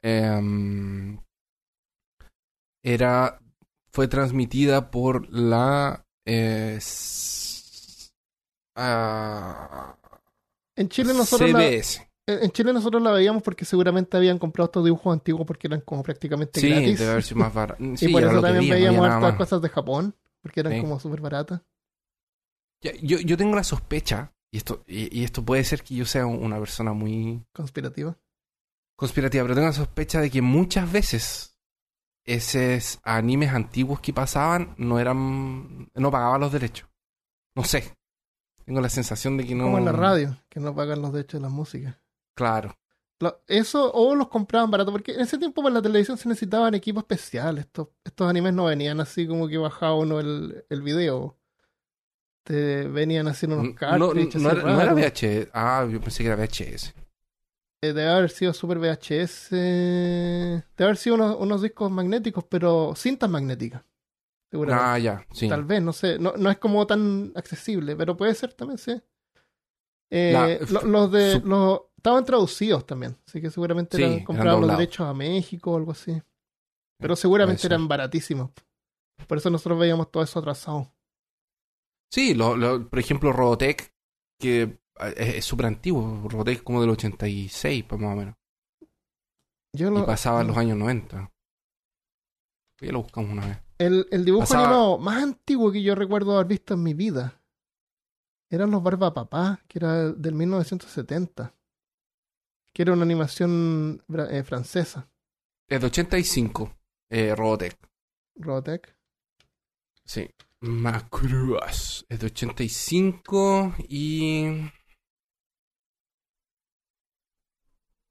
Em, 0.03 1.19
era. 2.83 3.39
Fue 3.95 4.09
transmitida 4.09 4.91
por 4.91 5.33
la. 5.33 6.05
eh, 6.27 6.77
ah, 8.75 9.95
en 10.75 10.89
Chile 10.89 11.13
nosotros 11.13 11.49
la, 11.51 11.59
CBS. 11.59 12.01
en 12.27 12.43
en 12.43 12.51
Chile 12.51 12.73
nosotros 12.73 13.01
la 13.01 13.11
veíamos 13.11 13.41
porque 13.41 13.63
seguramente 13.63 14.17
habían 14.17 14.37
comprado 14.37 14.65
estos 14.65 14.83
dibujos 14.83 15.13
antiguos 15.13 15.47
porque 15.47 15.67
eran 15.67 15.79
como 15.79 16.03
prácticamente 16.03 16.59
Sí, 16.59 16.69
gratis. 16.69 16.99
debe 16.99 17.11
haber 17.11 17.23
sido 17.23 17.39
más 17.39 17.53
barato. 17.53 17.81
y 17.83 17.95
Sí, 17.95 18.09
por 18.09 18.21
era 18.21 18.31
eso 18.33 18.41
también 18.41 18.69
veíamos 18.69 19.01
nada 19.01 19.15
hartas 19.15 19.37
cosas 19.37 19.61
de 19.61 19.69
Japón, 19.69 20.13
porque 20.41 20.59
eran 20.59 20.73
Sí. 20.73 20.81
como 20.81 20.99
súper 20.99 21.21
baratas. 21.21 21.61
Yo, 23.01 23.17
yo 23.19 23.37
tengo 23.37 23.55
la 23.55 23.63
sospecha, 23.63 24.33
y 24.51 24.57
esto, 24.57 24.83
y, 24.87 25.21
y 25.21 25.23
esto 25.23 25.43
puede 25.45 25.63
ser 25.63 25.83
que 25.83 25.95
yo 25.95 26.05
sea 26.05 26.25
una 26.25 26.59
persona 26.59 26.91
muy 26.91 27.41
Conspirativa. 27.53 28.17
conspirativa, 28.97 29.43
pero 29.45 29.55
tengo 29.55 29.67
la 29.67 29.73
sospecha 29.73 30.19
de 30.19 30.29
que 30.29 30.41
muchas 30.41 30.91
veces 30.91 31.54
esos 32.25 32.99
animes 33.03 33.53
antiguos 33.53 33.99
que 33.99 34.13
pasaban 34.13 34.73
no 34.77 34.99
eran. 34.99 35.89
no 35.93 36.11
pagaban 36.11 36.41
los 36.41 36.51
derechos. 36.51 36.89
No 37.55 37.63
sé. 37.63 37.93
Tengo 38.65 38.81
la 38.81 38.89
sensación 38.89 39.37
de 39.37 39.45
que 39.45 39.55
no. 39.55 39.65
Como 39.65 39.77
en 39.77 39.85
la 39.85 39.91
radio, 39.91 40.37
que 40.49 40.59
no 40.59 40.75
pagan 40.75 41.01
los 41.01 41.13
derechos 41.13 41.39
de 41.39 41.43
la 41.47 41.49
música. 41.49 42.01
Claro. 42.35 42.75
Eso, 43.47 43.91
o 43.93 44.13
los 44.13 44.27
compraban 44.27 44.69
barato, 44.69 44.91
porque 44.91 45.13
en 45.13 45.21
ese 45.21 45.37
tiempo 45.37 45.63
para 45.63 45.75
la 45.75 45.81
televisión 45.81 46.17
se 46.17 46.27
necesitaban 46.27 46.73
equipos 46.73 47.03
especiales. 47.03 47.65
Estos, 47.65 47.89
estos 48.03 48.29
animes 48.29 48.53
no 48.53 48.65
venían 48.65 48.99
así 48.99 49.25
como 49.25 49.47
que 49.47 49.57
bajaba 49.57 49.95
uno 49.95 50.19
el, 50.19 50.65
el 50.69 50.81
video. 50.81 51.37
Te 52.43 52.87
venían 52.87 53.27
haciendo 53.27 53.57
unos 53.57 53.75
No, 53.81 53.97
no, 53.97 54.13
no 54.13 54.49
era, 54.51 54.61
no 54.63 54.81
era 54.81 54.93
raros. 54.93 54.99
VHS. 54.99 55.49
Ah, 55.53 55.87
yo 55.89 56.01
pensé 56.01 56.23
que 56.23 56.29
era 56.29 56.35
VHS. 56.35 56.93
Eh, 57.83 57.93
debe 57.93 58.07
haber 58.09 58.29
sido 58.29 58.53
Super 58.53 58.79
VHS. 58.79 59.51
Debe 59.51 60.63
haber 60.79 60.97
sido 60.97 61.15
unos, 61.15 61.35
unos 61.39 61.61
discos 61.61 61.91
magnéticos, 61.91 62.43
pero 62.49 62.93
cintas 62.95 63.29
magnéticas. 63.29 63.83
Seguramente. 64.51 64.89
Ah, 64.89 64.97
ya, 64.99 65.25
sí. 65.33 65.49
Tal 65.49 65.63
vez, 65.65 65.81
no 65.81 65.91
sé. 65.93 66.17
No, 66.19 66.33
no 66.37 66.49
es 66.49 66.57
como 66.57 66.85
tan 66.87 67.31
accesible, 67.35 67.95
pero 67.95 68.15
puede 68.15 68.33
ser 68.35 68.53
también, 68.53 68.77
sí. 68.77 69.01
Eh, 70.11 70.59
La- 70.69 70.81
lo- 70.81 70.87
los 70.87 71.11
de. 71.11 71.31
su- 71.41 71.47
Los, 71.47 71.81
estaban 71.97 72.23
traducidos 72.25 72.85
también. 72.85 73.17
Así 73.27 73.41
que 73.41 73.49
seguramente 73.49 73.97
Sí, 73.97 74.03
eran, 74.03 74.23
compraban 74.23 74.61
los 74.61 74.77
derechos 74.77 75.07
a 75.07 75.13
México 75.13 75.71
o 75.71 75.77
algo 75.77 75.91
así. 75.91 76.21
Pero 76.99 77.15
seguramente 77.15 77.57
puede 77.59 77.61
ser. 77.63 77.71
eran 77.73 77.87
baratísimos. 77.87 78.51
Por 79.27 79.37
eso 79.37 79.49
nosotros 79.49 79.79
veíamos 79.79 80.11
todo 80.11 80.23
eso 80.23 80.39
atrasado. 80.39 80.91
Sí, 82.13 82.33
lo, 82.33 82.55
lo- 82.55 82.87
por 82.87 82.99
ejemplo, 82.99 83.33
Robotech, 83.33 83.91
que 84.39 84.61
eh, 84.61 84.77
es 85.15 85.35
es 85.35 85.45
súper 85.45 85.65
antiguo. 85.67 86.27
Robotech 86.29 86.63
como 86.63 86.81
del 86.81 86.89
86, 86.91 87.83
pues, 87.87 88.01
más 88.01 88.13
o 88.13 88.15
menos. 88.17 88.35
Yo 89.73 89.91
Y 89.97 90.03
pasaba 90.05 90.41
en 90.41 90.47
los 90.47 90.57
años 90.57 90.77
90. 90.77 91.31
Ya 92.81 92.91
lo 92.91 93.01
buscamos 93.03 93.31
una 93.31 93.45
vez. 93.47 93.57
El, 93.77 94.07
el 94.11 94.23
dibujo 94.23 94.43
Pasaba- 94.43 94.65
animado 94.67 94.97
más 94.99 95.21
antiguo 95.23 95.71
que 95.71 95.83
yo 95.83 95.95
recuerdo 95.95 96.35
haber 96.35 96.47
visto 96.47 96.73
en 96.75 96.83
mi 96.83 96.93
vida 96.93 97.41
eran 98.49 98.71
los 98.71 98.81
Barba 98.83 99.13
Papá, 99.13 99.61
que 99.67 99.79
era 99.79 100.11
del 100.13 100.33
1970. 100.35 101.53
Que 102.73 102.81
era 102.83 102.93
una 102.93 103.03
animación 103.03 104.01
eh, 104.29 104.43
francesa, 104.43 105.09
Es 105.67 105.79
de 105.81 105.87
85, 105.87 106.77
eh, 107.09 107.33
Robotech. 107.35 107.77
Robotech. 108.35 108.95
Sí. 110.05 110.29
Macross. 110.61 112.05
Es 112.09 112.19
de 112.19 112.25
85 112.27 113.75
y... 113.89 114.45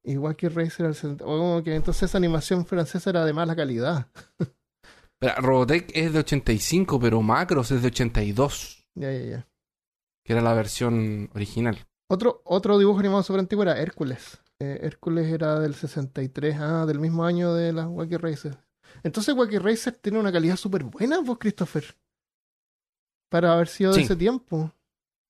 Y 0.07 0.17
Wacky 0.17 0.47
Racer 0.49 0.81
era 0.81 0.89
el 0.89 0.95
70. 0.95 1.25
O 1.25 1.27
como 1.37 1.63
que 1.63 1.75
entonces 1.75 2.03
esa 2.03 2.17
animación 2.17 2.65
francesa 2.65 3.09
era 3.09 3.25
de 3.25 3.33
mala 3.33 3.55
calidad. 3.55 4.07
Espera, 5.19 5.35
Robotech 5.41 5.91
es 5.95 6.13
de 6.13 6.19
85, 6.19 6.99
pero 6.99 7.21
Macross 7.21 7.71
es 7.71 7.81
de 7.81 7.87
82, 7.87 8.85
Ya, 8.95 9.11
ya, 9.11 9.19
ya. 9.25 9.47
que 10.23 10.33
era 10.33 10.41
la 10.41 10.53
versión 10.53 11.29
original. 11.33 11.87
Otro, 12.09 12.41
otro 12.45 12.77
dibujo 12.77 12.99
animado 12.99 13.23
súper 13.23 13.39
antiguo 13.39 13.63
era 13.63 13.79
Hércules. 13.79 14.37
Eh, 14.59 14.79
Hércules 14.83 15.27
era 15.31 15.59
del 15.59 15.73
63, 15.73 16.55
ah, 16.59 16.85
del 16.85 16.99
mismo 16.99 17.25
año 17.25 17.53
de 17.53 17.73
las 17.73 17.87
Wacky 17.87 18.17
Racer. 18.17 18.57
Entonces 19.03 19.33
Wacky 19.35 19.57
Racer 19.57 19.93
tiene 19.95 20.19
una 20.19 20.31
calidad 20.31 20.55
súper 20.57 20.83
buena, 20.83 21.19
vos, 21.21 21.37
Christopher. 21.39 21.83
Para 23.29 23.53
haber 23.53 23.67
sido 23.67 23.91
de 23.91 23.99
Sí. 23.99 24.03
ese 24.05 24.15
tiempo. 24.15 24.71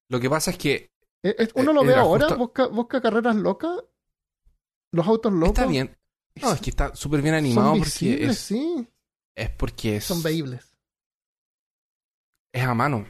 Lo 0.09 0.19
que 0.19 0.29
pasa 0.29 0.51
es 0.51 0.57
que 0.57 0.91
Eh, 1.23 1.47
uno 1.55 1.73
lo 1.73 1.81
Eh, 1.83 1.87
ve 1.87 1.93
era 1.93 2.01
ahora, 2.01 2.35
busca, 2.35 2.67
busca 2.67 3.01
carreras 3.01 3.35
locas, 3.35 3.71
los 4.95 5.07
autos 5.07 5.31
locos. 5.33 5.49
está 5.49 5.65
bien. 5.67 5.95
No, 6.41 6.51
es 6.53 6.61
que 6.61 6.69
está 6.69 6.95
súper 6.95 7.21
bien 7.21 7.33
son 7.35 7.39
animado 7.45 7.69
porque 7.73 7.83
visibles, 7.85 8.29
es, 8.31 8.39
sí, 8.39 8.87
es 9.35 9.49
porque 9.51 9.97
es, 9.97 10.03
son 10.03 10.21
veíbles. 10.23 10.75
es 12.53 12.63
a 12.63 12.73
mano. 12.73 13.07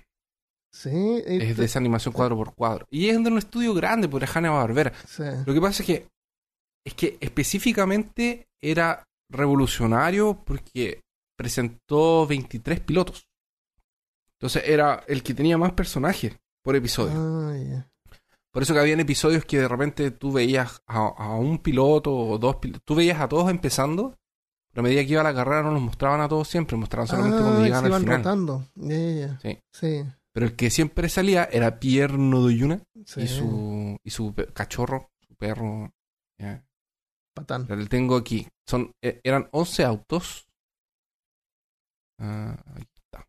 Sí, 0.72 0.90
Es 1.26 1.40
te- 1.40 1.54
de 1.56 1.66
esa 1.66 1.80
animación 1.80 2.14
cuadro 2.14 2.36
por 2.36 2.54
cuadro. 2.54 2.86
Y 2.92 3.08
es 3.10 3.24
de 3.24 3.30
un 3.32 3.38
estudio 3.38 3.74
grande 3.74 4.10
por 4.10 4.24
Hanna 4.26 4.52
Barbera. 4.52 4.94
sí. 5.08 5.24
Lo 5.46 5.54
que 5.54 5.62
pasa 5.62 5.84
es 5.84 5.88
que 5.88 6.08
es 6.86 6.94
que 6.94 7.18
específicamente 7.20 8.48
era 8.62 9.04
revolucionario 9.32 10.44
porque 10.46 11.02
presentó 11.38 12.28
23 12.28 12.80
pilotos. 12.82 13.28
Entonces 14.34 14.64
era 14.68 15.04
el 15.08 15.24
que 15.24 15.34
tenía 15.34 15.58
más 15.58 15.72
personajes 15.74 16.36
por 16.64 16.76
episodio. 16.76 17.14
Ah, 17.16 17.56
ya. 17.58 17.90
Por 18.56 18.64
eso 18.64 18.74
que 18.74 18.80
habían 18.80 19.02
episodios 19.02 19.44
que 19.44 19.60
de 19.60 19.68
repente 19.68 20.12
tú 20.12 20.32
veías 20.32 20.82
a, 20.88 21.08
a 21.08 21.36
un 21.36 21.58
piloto 21.60 22.16
o 22.16 22.38
dos 22.38 22.56
pilotos. 22.56 22.84
Tú 22.86 22.96
veías 22.96 23.20
a 23.20 23.28
todos 23.28 23.52
empezando, 23.52 24.16
pero 24.72 24.80
a 24.80 24.84
medida 24.88 25.04
que 25.04 25.12
iba 25.12 25.24
la 25.24 25.34
carrera 25.34 25.62
no 25.62 25.72
los 25.72 25.82
mostraban 25.82 26.22
a 26.22 26.30
todos 26.30 26.48
siempre, 26.48 26.78
mostraban 26.78 27.06
solamente 27.06 27.38
Ah, 27.38 27.42
cuando 27.42 27.62
llegaban 27.66 27.84
al 27.84 27.90
iban 27.92 28.02
final. 28.04 28.18
rotando. 28.20 28.66
Ya, 28.76 28.98
ya. 28.98 29.40
Sí. 29.42 29.60
Sí, 29.74 30.04
Pero 30.32 30.46
el 30.46 30.56
que 30.56 30.70
siempre 30.70 31.10
salía 31.10 31.44
era 31.52 31.82
Pierre 31.82 32.18
Nodoyuna 32.18 32.82
sí. 33.06 33.24
y 33.24 33.28
su 33.28 33.98
y 34.02 34.10
su 34.10 34.34
cachorro, 34.54 35.10
su 35.28 35.36
perro. 35.36 35.92
Patán. 37.36 37.66
Lo 37.68 37.86
tengo 37.88 38.16
aquí. 38.16 38.48
Son, 38.66 38.90
eh, 39.04 39.20
eran 39.22 39.50
11 39.52 39.84
autos. 39.84 40.48
Ah, 42.20 42.56
aquí 42.74 42.88
está. 42.96 43.28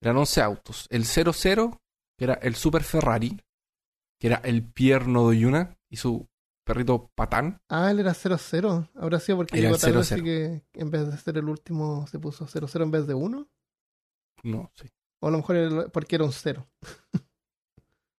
Eran 0.00 0.16
11 0.16 0.40
autos. 0.40 0.86
El 0.88 1.04
00, 1.04 1.76
que 2.16 2.24
era 2.24 2.34
el 2.40 2.54
Super 2.54 2.82
Ferrari, 2.82 3.38
que 4.22 4.28
era 4.28 4.36
el 4.44 4.62
Pierno 4.62 5.28
de 5.30 5.36
Yuna 5.40 5.76
y 5.90 5.96
su 5.96 6.28
perrito 6.64 7.10
Patán. 7.16 7.60
Ah, 7.68 7.90
él 7.90 7.98
era 7.98 8.12
0-0. 8.12 8.88
Habrá 8.94 9.18
sido 9.18 9.38
porque 9.38 9.58
Era 9.58 9.70
llegó 9.70 9.78
tarde, 9.78 9.96
0-0. 9.96 10.00
así 10.00 10.22
que 10.22 10.62
en 10.74 10.90
vez 10.92 11.10
de 11.10 11.16
ser 11.18 11.38
el 11.38 11.48
último 11.48 12.06
se 12.06 12.20
puso 12.20 12.46
0-0 12.46 12.84
en 12.84 12.90
vez 12.92 13.08
de 13.08 13.14
1. 13.14 13.48
No 14.44 14.70
sé. 14.76 14.92
O 15.20 15.26
a 15.26 15.30
lo 15.32 15.38
mejor 15.38 15.56
era 15.56 15.88
porque 15.88 16.14
era 16.14 16.24
un 16.24 16.30
0. 16.32 16.64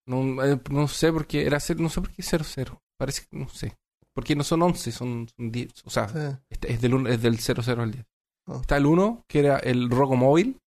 No, 0.05 0.43
eh, 0.43 0.59
no 0.69 0.89
sé 0.89 1.13
por 1.13 1.25
qué 1.25 1.45
era 1.47 1.61
cero, 1.61 1.79
no 1.81 1.87
sé 1.87 2.01
por 2.01 2.09
qué 2.11 2.21
00. 2.21 2.81
Parece 2.97 3.21
que 3.25 3.37
no 3.37 3.47
sé. 3.47 3.77
Porque 4.13 4.35
no 4.35 4.43
son 4.43 4.61
11, 4.61 4.91
son, 4.91 5.29
son 5.33 5.49
10. 5.49 5.71
O 5.85 5.89
sea, 5.89 6.09
Sí. 6.09 6.17
este 6.49 6.73
es, 6.73 6.81
del, 6.81 7.07
es 7.07 7.21
del 7.21 7.39
00 7.39 7.81
al 7.81 7.91
10. 7.91 8.05
Oh. 8.47 8.59
Está 8.59 8.75
el 8.75 8.85
1, 8.85 9.23
que 9.29 9.39
era 9.39 9.59
el 9.59 9.89
Roco 9.89 10.17
Móvil, 10.17 10.59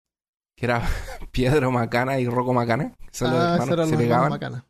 que 0.56 0.66
era 0.66 0.82
Piedro 1.32 1.72
Macana 1.72 2.20
y 2.20 2.28
Rocco 2.28 2.52
Macana. 2.52 2.94
Que 3.00 3.08
son 3.10 3.32
los 3.32 3.40
Ah, 3.40 3.54
hermanos 3.54 3.66
esos 3.66 3.72
eran 3.72 3.90
que 3.90 3.96
se 3.96 3.96
los 3.96 4.02
hermanos 4.04 4.04
pegaban. 4.04 4.30
Macana. 4.30 4.66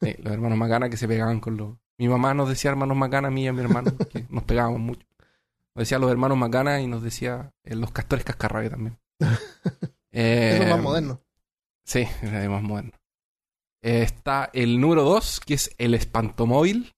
Sí, 0.00 0.14
los 0.22 0.32
hermanos 0.32 0.58
Macana 0.58 0.88
que 0.90 0.96
se 0.96 1.08
pegaban 1.08 1.40
con 1.40 1.56
los. 1.56 1.76
Mi 1.98 2.08
mamá 2.08 2.34
nos 2.34 2.48
decía 2.48 2.70
hermanos 2.70 2.96
Macana, 2.96 3.28
a 3.28 3.30
mí 3.30 3.44
y 3.44 3.48
a 3.48 3.52
mi 3.52 3.60
hermano, 3.60 3.92
que 4.12 4.26
nos 4.28 4.44
pegábamos 4.44 4.80
mucho. 4.80 5.06
Nos 5.74 5.82
decía 5.82 5.98
los 5.98 6.10
hermanos 6.10 6.36
Macana 6.38 6.80
y 6.80 6.86
nos 6.86 7.02
decía 7.02 7.52
eh, 7.64 7.74
los 7.74 7.90
castores 7.92 8.24
cascarrabia 8.24 8.70
también. 8.70 8.98
Eh, 10.18 10.52
Eso 10.54 10.62
es 10.62 10.70
más 10.70 10.80
moderno. 10.80 11.20
Sí, 11.84 12.06
era 12.22 12.48
más 12.48 12.62
moderno. 12.62 12.92
Eh, 13.82 14.00
está 14.00 14.48
el 14.54 14.80
número 14.80 15.02
2, 15.02 15.40
que 15.40 15.52
es 15.52 15.74
el 15.76 15.92
espantomóvil, 15.92 16.94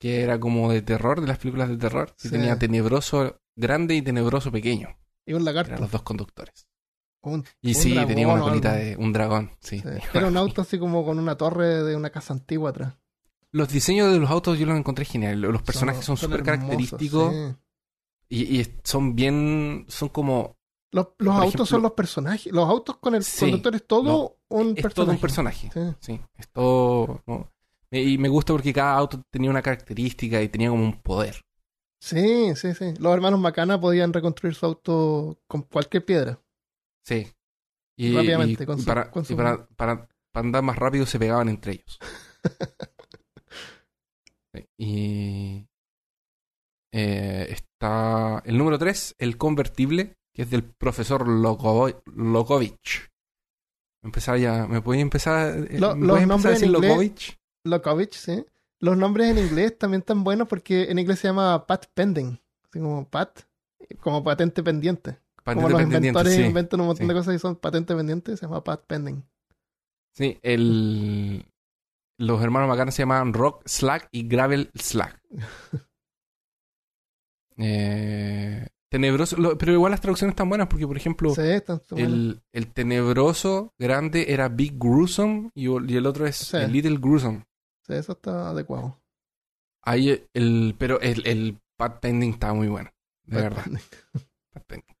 que 0.00 0.22
era 0.22 0.40
como 0.40 0.72
de 0.72 0.82
terror, 0.82 1.20
de 1.20 1.28
las 1.28 1.38
películas 1.38 1.68
de 1.68 1.76
terror, 1.76 2.08
que 2.16 2.28
Sí. 2.28 2.30
tenía 2.30 2.58
tenebroso 2.58 3.40
grande 3.54 3.94
y 3.94 4.02
tenebroso 4.02 4.50
pequeño. 4.50 4.98
Y 5.24 5.34
un 5.34 5.44
lagarto. 5.44 5.70
Eran 5.70 5.82
los 5.82 5.92
dos 5.92 6.02
conductores. 6.02 6.66
Un- 7.22 7.44
Y 7.60 7.68
un 7.68 7.74
sí, 7.74 7.90
dragón 7.92 8.08
tenía 8.08 8.28
una 8.28 8.42
colita 8.42 8.72
de 8.74 8.96
un 8.96 9.12
dragón, 9.12 9.50
sí. 9.60 9.82
Era 10.14 10.28
un 10.28 10.36
auto 10.36 10.62
así 10.62 10.78
como 10.78 11.04
con 11.04 11.18
una 11.18 11.36
torre 11.36 11.82
de 11.84 11.96
una 11.96 12.10
casa 12.10 12.32
antigua 12.32 12.70
atrás. 12.70 12.94
Los 13.52 13.68
diseños 13.68 14.12
de 14.12 14.18
los 14.20 14.30
autos 14.30 14.58
yo 14.58 14.66
los 14.66 14.78
encontré 14.78 15.04
genial. 15.04 15.40
Los 15.40 15.62
personajes 15.62 16.04
son 16.04 16.16
súper 16.16 16.42
característicos 16.42 17.32
sí. 17.34 17.54
y, 18.28 18.60
y 18.60 18.74
son 18.84 19.14
bien, 19.16 19.84
son 19.88 20.08
como, 20.10 20.56
Los, 20.92 21.06
autos 21.18 21.46
ejemplo- 21.54 21.66
son 21.66 21.82
los 21.82 21.92
personajes. 21.92 22.52
Los 22.52 22.68
autos 22.68 22.96
con 22.98 23.14
el 23.16 23.24
Sí, 23.24 23.40
conductor 23.46 23.74
es 23.74 23.86
todo 23.86 24.02
no, 24.04 24.56
un 24.56 24.68
es 24.76 24.82
personaje. 24.82 24.94
todo 24.94 25.10
un 25.10 25.18
personaje. 25.18 25.70
Sí. 25.74 25.80
Sí, 26.00 26.20
es 26.38 26.48
todo... 26.48 27.22
¿no? 27.26 27.50
Y 27.92 28.18
me 28.18 28.28
gusta 28.28 28.52
porque 28.52 28.72
cada 28.72 28.94
auto 28.96 29.20
tenía 29.30 29.50
una 29.50 29.62
característica 29.62 30.40
y 30.40 30.48
tenía 30.48 30.70
como 30.70 30.84
un 30.84 31.02
poder. 31.02 31.40
sí, 32.00 32.54
sí, 32.54 32.72
sí. 32.72 32.94
Los 33.00 33.12
hermanos 33.12 33.40
Macana 33.40 33.80
podían 33.80 34.12
reconstruir 34.12 34.54
su 34.54 34.64
auto 34.64 35.40
con 35.48 35.62
cualquier 35.62 36.04
piedra. 36.04 36.40
Sí. 37.04 37.26
Y, 37.98 38.14
Rápidamente, 38.14 38.62
y- 38.62 38.66
con 38.66 38.78
y 38.78 38.80
su- 38.80 38.86
para, 38.86 39.10
con 39.10 39.24
y 39.28 39.34
para, 39.34 39.66
para- 39.76 40.08
para 40.32 40.46
andar 40.46 40.62
más 40.62 40.76
rápido 40.76 41.06
se 41.06 41.18
pegaban 41.18 41.48
entre 41.48 41.72
ellos. 41.72 41.98
Sí, 44.52 44.66
y 44.78 45.68
eh, 46.92 47.46
está 47.50 48.42
el 48.44 48.58
número 48.58 48.78
3, 48.78 49.14
el 49.18 49.36
convertible, 49.38 50.16
que 50.34 50.42
es 50.42 50.50
del 50.50 50.64
profesor 50.64 51.24
Lokovo- 51.28 52.02
Lokovich. 52.06 53.08
Empezar 54.02 54.38
ya, 54.38 54.66
¿me 54.66 54.82
podía 54.82 55.02
empezar, 55.02 55.56
eh, 55.70 55.78
Lo- 55.78 55.94
¿me 55.94 56.06
los 56.06 56.10
puedes 56.10 56.22
empezar 56.24 56.50
a 56.50 56.54
decir 56.54 56.68
en 56.68 56.74
inglés-? 56.74 57.38
Lokovich, 57.64 58.14
sí. 58.14 58.44
Los 58.80 58.96
nombres 58.96 59.28
en 59.30 59.38
inglés 59.38 59.78
también 59.78 60.00
están 60.00 60.24
buenos 60.24 60.48
porque 60.48 60.90
en 60.90 60.98
inglés 60.98 61.20
se 61.20 61.28
llama 61.28 61.64
Pat 61.66 61.86
Pending. 61.94 62.40
Así 62.64 62.80
como 62.80 63.08
Pat, 63.08 63.42
como 64.00 64.24
patente 64.24 64.62
pendiente. 64.64 65.20
Como 65.54 65.68
Patente 65.68 65.72
los 65.72 65.92
pendiente, 65.92 66.08
inventores 66.08 66.34
sí. 66.34 66.42
inventan 66.42 66.80
un 66.80 66.86
montón 66.86 67.04
sí. 67.06 67.08
de 67.08 67.14
cosas 67.18 67.34
y 67.34 67.38
son 67.38 67.56
patente 67.56 67.94
pendientes, 67.96 68.38
se 68.40 68.46
llama 68.46 68.62
Pat 68.64 68.84
Pending. 68.86 69.22
Sí, 70.14 70.38
el, 70.42 71.46
los 72.18 72.42
hermanos 72.42 72.68
Macana 72.68 72.90
se 72.90 73.02
llamaban 73.02 73.32
Rock 73.32 73.62
Slack 73.66 74.08
y 74.12 74.26
Gravel 74.28 74.70
Slack. 74.74 75.20
Eh, 77.62 78.66
tenebroso, 78.90 79.36
lo- 79.36 79.58
pero 79.58 79.72
igual 79.72 79.90
las 79.90 80.00
traducciones 80.00 80.32
están 80.32 80.48
buenas 80.48 80.68
porque, 80.68 80.86
por 80.86 80.96
ejemplo, 80.96 81.34
Sí, 81.34 81.42
están 81.42 81.80
el, 81.96 82.40
el 82.52 82.72
tenebroso 82.72 83.74
grande 83.78 84.32
era 84.32 84.48
Big 84.48 84.78
Gruesome 84.78 85.50
y, 85.54 85.66
y 85.68 85.96
el 85.96 86.06
otro 86.06 86.26
es 86.26 86.54
el 86.54 86.72
Little 86.72 86.96
Gruesome. 86.98 87.44
Sí, 87.86 87.94
eso 87.94 88.12
está 88.12 88.50
adecuado. 88.50 88.98
Ahí 89.82 90.24
el, 90.34 90.74
pero 90.78 91.00
el, 91.00 91.26
el 91.26 91.58
Pat 91.76 92.00
Pending 92.00 92.30
está 92.32 92.52
muy 92.54 92.68
bueno, 92.68 92.90
de 93.24 93.34
Pat 93.36 93.42
verdad. 93.42 93.64
Pending. 93.64 93.82
Pat 94.54 94.64
Pending. 94.66 94.96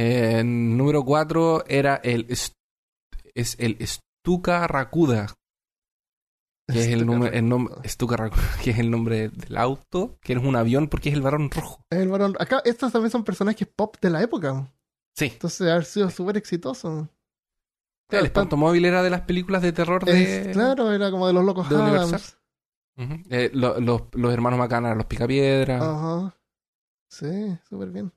Eh, 0.00 0.44
número 0.44 1.04
4 1.04 1.64
era 1.66 1.96
el 1.96 2.26
es 2.30 3.56
el 3.58 3.76
Stuka 3.84 4.66
Rakuda, 4.68 5.26
que 6.70 6.80
es 6.80 6.86
el, 6.88 7.04
nombre, 7.06 7.36
el 7.36 7.48
nombre 7.48 7.74
Rakuda. 7.74 7.88
Stuka 7.88 8.16
Rakuda, 8.16 8.42
que 8.62 8.70
es 8.70 8.78
el 8.78 8.90
nombre 8.92 9.28
del 9.30 9.56
auto, 9.56 10.18
que 10.22 10.34
es 10.34 10.38
un 10.38 10.54
avión 10.54 10.86
porque 10.88 11.08
es 11.08 11.14
el 11.16 11.22
varón 11.22 11.50
rojo. 11.50 11.80
Es 11.90 11.98
el 11.98 12.08
varón. 12.08 12.36
Acá, 12.38 12.62
estos 12.64 12.92
también 12.92 13.10
son 13.10 13.24
personajes 13.24 13.66
pop 13.66 13.96
de 14.00 14.10
la 14.10 14.22
época. 14.22 14.72
Sí, 15.16 15.30
Entonces, 15.32 15.62
haber 15.68 15.84
sido 15.84 16.10
súper 16.10 16.36
exitoso. 16.36 17.08
el 18.10 18.24
espantomóvil 18.26 18.84
era 18.84 19.02
de 19.02 19.10
las 19.10 19.22
películas 19.22 19.62
de 19.62 19.72
terror 19.72 20.04
de 20.04 20.22
Es- 20.42 20.48
claro, 20.56 20.92
era 20.92 21.10
como 21.10 21.26
de 21.26 21.32
los 21.32 21.44
locos 21.44 21.68
de 21.68 21.74
Adams. 21.76 22.02
Universal. 22.02 22.38
Ujú. 22.98 23.14
Eh, 23.30 23.50
lo- 23.52 23.80
los, 23.80 24.02
los 24.12 24.32
hermanos 24.32 24.58
Macana 24.60 24.94
los 24.94 25.06
Picapiedra. 25.06 25.76
Ajá. 25.78 26.36
Sí, 27.10 27.58
súper 27.68 27.88
bien. 27.90 28.12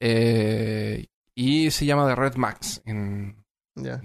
Eh, 0.00 1.06
y 1.34 1.70
se 1.70 1.84
llama 1.86 2.06
The 2.08 2.14
Red 2.16 2.34
Max 2.36 2.82
en, 2.84 3.36
Ya. 3.74 4.00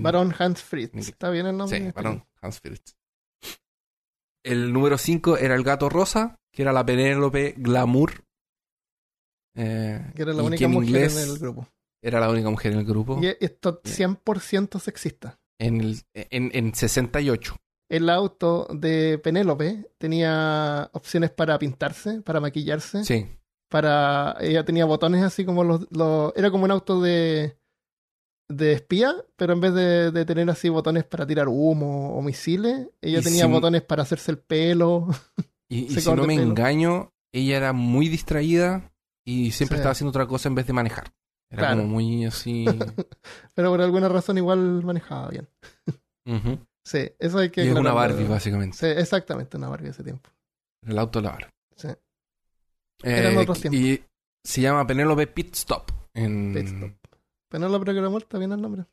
Varón 0.00 0.34
Hans 0.38 0.62
Fritz. 0.62 0.94
¿Está 0.94 1.28
bien 1.30 1.46
el 1.46 1.56
nombre? 1.56 1.78
Sí, 1.78 1.90
varón 1.94 2.24
Hans 2.40 2.60
Fritz. 2.60 2.96
El 4.44 4.72
número 4.72 4.98
5 4.98 5.36
era 5.38 5.54
el 5.54 5.62
gato 5.62 5.88
rosa, 5.88 6.36
que 6.50 6.62
era 6.62 6.72
la 6.72 6.84
Penélope 6.84 7.54
Glamour. 7.58 8.24
Eh, 9.54 10.10
Que 10.16 10.22
era 10.22 10.32
la 10.32 10.42
única 10.42 10.64
en 10.64 10.70
mujer 10.70 11.10
en 11.10 11.18
el 11.18 11.38
grupo. 11.38 11.68
Era 12.02 12.18
la 12.20 12.30
única 12.30 12.50
mujer 12.50 12.72
en 12.72 12.78
el 12.80 12.84
grupo. 12.84 13.20
Y 13.22 13.26
esto 13.38 13.80
100% 13.82 14.80
sexista. 14.80 15.38
En, 15.60 15.80
el, 15.80 16.00
en, 16.14 16.50
en 16.54 16.74
68. 16.74 17.56
El 17.88 18.08
auto 18.08 18.66
de 18.72 19.18
Penélope 19.18 19.90
tenía 19.98 20.88
opciones 20.94 21.30
para 21.30 21.58
pintarse, 21.58 22.22
para 22.22 22.40
maquillarse, 22.40 23.04
Sí. 23.04 23.28
Para 23.72 24.36
ella 24.40 24.64
tenía 24.64 24.84
botones 24.84 25.22
así 25.24 25.44
como 25.44 25.64
los, 25.64 25.88
los- 25.90 26.32
era 26.36 26.50
como 26.52 26.64
un 26.66 26.70
auto 26.70 27.00
de 27.00 27.56
de 28.48 28.72
espía, 28.72 29.14
pero 29.36 29.54
en 29.54 29.60
vez 29.62 29.72
de, 29.72 30.10
de 30.10 30.24
tener 30.26 30.48
así 30.50 30.68
botones 30.68 31.04
para 31.04 31.26
tirar 31.26 31.48
humo 31.48 32.14
o 32.14 32.20
misiles, 32.20 32.86
ella 33.00 33.20
Y 33.20 33.22
tenía 33.22 33.46
si- 33.46 33.50
botones 33.50 33.80
para 33.82 34.02
hacerse 34.02 34.30
el 34.30 34.38
pelo. 34.38 35.08
Y, 35.70 35.88
si 36.00 36.06
no 36.10 36.16
me 36.26 36.36
pelo. 36.36 36.42
engaño, 36.50 37.12
ella 37.32 37.56
era 37.56 37.72
muy 37.72 38.08
distraída 38.10 38.92
y 39.26 39.52
siempre 39.52 39.76
Sí. 39.76 39.80
estaba 39.80 39.92
haciendo 39.92 40.10
otra 40.10 40.26
cosa 40.26 40.48
en 40.50 40.54
vez 40.54 40.66
de 40.66 40.74
manejar. 40.74 41.14
Era 41.50 41.60
Claro. 41.62 41.76
como 41.82 41.88
muy 41.94 42.24
así. 42.26 42.66
pero 43.54 43.70
por 43.70 43.80
alguna 43.80 44.08
razón 44.10 44.36
igual 44.36 44.82
manejaba 44.84 45.28
bien. 45.28 45.48
Sí, 46.84 47.10
eso 47.18 47.38
hay 47.38 47.50
que 47.50 47.64
Y 47.64 47.68
es 47.68 47.74
una. 47.74 47.92
Barbie, 47.92 48.24
básicamente. 48.24 48.76
Sí, 48.76 48.86
exactamente, 48.86 49.56
una 49.56 49.68
Barbie 49.68 49.90
ese 49.90 50.02
tiempo. 50.04 50.28
El 50.86 50.98
auto 50.98 51.20
de 51.20 51.24
la 51.24 51.30
Barbie. 51.32 51.50
Sí. 51.76 51.88
Eran 53.02 53.36
otros 53.38 53.58
y- 53.58 53.60
tiempos. 53.62 53.80
Y 53.80 54.04
se 54.44 54.60
llama 54.60 54.86
Penélope 54.86 55.26
Pit 55.28 55.54
Stop. 55.54 55.90
En... 56.14 56.52
Pit 56.54 56.66
Stop. 56.68 56.92
Penélope 57.48 57.92
que 57.92 57.98
era 57.98 58.08
muerta, 58.08 58.38
bien 58.38 58.52
el 58.52 58.60
nombre. 58.60 58.84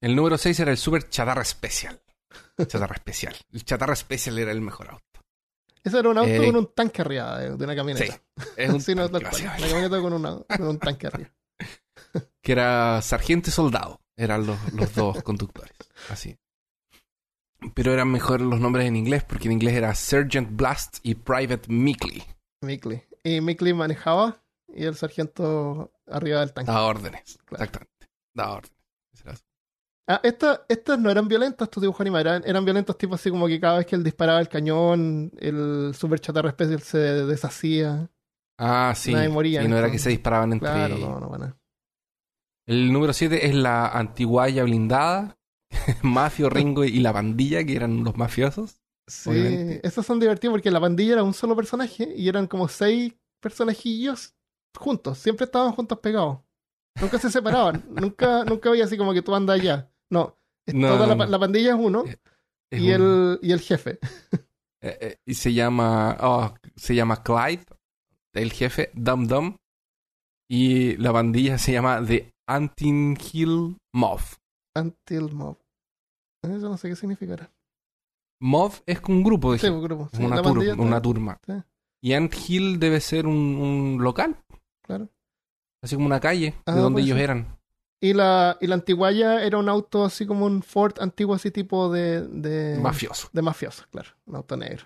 El 0.00 0.14
número 0.14 0.38
6 0.38 0.60
era 0.60 0.70
el 0.70 0.76
Super 0.76 1.08
Chatarra 1.08 1.44
Special. 1.44 2.00
Chatarra 2.66 2.94
Especial. 2.96 3.34
El 3.52 3.64
Chatarra 3.64 3.96
Special 3.96 4.38
era 4.38 4.52
el 4.52 4.60
mejor 4.60 4.90
auto. 4.90 5.04
Ese 5.82 5.98
era 5.98 6.08
un 6.10 6.18
auto 6.18 6.30
Eh, 6.30 6.46
con 6.46 6.56
un 6.56 6.72
tanque 6.74 7.02
arriba 7.02 7.38
de, 7.38 7.52
una 7.52 7.72
Sí. 7.72 7.76
camioneta. 7.76 8.22
Es 8.56 8.70
un 8.70 8.80
Sí, 8.80 8.94
no, 8.94 9.08
tanque, 9.08 9.30
cual. 9.30 9.42
Una 9.42 9.56
camioneta 9.58 10.00
con, 10.00 10.12
una- 10.12 10.38
con 10.56 10.68
un 10.68 10.78
tanque 10.78 11.06
arriba. 11.06 11.30
Que 12.42 12.52
era 12.52 13.00
sargento 13.02 13.50
y 13.50 13.52
soldado. 13.52 14.00
Eran 14.16 14.46
los, 14.46 14.72
los 14.72 14.94
dos 14.94 15.22
conductores. 15.22 15.72
Así. 16.10 16.36
Pero 17.74 17.92
eran 17.92 18.10
mejor 18.10 18.40
los 18.40 18.60
nombres 18.60 18.86
en 18.86 18.96
inglés, 18.96 19.24
porque 19.24 19.46
en 19.48 19.52
inglés 19.52 19.74
era 19.74 19.94
Sergeant 19.94 20.48
Blast 20.56 20.98
y 21.02 21.14
Private 21.16 21.68
Mickley. 21.72 22.22
Mickley. 22.62 23.02
Y 23.24 23.40
Mickley 23.40 23.72
manejaba 23.72 24.42
y 24.68 24.84
el 24.84 24.94
sargento 24.96 25.92
arriba 26.06 26.40
del 26.40 26.52
tanque. 26.52 26.70
Daba 26.70 26.86
órdenes. 26.86 27.38
Claro. 27.44 27.64
Exactamente. 27.64 28.08
Daba 28.34 28.52
órdenes. 28.54 28.74
Ah, 30.10 30.20
esta- 30.22 30.64
estas 30.68 30.98
no 30.98 31.10
eran 31.10 31.28
violentas, 31.28 31.66
estos 31.66 31.82
dibujos 31.82 32.00
animados. 32.00 32.26
Eran, 32.26 32.42
eran 32.46 32.64
violentos 32.64 32.96
tipo 32.96 33.14
así 33.14 33.28
como 33.28 33.46
que 33.46 33.60
cada 33.60 33.76
vez 33.78 33.86
que 33.86 33.94
él 33.94 34.02
disparaba 34.02 34.40
el 34.40 34.48
cañón, 34.48 35.30
el 35.38 35.92
super 35.94 36.18
chatarra 36.18 36.48
especial 36.48 36.80
se 36.80 36.98
deshacía. 36.98 38.10
Ah, 38.58 38.94
sí. 38.96 39.12
Nadie 39.12 39.28
moría 39.28 39.62
Y 39.62 39.68
no 39.68 39.76
era 39.76 39.90
que 39.90 39.98
se 39.98 40.08
disparaban 40.08 40.52
entre. 40.54 40.68
Claro, 40.70 40.96
no, 40.98 41.20
no, 41.20 41.28
bueno. 41.28 41.54
El 42.66 42.90
número 42.92 43.12
7 43.12 43.46
es 43.46 43.54
la 43.54 43.86
antiguaya 43.88 44.64
blindada. 44.64 45.38
Mafio, 46.02 46.48
Ringo 46.48 46.84
y 46.84 46.98
la 47.00 47.12
pandilla, 47.12 47.62
que 47.64 47.76
eran 47.76 48.02
los 48.02 48.16
mafiosos. 48.16 48.77
Sí, 49.08 49.30
Obviamente. 49.30 49.86
estos 49.86 50.04
son 50.04 50.20
divertidos 50.20 50.52
porque 50.52 50.70
la 50.70 50.80
pandilla 50.80 51.14
era 51.14 51.22
un 51.22 51.32
solo 51.32 51.56
personaje 51.56 52.12
y 52.14 52.28
eran 52.28 52.46
como 52.46 52.68
seis 52.68 53.14
personajillos 53.40 54.34
juntos, 54.76 55.18
siempre 55.18 55.46
estaban 55.46 55.72
juntos 55.72 55.98
pegados. 56.00 56.40
Nunca 57.00 57.18
se 57.18 57.30
separaban, 57.30 57.84
nunca, 57.90 58.44
nunca 58.44 58.68
había 58.68 58.84
así 58.84 58.98
como 58.98 59.14
que 59.14 59.22
tú 59.22 59.34
andas 59.34 59.60
allá. 59.60 59.90
No, 60.10 60.36
toda 60.66 61.06
la, 61.06 61.38
pandilla 61.38 61.70
es 61.70 61.80
uno 61.80 62.04
Es 62.70 62.80
y, 62.80 62.90
el, 62.90 63.38
y 63.42 63.52
el 63.52 63.60
jefe. 63.60 63.98
eh, 64.82 64.98
eh, 65.00 65.16
y 65.24 65.34
se 65.34 65.52
llama. 65.52 66.16
oh, 66.20 66.54
se 66.76 66.94
llama 66.94 67.22
Clyde, 67.22 67.64
el 68.34 68.52
jefe, 68.52 68.90
Dum 68.94 69.26
Dum. 69.26 69.56
Y 70.50 70.96
la 70.96 71.12
bandilla 71.12 71.58
se 71.58 71.72
llama 71.72 72.02
The 72.06 72.32
Antin 72.46 73.18
Hill 73.32 73.76
Mob. 73.94 74.20
Until 74.74 75.32
Mob. 75.32 75.58
Eso 76.42 76.68
no 76.68 76.76
sé 76.78 76.88
qué 76.88 76.96
significará. 76.96 77.50
Mob 78.40 78.72
es 78.86 79.00
un 79.08 79.22
grupo 79.22 79.52
de 79.52 79.58
Sí, 79.58 79.66
gente, 79.66 79.76
un 79.78 79.84
grupo. 79.84 80.08
sí, 80.12 80.22
una, 80.22 81.00
turma. 81.02 81.40
Sí. 81.46 81.52
Y 82.00 82.12
Ant 82.12 82.34
Hill 82.48 82.78
debe 82.78 83.00
ser 83.00 83.26
un, 83.26 83.34
un 83.36 83.98
local, 84.02 84.36
Claro. 84.82 85.08
así 85.82 85.94
como 85.96 86.06
una 86.06 86.20
calle 86.20 86.54
Ah, 86.66 86.74
de 86.74 86.80
donde 86.80 86.94
puede 86.96 87.06
ellos 87.06 87.16
ser. 87.16 87.24
eran. 87.24 87.58
Y 88.00 88.12
la, 88.12 88.56
y 88.60 88.68
la 88.68 88.76
antiguaya 88.76 89.42
era 89.44 89.58
un 89.58 89.68
auto 89.68 90.04
así 90.04 90.24
como 90.24 90.46
un 90.46 90.62
Ford 90.62 90.94
antiguo, 91.00 91.34
así 91.34 91.50
tipo 91.50 91.90
de. 91.90 92.22
de 92.28 92.78
Mafioso. 92.80 93.28
De 93.32 93.42
mafioso, 93.42 93.84
claro. 93.90 94.10
Un 94.26 94.36
auto 94.36 94.56
negro. 94.56 94.84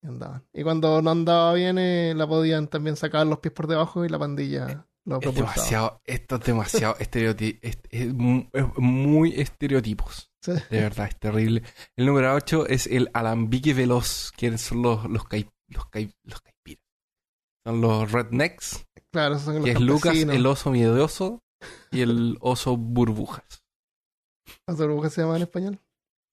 Y 0.00 0.06
andaban. 0.06 0.44
Y 0.52 0.62
cuando 0.62 1.02
no 1.02 1.10
andaba 1.10 1.52
bien, 1.54 1.76
eh, 1.78 2.12
la 2.14 2.26
podían 2.28 2.68
también 2.68 2.94
sacar 2.94 3.26
los 3.26 3.40
pies 3.40 3.52
por 3.52 3.66
debajo 3.66 4.04
y 4.04 4.08
la 4.08 4.18
pandilla 4.20 4.86
lo 5.06 5.20
Es 5.20 5.34
demasiado, 5.34 6.00
esto 6.04 6.36
es 6.36 6.42
demasiado 6.44 6.96
estereotipo, 7.00 7.58
es, 7.62 7.78
es 7.90 8.12
muy 8.78 9.32
estereotipos. 9.40 10.30
Sí. 10.44 10.52
De 10.70 10.80
verdad, 10.80 11.06
es 11.08 11.18
terrible. 11.18 11.62
El 11.96 12.06
número 12.06 12.34
8 12.34 12.66
es 12.66 12.86
el 12.86 13.08
alambique 13.14 13.72
veloz, 13.72 14.30
que 14.36 14.58
son 14.58 14.82
los, 14.82 15.04
los, 15.08 15.22
cai- 15.24 15.50
los, 15.68 15.84
cai- 15.86 16.14
los 16.24 16.40
caipiras. 16.42 16.82
Son 17.66 17.80
los 17.80 18.12
rednecks, 18.12 18.84
Claro, 19.10 19.36
esos 19.36 19.44
son 19.46 19.54
los 19.56 19.64
que 19.64 19.70
es 19.70 19.80
Lucas, 19.80 20.14
el 20.16 20.44
oso 20.46 20.70
miedoso 20.70 21.40
y 21.90 22.02
el 22.02 22.36
oso 22.40 22.76
burbujas. 22.76 23.64
¿Las 24.66 24.76
burbujas 24.76 25.12
se 25.14 25.22
llaman 25.22 25.36
en 25.36 25.42
español? 25.42 25.78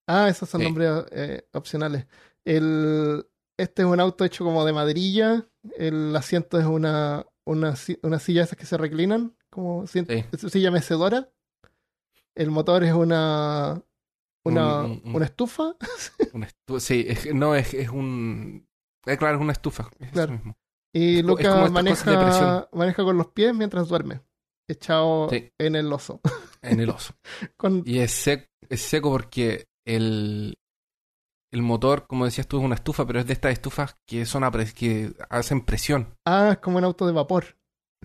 Ah, 0.08 0.28
esos 0.28 0.50
son 0.50 0.60
Sí. 0.62 0.66
nombres 0.66 0.90
eh, 1.12 1.48
opcionales. 1.54 2.06
El, 2.44 3.26
este 3.58 3.84
es 3.84 3.88
un 3.88 4.00
auto 4.02 4.26
hecho 4.26 4.44
como 4.44 4.66
de 4.66 4.74
maderilla. 4.74 5.48
El 5.78 6.14
asiento 6.16 6.60
es 6.60 6.66
una, 6.66 7.26
una, 7.46 7.76
una 8.02 8.20
silla 8.20 8.42
de 8.42 8.46
esas 8.46 8.58
que 8.58 8.66
se 8.66 8.78
reclinan, 8.78 9.38
como 9.50 9.88
si- 9.88 10.04
Sí. 10.06 10.50
silla 10.50 10.72
mecedora. 10.72 11.30
El 12.36 12.50
motor 12.50 12.84
es 12.84 12.94
una, 12.94 13.82
una, 14.46 14.80
Un- 14.82 14.92
un- 14.92 15.02
un- 15.06 15.16
una 15.16 15.26
estufa. 15.26 15.76
Una 16.34 16.48
estu- 16.48 16.80
sí, 16.80 17.06
es, 17.08 17.34
no, 17.34 17.56
es, 17.56 17.74
es 17.74 17.90
un... 17.90 18.68
eh, 19.06 19.18
claro, 19.18 19.36
es 19.38 19.42
una 19.42 19.52
estufa. 19.54 19.90
es 20.00 20.12
Claro. 20.12 20.34
mismo. 20.34 20.58
Y 20.94 21.22
de 21.66 21.70
maneja, 21.72 22.70
maneja 22.74 23.04
con 23.04 23.18
los 23.18 23.28
pies 23.28 23.54
mientras 23.56 23.88
duerme, 23.88 24.22
echado 24.68 25.30
Sí. 25.30 25.50
en 25.60 25.76
el 25.76 25.92
oso. 25.92 26.20
En 26.64 26.80
el 26.80 26.90
oso. 26.92 27.16
Con, 27.58 27.82
Y 27.88 28.00
es 28.00 28.12
seco, 28.12 28.46
es 28.70 28.82
seco 28.84 29.10
porque 29.10 29.68
el, 29.84 30.60
el 31.52 31.62
motor, 31.64 32.06
como 32.08 32.26
decías 32.26 32.48
tú, 32.48 32.60
es 32.60 32.64
una 32.64 32.76
estufa, 32.76 33.06
pero 33.08 33.20
es 33.20 33.26
de 33.26 33.34
estas 33.34 33.54
estufas 33.54 33.98
que 34.06 34.26
son 34.28 34.44
que 34.76 35.12
hacen 35.30 35.62
presión. 35.66 36.14
ah, 36.28 36.50
es 36.54 36.58
como 36.60 36.78
un 36.78 36.84
auto 36.84 37.08
de 37.08 37.14
vapor. 37.14 37.58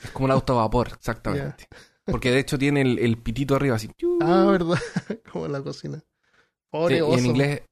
Es 0.02 0.10
como 0.10 0.24
un 0.24 0.30
auto 0.30 0.54
a 0.54 0.62
vapor, 0.62 0.88
exactamente. 0.94 1.66
Porque 2.06 2.30
de 2.30 2.38
hecho 2.38 2.56
tiene 2.56 2.80
el, 2.82 2.98
el 2.98 3.18
pitito 3.18 3.56
arriba 3.56 3.76
así. 3.76 3.90
Ah, 4.22 4.46
verdad. 4.50 4.78
como 5.32 5.44
en 5.46 5.52
la 5.52 5.60
cocina. 5.62 6.02
Pobre 6.78 6.94
Sí, 6.94 6.98
y 6.98 7.02
oso. 7.02 7.18
en 7.18 7.26
inglés, 7.26 7.62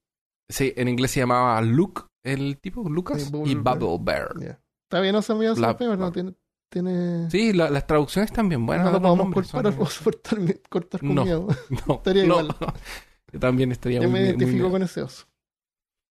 sí, 0.49 0.73
en 0.77 0.89
inglés 0.89 1.11
se 1.11 1.21
llamaba 1.21 1.61
Luke, 1.63 2.03
el 2.25 2.59
tipo, 2.59 2.89
Lucas, 2.89 3.23
Sí, 3.23 3.29
y 3.29 3.33
Bubble 3.33 3.55
Bear. 3.63 3.79
Bubble 3.79 4.05
Bear. 4.05 4.41
Ya. 4.41 4.61
Está 4.89 5.01
bien, 5.01 5.15
oso 5.17 5.35
mío, 5.37 5.55
La- 5.57 5.77
pero 5.77 5.97
no 5.97 6.13
tiene. 6.13 6.35
tiene... 6.71 7.31
Sí, 7.31 7.53
la- 7.53 7.71
las 7.71 7.87
traducciones 7.87 8.33
también 8.33 8.65
buenas. 8.67 8.87
no 8.87 8.93
los 8.93 9.01
podemos 9.01 9.19
nombres 9.19 9.55
al 9.55 9.63
son- 9.75 9.83
oso 9.83 10.05
por 10.05 10.15
cortar, 10.21 10.61
cortar 10.69 11.01
con 11.01 11.15
No. 11.15 11.25
miedo. 11.25 11.49
No, 11.87 11.95
Estaría 11.97 12.25
no. 12.25 12.41
igual. 12.41 12.57
Yo 13.33 13.41
también 13.41 13.73
estaría 13.73 14.01
Yo 14.01 14.09
muy, 14.09 14.13
me 14.13 14.21
muy 14.21 14.29
identifico 14.31 14.57
miedo. 14.59 14.71
con 14.71 14.83
ese 14.83 15.03
oso. 15.03 15.27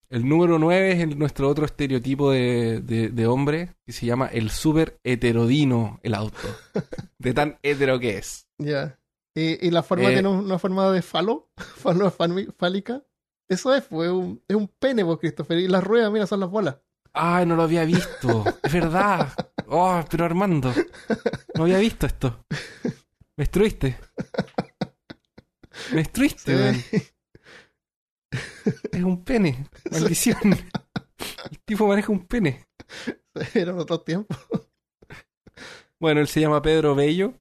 El 0.10 0.28
número 0.30 0.60
9 0.60 0.92
es 0.92 1.00
el- 1.00 1.18
nuestro 1.18 1.50
otro 1.50 1.66
estereotipo 1.66 2.32
de, 2.32 2.82
de- 2.82 3.10
de 3.10 3.28
hombre 3.28 3.76
que 3.86 3.94
se 3.94 4.06
llama 4.06 4.28
el 4.28 4.50
super 4.52 5.00
heterodino, 5.04 6.00
el 6.04 6.14
auto. 6.14 6.38
de 7.18 7.34
tan 7.34 7.58
hetero 7.64 8.00
que 8.00 8.18
es. 8.18 8.46
Ya. 8.60 9.00
Y, 9.36 9.68
y 9.68 9.72
la 9.72 9.82
forma 9.84 10.10
Eh. 10.10 10.14
tiene 10.14 10.30
una 10.30 10.60
forma 10.60 10.92
de 10.92 11.02
falo, 11.02 11.50
falo 11.58 12.12
fálica. 12.12 13.04
Eso 13.50 13.74
es, 13.74 13.84
fue 13.84 14.12
un, 14.12 14.42
es 14.48 14.56
un 14.56 14.68
pene, 14.68 15.04
vos, 15.04 15.20
Christopher. 15.20 15.58
Y 15.60 15.68
las 15.68 15.84
ruedas, 15.84 16.12
mira, 16.12 16.26
son 16.28 16.40
las 16.40 16.50
bolas. 16.50 16.78
Ay, 17.14 17.46
no 17.46 17.56
lo 17.56 17.64
había 17.64 17.86
visto. 17.86 18.44
Es 18.64 18.74
verdad. 18.74 19.32
Oh, 19.68 20.04
pero 20.10 20.26
Armando, 20.26 20.74
no 21.56 21.64
había 21.64 21.78
visto 21.78 22.06
esto. 22.08 22.46
Me 23.36 23.44
destruiste. 23.44 23.98
Me 25.92 25.98
destruiste, 25.98 26.56
weón. 26.56 26.84
Es 28.92 29.04
un 29.04 29.24
pene. 29.24 29.68
Maldición. 29.92 30.38
El 31.52 31.60
tipo 31.66 31.88
maneja 31.88 32.12
un 32.12 32.26
pene. 32.26 32.68
Eran 33.54 33.78
otros 33.80 34.04
tiempos. 34.06 34.38
Bueno, 36.00 36.22
él 36.22 36.28
se 36.28 36.42
llama 36.42 36.62
Pedro 36.62 36.96
Bello 36.96 37.34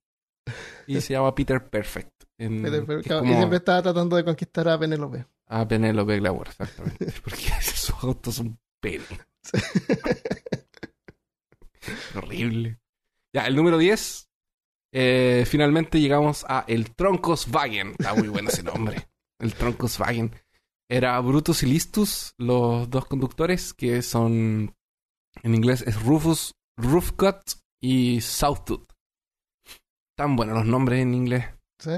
y 0.97 1.01
se 1.01 1.13
llama 1.15 1.35
Peter 1.35 1.69
Perfect. 1.69 2.11
En- 2.39 2.63
que 2.63 2.69
es 2.69 3.07
Y 3.07 3.35
siempre 3.35 3.59
estaba 3.59 3.83
tratando 3.83 4.17
de 4.17 4.25
conquistar 4.25 4.69
a 4.69 4.79
Penélope. 4.79 5.27
a 5.47 5.69
Penélope 5.69 6.17
Glamour, 6.19 6.49
exactamente. 6.49 7.13
Porque 7.25 7.43
esos 7.61 7.91
autos 8.03 8.35
son 8.37 8.59
pene. 8.81 9.05
Horrible. 12.17 12.79
Ya, 13.35 13.47
el 13.47 13.57
número 13.57 13.79
10. 13.79 14.29
eh, 14.95 15.45
finalmente 15.47 16.01
llegamos 16.01 16.45
a 16.49 16.65
el 16.69 16.95
Troncoswagen. 16.95 17.93
Está 17.93 18.15
muy 18.15 18.29
bueno 18.29 18.51
ese 18.51 18.63
nombre. 18.63 19.09
El 19.39 19.55
Troncoswagen. 19.55 20.35
Era 20.89 21.19
Brutus 21.21 21.63
y 21.63 21.67
Listus, 21.67 22.35
los 22.37 22.91
dos 22.91 23.07
conductores, 23.07 23.73
que 23.73 24.03
son. 24.03 24.75
En 25.43 25.55
inglés 25.55 25.83
es 25.87 26.03
Rufus, 26.03 26.55
Roofcut 26.77 27.41
y 27.81 28.21
Southtooth. 28.21 28.92
Tan 30.23 30.37
buenos 30.37 30.57
los 30.57 30.67
nombres 30.67 31.01
en 31.01 31.15
inglés. 31.15 31.47
¿Sí? 31.81 31.91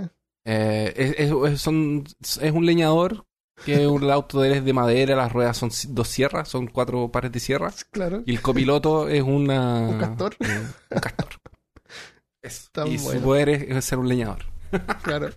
Eh, 0.47 0.95
es, 0.97 1.11
es- 1.19 1.53
es- 1.53 1.61
son, 1.61 2.05
es 2.23 2.53
un 2.53 2.65
leñador 2.65 3.27
que 3.67 3.87
un- 3.87 4.03
el 4.03 4.11
auto 4.11 4.41
de 4.41 4.49
él 4.49 4.55
es 4.55 4.65
de 4.65 4.73
madera, 4.73 5.15
las 5.15 5.31
ruedas 5.31 5.59
son 5.59 5.71
dos 5.89 6.09
sierras, 6.09 6.49
son 6.49 6.67
cuatro 6.69 7.11
pares 7.13 7.33
de 7.33 7.41
sierras. 7.41 7.85
Claro. 7.85 8.23
Y 8.25 8.33
el 8.33 8.41
copiloto 8.41 9.11
es 9.11 9.23
una, 9.23 9.81
Un 9.89 9.99
castor. 9.99 10.37
eh, 10.41 10.47
un 10.91 11.01
castor. 11.01 11.29
Eso. 12.43 12.69
Tan 12.73 12.89
y 12.89 12.99
su 12.99 13.21
poder 13.21 13.51
es, 13.51 13.63
es 13.69 13.85
ser 13.85 13.99
un 13.99 14.09
leñador. 14.09 14.39
Claro. 15.03 15.29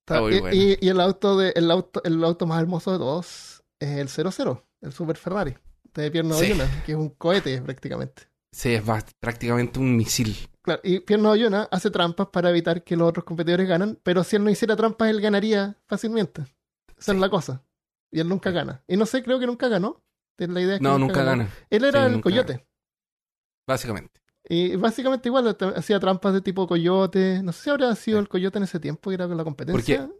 Está 0.00 0.20
muy 0.20 0.36
y, 0.36 0.40
bueno. 0.40 0.56
y- 0.56 0.78
y 0.80 0.88
el 0.88 1.00
auto 1.00 1.36
de 1.36 1.50
el 1.56 1.68
auto 1.70 2.00
el 2.04 2.22
auto 2.22 2.46
más 2.46 2.60
hermoso 2.60 2.92
de 2.92 2.98
todos 2.98 3.62
es 3.80 3.88
el 3.98 4.08
00, 4.08 4.64
el 4.82 4.92
Super 4.92 5.16
Ferrari 5.16 5.56
de 5.94 6.10
Pierno 6.12 6.34
Sí. 6.36 6.44
Oyuna, 6.46 6.82
que 6.86 6.92
es 6.92 6.98
un 6.98 7.08
cohete 7.10 7.60
prácticamente. 7.60 8.22
Sí, 8.52 8.72
es 8.74 8.82
prácticamente 9.20 9.78
un 9.80 9.96
misil. 9.96 10.36
Claro, 10.66 10.80
y 10.84 11.00
Pierno 11.00 11.30
Oyuna 11.30 11.68
hace 11.70 11.90
trampas 11.90 12.26
para 12.32 12.50
evitar 12.50 12.82
que 12.84 12.96
los 12.96 13.08
otros 13.08 13.24
competidores 13.24 13.66
ganen, 13.68 13.98
pero 14.02 14.22
si 14.24 14.34
él 14.36 14.42
no 14.44 14.50
hiciera 14.50 14.74
trampas, 14.76 15.08
él 15.08 15.20
ganaría 15.20 15.76
fácilmente. 15.86 16.42
Esa 16.98 17.12
es 17.12 17.16
Sí. 17.16 17.20
la 17.20 17.30
cosa. 17.30 17.62
Y 18.10 18.18
él 18.20 18.28
nunca 18.28 18.50
gana. 18.50 18.82
Y 18.88 18.96
no 18.96 19.06
sé, 19.06 19.22
creo 19.22 19.38
que 19.38 19.46
nunca 19.46 19.68
ganó. 19.68 20.02
La 20.38 20.60
idea 20.60 20.74
es 20.74 20.80
que 20.80 20.84
No, 20.84 20.98
nunca 20.98 21.22
gana, 21.22 21.48
Él 21.70 21.84
era 21.84 22.06
Sí, 22.08 22.14
el 22.16 22.20
coyote. 22.20 22.66
básicamente. 23.66 24.20
Y 24.48 24.76
básicamente 24.76 25.28
igual 25.28 25.56
te- 25.56 25.64
hacía 25.66 25.98
trampas 25.98 26.32
de 26.34 26.40
tipo 26.40 26.66
coyote. 26.66 27.42
No 27.42 27.52
sé 27.52 27.62
si 27.64 27.70
habrá 27.70 27.94
sido 27.94 28.18
el 28.18 28.28
coyote 28.28 28.58
en 28.58 28.64
ese 28.64 28.78
tiempo, 28.78 29.10
que 29.10 29.14
era 29.14 29.26
con 29.26 29.36
la 29.36 29.44
competencia. 29.44 30.10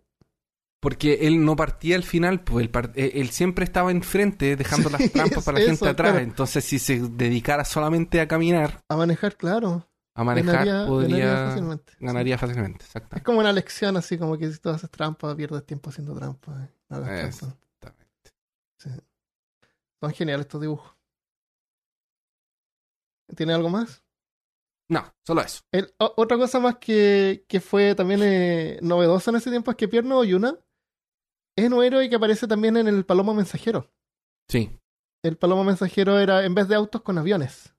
Porque 0.81 1.27
él 1.27 1.45
no 1.45 1.57
partía 1.57 1.97
al 1.97 2.03
final, 2.03 2.45
pues 2.45 2.65
él, 2.65 2.73
part- 2.73 2.93
eh, 2.97 3.13
él 3.15 3.31
siempre 3.31 3.65
estaba 3.65 3.91
enfrente 3.91 4.57
dejando 4.57 4.89
las 4.91 5.03
Sí, 5.03 5.09
trampas 5.11 5.45
para 5.45 5.59
la 5.59 5.65
eso, 5.65 5.71
gente 5.71 5.89
atrás. 5.89 6.13
claro. 6.13 6.25
Entonces, 6.25 6.65
si 6.65 6.79
se 6.79 7.01
dedicara 7.01 7.65
solamente 7.65 8.21
a 8.21 8.29
caminar, 8.29 8.83
A 8.89 8.97
manejar, 8.97 9.37
claro. 9.37 9.89
A 10.17 10.25
manejar, 10.25 10.67
Ganaría- 10.67 10.87
podría 10.87 11.17
ganaría 11.27 11.47
fácilmente. 11.49 11.93
ganaría 12.01 12.39
fácilmente. 12.39 12.85
Es 13.15 13.23
como 13.23 13.39
una 13.41 13.53
lección 13.53 13.97
así, 13.97 14.17
como 14.19 14.37
que 14.39 14.51
si 14.51 14.59
tú 14.59 14.71
haces 14.71 14.91
trampa, 14.91 15.37
pierdes 15.37 15.65
tiempo 15.67 15.91
haciendo 15.91 16.15
trampa. 16.15 16.65
eh. 16.65 16.69
No. 16.89 16.99
Exactamente. 17.07 18.33
Sí. 18.79 18.91
Son 20.01 20.13
geniales 20.13 20.47
estos 20.47 20.61
dibujos. 20.61 20.95
¿Tiene 23.37 23.53
algo 23.55 23.69
más? 23.69 24.03
No, 24.89 25.05
solo 25.25 25.41
eso. 25.43 25.63
El- 25.73 25.93
o- 25.99 26.15
otra 26.17 26.37
cosa 26.39 26.61
más 26.61 26.77
que, 26.77 27.45
que 27.49 27.61
fue 27.61 27.95
también 27.95 28.21
eh, 28.23 28.79
novedosa 28.83 29.31
en 29.31 29.37
ese 29.37 29.51
tiempo 29.51 29.71
es 29.73 29.77
que 29.77 29.89
Pierno 29.89 30.19
Oyuna 30.19 30.57
es 31.57 31.71
un 31.71 31.83
héroe 31.83 32.09
que 32.09 32.17
aparece 32.17 32.47
también 32.47 32.77
en 32.77 32.87
el 32.87 33.05
Palomo 33.05 33.35
Mensajero. 33.35 33.91
Sí. 34.49 34.79
El 35.25 35.37
Palomo 35.37 35.65
Mensajero 35.65 36.19
era 36.21 36.45
en 36.45 36.55
vez 36.55 36.69
de 36.69 36.77
autos 36.77 37.03
con 37.03 37.19
aviones. 37.19 37.75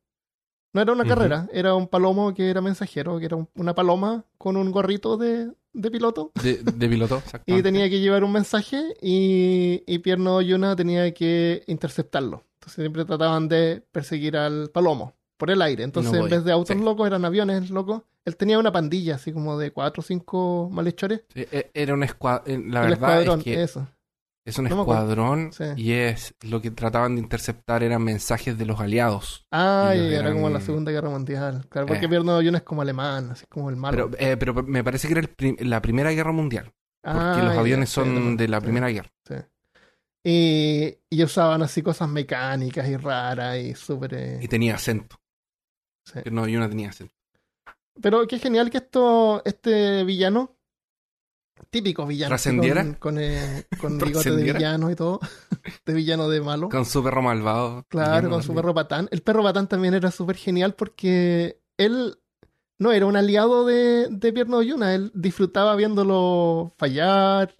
No 0.77 0.81
era 0.83 0.93
una 0.93 1.05
carrera, 1.05 1.47
era 1.51 1.73
un 1.75 1.87
palomo 1.87 2.33
que 2.33 2.49
era 2.49 2.61
mensajero, 2.61 3.17
que 3.19 3.25
era 3.25 3.35
un- 3.35 3.49
una 3.55 3.73
paloma 3.73 4.23
con 4.37 4.55
un 4.57 4.71
gorrito 4.71 5.17
de, 5.17 5.49
de 5.73 5.91
piloto. 5.91 6.31
De, 6.43 6.57
de 6.61 6.87
piloto, 6.89 7.15
Y 7.17 7.25
exactamente. 7.25 7.63
tenía 7.63 7.89
que 7.89 7.99
llevar 7.99 8.23
un 8.23 8.31
mensaje 8.31 8.93
y, 9.01 9.83
y 9.87 9.99
Pierno 9.99 10.41
Yuna 10.41 10.75
tenía 10.75 11.11
que 11.13 11.63
interceptarlo. 11.67 12.43
Entonces 12.59 12.83
siempre 12.83 13.05
trataban 13.05 13.47
de 13.47 13.81
perseguir 13.91 14.37
al 14.37 14.69
palomo. 14.69 15.13
por 15.37 15.51
el 15.51 15.61
aire. 15.61 15.83
Entonces, 15.83 16.11
No 16.13 16.23
en 16.25 16.29
vez 16.29 16.43
de 16.43 16.51
autos 16.51 16.75
sí. 16.75 16.83
locos, 16.83 17.05
eran 17.07 17.23
aviones 17.25 17.69
locos. 17.69 18.01
Él 18.25 18.35
tenía 18.35 18.59
una 18.59 18.71
pandilla, 18.71 19.15
así 19.15 19.31
como 19.31 19.57
de 19.57 19.71
cuatro 19.71 20.01
o 20.01 20.03
cinco 20.03 20.67
malhechores. 20.71 21.21
Sí, 21.33 21.45
e- 21.51 21.69
Era 21.73 21.93
un 21.93 22.03
escuadrón. 22.03 22.71
La 22.71 22.83
el 22.83 22.89
verdad 22.89 23.21
escuadrón, 23.21 23.39
es 23.39 23.43
que 23.45 23.63
eso. 23.63 23.87
Es 24.47 24.57
un 24.57 24.65
no 24.65 24.79
escuadrón 24.79 25.51
Sí. 25.53 25.65
y 25.75 25.91
es 25.93 26.33
lo 26.41 26.61
que 26.61 26.71
trataban 26.71 27.15
de 27.15 27.21
interceptar 27.21 27.83
eran 27.83 28.03
mensajes 28.03 28.57
de 28.57 28.65
los 28.65 28.79
aliados. 28.79 29.45
Ah, 29.51 29.93
y 29.95 29.99
era 29.99 30.19
eran- 30.21 30.33
como 30.33 30.49
la 30.49 30.61
Segunda 30.61 30.91
Guerra 30.91 31.09
Mundial. 31.09 31.65
Claro, 31.69 31.87
porque 31.87 32.05
Eh. 32.05 32.09
Pierno 32.09 32.33
de 32.33 32.39
Ayuno 32.39 32.57
es 32.57 32.63
como 32.63 32.81
alemán, 32.81 33.31
así 33.31 33.45
como 33.47 33.69
el 33.69 33.75
malo. 33.75 34.09
Pero, 34.11 34.23
eh, 34.31 34.37
pero 34.37 34.53
me 34.63 34.83
parece 34.83 35.07
que 35.07 35.13
era 35.13 35.21
el 35.21 35.29
prim- 35.29 35.57
la 35.59 35.81
Primera 35.81 36.11
Guerra 36.11 36.31
Mundial. 36.31 36.73
Porque 37.03 37.19
Ah, 37.19 37.41
los 37.43 37.53
ya, 37.53 37.59
aviones 37.59 37.89
sí, 37.89 37.95
son 37.95 38.35
de 38.37 38.47
la 38.47 38.59
sí, 38.59 38.63
Primera 38.65 38.87
Guerra. 38.89 39.11
sí. 39.27 39.35
Y, 40.23 40.97
y 41.09 41.23
usaban 41.23 41.61
así 41.61 41.81
cosas 41.81 42.09
mecánicas 42.09 42.87
y 42.89 42.97
raras 42.97 43.57
y 43.59 43.75
súper... 43.75 44.13
eh, 44.13 44.39
Y 44.41 44.47
tenía 44.47 44.75
acento. 44.75 45.15
sí. 46.05 46.19
Que 46.23 46.31
no, 46.31 46.47
yo 46.47 46.59
no 46.59 46.67
tenía 46.67 46.89
acento. 46.89 47.13
Pero 48.01 48.27
qué 48.27 48.37
genial 48.39 48.69
que 48.69 48.77
esto, 48.79 49.41
este 49.45 50.03
villano, 50.03 50.56
típico 51.69 52.05
villano, 52.05 52.35
así 52.35 52.43
¿Trascendiera? 52.49 52.83
con, 52.83 52.93
con, 52.95 53.17
eh, 53.19 53.65
con 53.79 53.97
bigote 53.99 54.31
de 54.31 54.53
villano 54.53 54.89
y 54.91 54.95
todo, 54.95 55.19
de 55.85 55.93
villano 55.93 56.29
de 56.29 56.41
malo. 56.41 56.69
Con 56.69 56.85
su 56.85 57.03
perro 57.03 57.21
malvado. 57.21 57.85
Claro, 57.89 58.29
con 58.29 58.43
su 58.43 58.53
perro 58.53 58.73
patán. 58.73 59.07
El 59.11 59.21
perro 59.21 59.43
patán 59.43 59.67
también 59.67 59.93
era 59.93 60.11
súper 60.11 60.35
genial 60.37 60.73
porque 60.75 61.61
él 61.77 62.17
no 62.79 62.91
era 62.91 63.05
un 63.05 63.15
aliado 63.15 63.65
de, 63.65 64.07
de 64.09 64.33
Pierno 64.33 64.61
Yuna, 64.61 64.93
él 64.93 65.11
disfrutaba 65.15 65.75
viéndolo 65.75 66.73
fallar, 66.77 67.55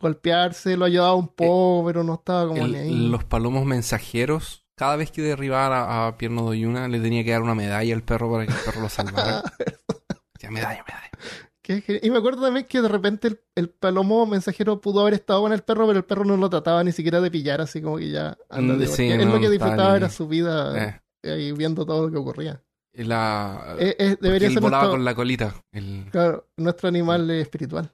golpearse, 0.00 0.76
lo 0.76 0.84
ayudaba 0.84 1.14
un 1.14 1.28
poco, 1.28 1.86
pero 1.86 2.04
no 2.04 2.14
estaba 2.14 2.48
como 2.48 2.64
El- 2.64 2.72
ni 2.72 2.78
ahí. 2.78 3.08
los 3.08 3.24
palomos 3.24 3.64
mensajeros, 3.64 4.64
cada 4.76 4.96
vez 4.96 5.10
que 5.10 5.22
derribara 5.22 6.06
a 6.06 6.18
Pierno 6.18 6.42
Doyuna, 6.42 6.88
le 6.88 6.98
tenía 7.00 7.24
que 7.24 7.30
dar 7.30 7.42
una 7.42 7.54
medalla 7.54 7.94
al 7.94 8.02
perro 8.02 8.30
para 8.30 8.46
que 8.46 8.52
el 8.52 8.58
perro 8.58 8.80
lo 8.82 8.88
salvara. 8.90 9.42
Decía, 10.34 10.50
medalla, 10.50 10.84
medalla. 10.86 11.10
Qué. 11.62 12.00
Y 12.02 12.10
me 12.10 12.18
acuerdo 12.18 12.42
también 12.42 12.66
que 12.66 12.82
de 12.82 12.88
repente 12.88 13.28
el, 13.28 13.40
el 13.54 13.68
palomo 13.70 14.26
mensajero 14.26 14.80
pudo 14.80 15.00
haber 15.02 15.14
estado 15.14 15.42
con 15.42 15.52
el 15.52 15.62
perro, 15.62 15.86
pero 15.86 15.98
el 16.00 16.04
perro 16.04 16.24
no 16.24 16.36
lo 16.36 16.50
trataba 16.50 16.82
ni 16.82 16.90
siquiera 16.92 17.20
de 17.20 17.30
pillar, 17.30 17.60
así 17.60 17.80
como 17.80 17.98
que 17.98 18.10
ya 18.10 18.36
ándate, 18.50 18.86
Mm, 18.86 18.88
sí, 18.88 19.08
él 19.10 19.24
no, 19.26 19.34
lo 19.34 19.40
que 19.40 19.48
disfrutaba 19.50 19.96
era 19.96 20.08
su 20.10 20.26
vida 20.26 21.00
Eh, 21.22 21.30
ahí 21.30 21.52
viendo 21.52 21.86
todo 21.86 22.06
lo 22.08 22.10
que 22.12 22.18
ocurría. 22.18 22.62
y 22.92 23.04
la, 23.04 23.76
Eh, 23.78 23.94
eh, 23.98 24.16
debería 24.20 24.48
él 24.48 24.54
ser 24.54 24.62
volaba 24.62 24.82
nuestro, 24.84 24.96
con 24.98 25.04
la 25.04 25.14
colita. 25.14 25.54
El- 25.70 26.08
claro, 26.10 26.48
nuestro 26.56 26.88
animal 26.88 27.30
espiritual. 27.30 27.90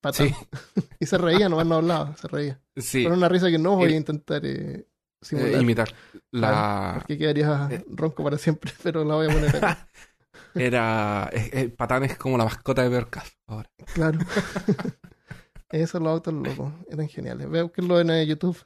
Patán. 0.00 0.28
Sí, 0.28 0.34
Y 1.00 1.04
se 1.04 1.18
reía, 1.18 1.50
nomás 1.50 1.66
no 1.66 1.74
hablaba, 1.76 2.16
se 2.16 2.28
reía. 2.28 2.60
sí. 2.76 3.04
Con 3.04 3.12
una 3.12 3.28
risa 3.28 3.50
que 3.50 3.58
no 3.58 3.76
voy 3.76 3.88
El- 3.88 3.92
a 3.92 3.96
intentar 3.98 4.46
eh, 4.46 4.86
eh, 5.32 5.58
imitar. 5.60 5.88
Claro, 6.32 6.56
La, 6.56 6.92
porque 6.96 7.18
quedaría 7.18 7.68
eh. 7.70 7.84
ronco 7.90 8.24
para 8.24 8.38
siempre, 8.38 8.72
pero 8.82 9.04
la 9.04 9.16
voy 9.16 9.26
a 9.26 9.30
poner. 9.34 9.50
era. 10.54 11.30
eh, 11.32 11.50
eh, 11.52 11.68
Patán 11.68 12.04
es 12.04 12.16
como 12.16 12.38
la 12.38 12.44
mascota 12.44 12.82
de 12.82 12.88
Bearcast 12.88 13.34
ahora. 13.46 13.70
Claro. 13.94 14.18
Esos 15.70 16.02
los 16.02 16.10
autos 16.10 16.34
locos 16.34 16.72
eran 16.90 17.08
geniales. 17.08 17.48
Veo 17.48 17.70
que 17.70 17.80
en 17.80 18.10
eh, 18.10 18.26
YouTube 18.26 18.58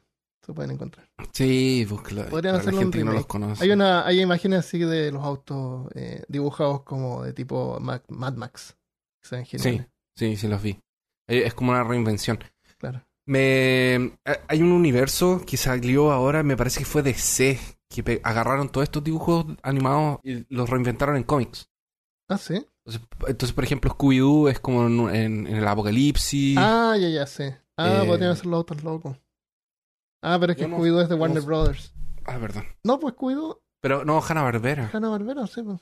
se 0.44 0.52
pueden 0.52 0.72
encontrar. 0.72 1.06
Sí, 1.32 1.86
búsquelo. 1.88 2.26
Podrían 2.26 2.56
hacerlo 2.56 2.78
la 2.78 2.82
gente 2.82 2.98
que 2.98 3.04
no 3.04 3.12
los 3.12 3.26
conoce. 3.26 3.62
Hay 3.62 3.70
una, 3.70 4.06
hay 4.06 4.20
imágenes 4.20 4.60
así 4.60 4.78
de 4.78 5.12
los 5.12 5.22
autos 5.22 5.88
eh, 5.94 6.22
dibujados 6.28 6.82
como 6.82 7.22
de 7.22 7.32
tipo 7.32 7.78
Mad, 7.80 8.02
Mad 8.08 8.34
Max. 8.34 8.76
Que 9.22 9.28
se 9.28 9.36
ven 9.36 9.44
geniales. 9.44 9.88
Sí, 10.16 10.36
sí, 10.36 10.48
los 10.48 10.62
vi. 10.62 10.78
Es 11.26 11.54
como 11.54 11.72
una 11.72 11.84
reinvención. 11.84 12.38
Claro. 12.78 13.04
Me 13.26 14.18
hay 14.48 14.62
un 14.62 14.72
universo 14.72 15.42
que 15.46 15.56
salió 15.56 16.12
ahora, 16.12 16.42
me 16.42 16.58
parece 16.58 16.80
que 16.80 16.84
fue 16.84 17.02
de 17.02 17.14
C, 17.14 17.58
que 17.88 18.20
agarraron 18.22 18.68
todos 18.68 18.84
estos 18.84 19.02
dibujos 19.02 19.46
animados 19.62 20.20
y 20.22 20.44
los 20.54 20.68
reinventaron 20.68 21.16
en 21.16 21.22
cómics. 21.22 21.70
Ah, 22.28 22.38
sí. 22.38 22.66
Entonces, 23.26 23.52
por 23.52 23.64
ejemplo, 23.64 23.90
Scooby-Doo 23.90 24.48
es 24.50 24.60
como 24.60 24.86
en, 24.86 25.14
en- 25.14 25.46
en 25.46 25.56
el 25.56 25.66
apocalipsis. 25.68 26.56
Ah, 26.58 26.96
ya, 26.98 27.08
ya 27.08 27.26
sé. 27.26 27.60
Ah, 27.76 28.02
Eh, 28.02 28.06
podrían 28.06 28.36
ser 28.36 28.46
los 28.46 28.58
autos 28.58 28.82
locos. 28.82 29.16
Ah, 30.22 30.38
pero 30.40 30.52
es 30.52 30.58
que 30.58 30.66
no- 30.68 30.76
Scooby-Doo 30.78 31.02
es 31.02 31.08
de 31.08 31.16
no 31.16 31.20
Warner 31.22 31.40
sé. 31.42 31.46
Brothers. 31.46 31.92
Ah, 32.24 32.38
perdón. 32.38 32.64
No, 32.84 32.98
pues 32.98 33.14
Scooby-Doo, 33.14 33.60
Pero 33.82 34.04
no, 34.04 34.22
Hanna-Barbera. 34.22 34.90
Hanna-Barbera, 34.92 35.46
sí. 35.46 35.62
Pues. 35.62 35.80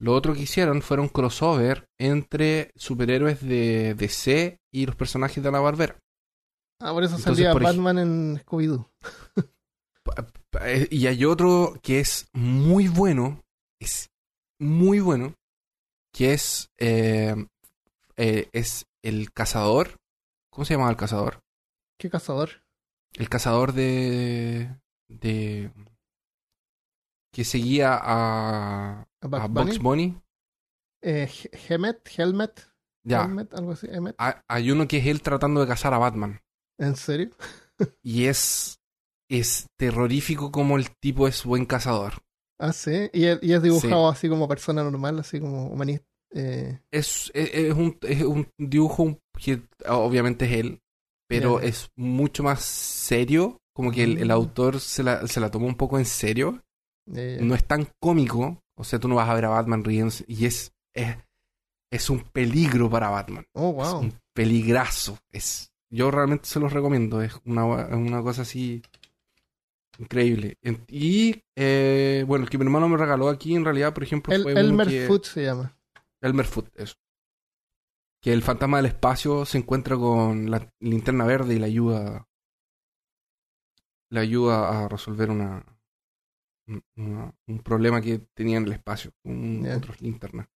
Lo 0.00 0.14
otro 0.14 0.34
que 0.34 0.40
hicieron 0.42 0.82
fueron 0.82 1.08
crossover 1.08 1.86
entre 1.98 2.70
superhéroes 2.76 3.40
de 3.40 3.94
DC 3.94 4.58
y 4.72 4.84
los 4.86 4.96
personajes 4.96 5.42
de 5.42 5.48
Hanna-Barbera. 5.48 5.96
Ah, 6.80 6.92
por 6.92 7.04
eso 7.04 7.16
Entonces, 7.16 7.36
salía 7.44 7.52
por 7.52 7.62
Batman 7.62 7.98
en 7.98 8.38
Scooby-Doo. 8.44 8.90
Eh, 10.64 10.88
Y 10.90 11.06
hay 11.06 11.24
otro 11.24 11.74
que 11.82 12.00
es 12.00 12.26
muy 12.34 12.88
bueno, 12.88 13.40
es 13.80 14.10
muy 14.60 15.00
bueno, 15.00 15.34
que 16.12 16.34
es, 16.34 16.70
eh, 16.78 17.34
eh, 18.16 18.48
es 18.52 18.86
el 19.02 19.32
cazador. 19.32 19.98
¿Cómo 20.50 20.64
se 20.64 20.74
llama 20.74 20.90
el 20.90 20.96
cazador? 20.96 21.42
Qué 21.98 22.10
cazador. 22.10 22.64
El 23.14 23.28
cazador 23.28 23.72
de... 23.72 24.76
de 25.08 25.72
que 27.34 27.44
seguía 27.44 27.98
a, 28.00 29.06
A 29.22 29.26
Bugs 29.26 29.42
a 29.42 29.46
Bunny. 29.46 29.64
Bugs 29.64 29.78
Bunny. 29.78 30.22
Eh, 31.02 31.30
Hemet, 31.68 32.06
Helmet, 32.16 32.60
Ya, 33.04 33.22
Helmet, 33.24 33.54
algo 33.54 33.72
así. 33.72 33.86
Hemet. 33.90 34.14
hay 34.18 34.70
uno 34.70 34.86
que 34.86 34.98
es 34.98 35.06
él 35.06 35.22
tratando 35.22 35.62
de 35.62 35.66
cazar 35.66 35.94
a 35.94 35.98
Batman. 35.98 36.40
¿En 36.78 36.94
serio? 36.96 37.30
Y 38.02 38.26
es, 38.26 38.80
es 39.30 39.66
terrorífico 39.78 40.52
como 40.52 40.76
el 40.76 40.94
tipo 40.98 41.26
es 41.26 41.44
buen 41.44 41.64
cazador. 41.64 42.22
Ah, 42.58 42.72
sí. 42.72 43.10
Y, 43.12 43.24
es- 43.24 43.38
y 43.42 43.52
es 43.52 43.62
dibujado 43.62 44.08
así 44.08 44.28
como 44.28 44.46
persona 44.48 44.82
normal, 44.84 45.18
así 45.18 45.40
como 45.40 45.66
humanista. 45.68 46.04
Eh, 46.34 46.78
Es, 46.90 47.30
es, 47.34 47.50
es 47.52 47.74
un, 47.74 47.98
es 48.02 48.22
un 48.22 48.48
dibujo 48.58 49.18
que 49.38 49.62
obviamente 49.88 50.46
es 50.46 50.52
él, 50.52 50.80
pero 51.28 51.60
es 51.60 51.90
mucho 51.96 52.42
más 52.42 52.62
serio. 52.62 53.58
Como 53.74 53.90
que 53.90 54.04
el, 54.04 54.18
el 54.18 54.28
Mm. 54.28 54.32
autor 54.32 54.80
se 54.80 55.02
la, 55.02 55.26
se 55.26 55.40
la 55.40 55.50
tomó 55.50 55.66
un 55.66 55.76
poco 55.76 55.98
en 55.98 56.04
serio. 56.04 56.62
No 57.06 57.54
es 57.54 57.64
tan 57.66 57.88
cómico. 58.00 58.62
O 58.78 58.84
sea, 58.84 58.98
tú 58.98 59.08
no 59.08 59.14
vas 59.16 59.28
a 59.28 59.34
ver 59.34 59.44
a 59.46 59.50
Batman 59.50 59.82
riéndose. 59.84 60.24
Y 60.28 60.44
es, 60.46 60.72
es, 60.94 61.16
es 61.90 62.10
un 62.10 62.20
peligro 62.20 62.88
para 62.90 63.08
Batman. 63.10 63.44
Oh, 63.54 63.70
Es 63.82 63.90
wow. 63.90 64.00
un 64.00 64.14
peligrazo. 64.34 65.18
Es, 65.30 65.70
yo 65.90 66.10
realmente 66.10 66.46
se 66.46 66.60
los 66.60 66.72
recomiendo. 66.72 67.20
Es 67.22 67.34
una, 67.44 67.64
una 67.64 68.22
cosa 68.22 68.42
así 68.42 68.82
increíble. 69.98 70.56
Y 70.88 71.42
eh, 71.56 72.24
bueno, 72.26 72.44
el 72.44 72.50
que 72.50 72.58
mi 72.58 72.64
hermano 72.64 72.88
me 72.88 72.96
regaló 72.96 73.28
aquí 73.28 73.54
en 73.54 73.64
realidad, 73.64 73.92
por 73.94 74.02
ejemplo, 74.02 74.32
El, 74.34 74.42
fue 74.42 74.52
Elmer 74.52 74.88
que- 74.88 75.06
Foot 75.06 75.24
se 75.24 75.44
llama. 75.44 75.76
Elmer 76.20 76.46
Foot, 76.46 76.68
eso. 76.76 76.94
Que 78.20 78.32
el 78.32 78.42
fantasma 78.42 78.76
del 78.76 78.86
espacio 78.86 79.44
se 79.44 79.58
encuentra 79.58 79.96
con 79.96 80.50
la 80.50 80.72
linterna 80.80 81.24
verde 81.24 81.54
y 81.54 81.58
le 81.58 81.66
ayuda. 81.66 82.28
Le 84.10 84.20
ayuda 84.20 84.84
a 84.84 84.88
resolver 84.88 85.30
una, 85.30 85.64
una- 86.96 87.34
un 87.46 87.58
problema 87.62 88.00
que 88.00 88.18
tenía 88.34 88.58
en 88.58 88.64
el 88.66 88.72
espacio 88.72 89.12
con 89.22 89.66
otros 89.66 90.00
linternas. 90.00 90.48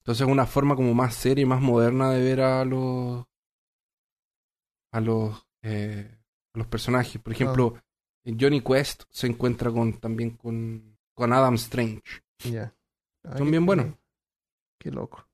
Entonces, 0.00 0.26
una 0.26 0.46
forma 0.46 0.74
como 0.76 0.92
más 0.94 1.14
seria 1.14 1.42
y 1.42 1.46
más 1.46 1.60
moderna 1.62 2.10
de 2.10 2.22
ver 2.22 2.40
a 2.40 2.64
los. 2.64 3.24
a 4.92 5.00
los. 5.00 5.46
eh, 5.62 6.18
a 6.54 6.58
los 6.58 6.66
personajes. 6.66 7.20
Por 7.22 7.32
ejemplo, 7.32 7.74
en 7.76 7.82
Johnny 8.24 8.60
Quest 8.60 9.04
se 9.10 9.26
encuentra 9.26 9.70
con 9.70 9.92
también 10.00 10.30
con. 10.30 10.96
con 11.14 11.32
Adam 11.32 11.54
Strange. 11.54 12.02
Ya. 12.50 12.74
Ah, 13.24 13.38
Son 13.38 13.50
bien 13.50 13.64
buenos. 13.66 13.94
Qué 14.78 14.90
loco. 14.90 15.26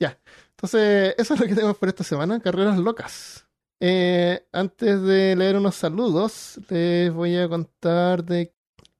Ya. 0.00 0.18
Entonces, 0.50 1.14
eso 1.18 1.34
es 1.34 1.40
lo 1.40 1.46
que 1.46 1.54
tenemos 1.54 1.76
por 1.76 1.88
esta 1.88 2.04
semana. 2.04 2.40
Carreras 2.40 2.78
locas. 2.78 3.46
Eh, 3.80 4.44
antes 4.52 5.02
de 5.02 5.36
leer 5.36 5.56
unos 5.56 5.76
saludos, 5.76 6.60
les 6.68 7.12
voy 7.12 7.36
a 7.36 7.48
contar 7.48 8.24
de 8.24 8.52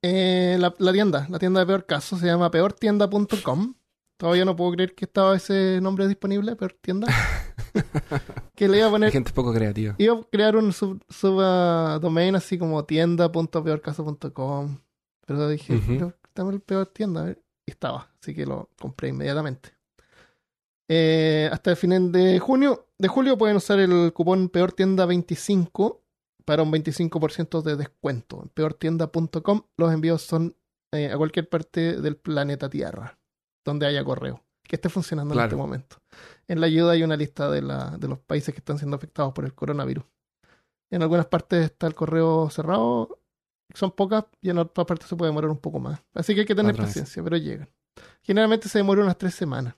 eh, 0.03 0.57
la, 0.59 0.75
la 0.79 0.93
tienda. 0.93 1.27
La 1.29 1.39
tienda 1.39 1.61
de 1.61 1.67
peor 1.67 1.87
caso 1.87 2.17
se 2.17 2.27
llama 2.27 2.51
peortienda.com. 2.51 3.75
Todavía 4.17 4.45
no 4.45 4.57
puedo 4.57 4.73
creer 4.73 4.95
que 4.95 5.05
estaba 5.05 5.37
ese 5.37 5.81
nombre 5.81 6.09
disponible, 6.09 6.57
peor 6.57 6.77
tienda. 6.81 7.07
que 8.59 8.67
le 8.67 8.79
iba 8.79 8.87
a 8.87 8.89
Hay 8.89 8.93
poner 8.93 9.13
gente 9.13 9.33
poco 9.33 9.55
creativa. 9.55 9.95
Iba 9.99 10.15
a 10.15 10.23
crear 10.25 10.57
un 10.57 10.73
sub, 10.73 11.01
subdomain 11.09 12.35
así 12.35 12.59
como 12.59 12.85
tienda.peorcaso.com. 12.85 14.79
Pero 15.25 15.49
dije, 15.49 15.81
pero 15.87 16.13
dame 16.35 16.55
el 16.55 16.61
peor 16.61 16.87
tienda. 16.87 17.21
a 17.21 17.25
ver. 17.27 17.41
Y 17.65 17.71
estaba, 17.71 18.11
así 18.21 18.35
que 18.35 18.45
lo 18.47 18.69
compré 18.81 19.11
inmediatamente. 19.11 19.71
Eh, 20.89 21.49
hasta 21.53 21.71
el 21.71 21.77
final 21.77 22.11
de 22.11 22.41
junio, 22.41 22.89
de 22.99 23.07
julio 23.07 23.39
pueden 23.39 23.57
usar 23.59 23.79
el 23.79 24.13
cupón 24.13 24.49
peor 24.49 24.73
tienda 24.73 25.07
25 25.07 26.03
para 26.45 26.65
un 26.65 26.73
25% 26.73 27.63
de 27.63 27.77
descuento. 27.77 28.43
En 28.43 28.49
peortienda.com 28.49 29.63
los 29.77 29.93
envíos 29.93 30.23
son 30.23 30.57
eh, 30.91 31.13
a 31.13 31.17
cualquier 31.17 31.49
parte 31.49 32.01
del 32.01 32.17
planeta 32.17 32.69
Tierra, 32.69 33.21
donde 33.65 33.87
haya 33.87 34.03
correo, 34.03 34.43
que 34.65 34.75
esté 34.75 34.89
funcionando 34.89 35.35
en 35.35 35.41
este 35.41 35.55
momento. 35.55 35.99
En 36.49 36.61
la 36.61 36.67
ayuda 36.67 36.93
hay 36.93 37.03
una 37.03 37.17
lista 37.17 37.51
de, 37.51 37.63
la, 37.63 37.97
de 37.99 38.09
los 38.09 38.19
países 38.19 38.55
que 38.55 38.59
están 38.59 38.79
siendo 38.79 38.97
afectados 38.97 39.33
por 39.33 39.45
el 39.45 39.55
coronavirus. 39.55 40.05
En 40.91 41.03
algunas 41.03 41.27
partes 41.27 41.67
está 41.67 41.87
el 41.87 41.95
correo 41.95 42.49
cerrado 42.51 43.19
son 43.75 43.91
pocas 43.93 44.25
y 44.41 44.51
en 44.51 44.59
otras 44.59 44.87
partes 44.87 45.09
se 45.09 45.17
puede 45.17 45.31
demorar 45.31 45.51
un 45.51 45.59
poco 45.61 45.79
más. 45.79 46.01
Así 46.15 46.35
que 46.35 46.41
hay 46.41 46.47
que 46.47 46.55
tener 46.55 46.73
Otra 46.73 46.85
vez. 46.85 46.91
paciencia, 46.91 47.23
pero 47.23 47.37
llegan. 47.37 47.69
Generalmente 48.23 48.69
se 48.69 48.79
demora 48.79 49.03
unas 49.03 49.19
tres 49.19 49.35
semanas. 49.35 49.75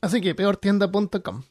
Así 0.00 0.20
que 0.20 0.34
peortienda.com. 0.34 1.42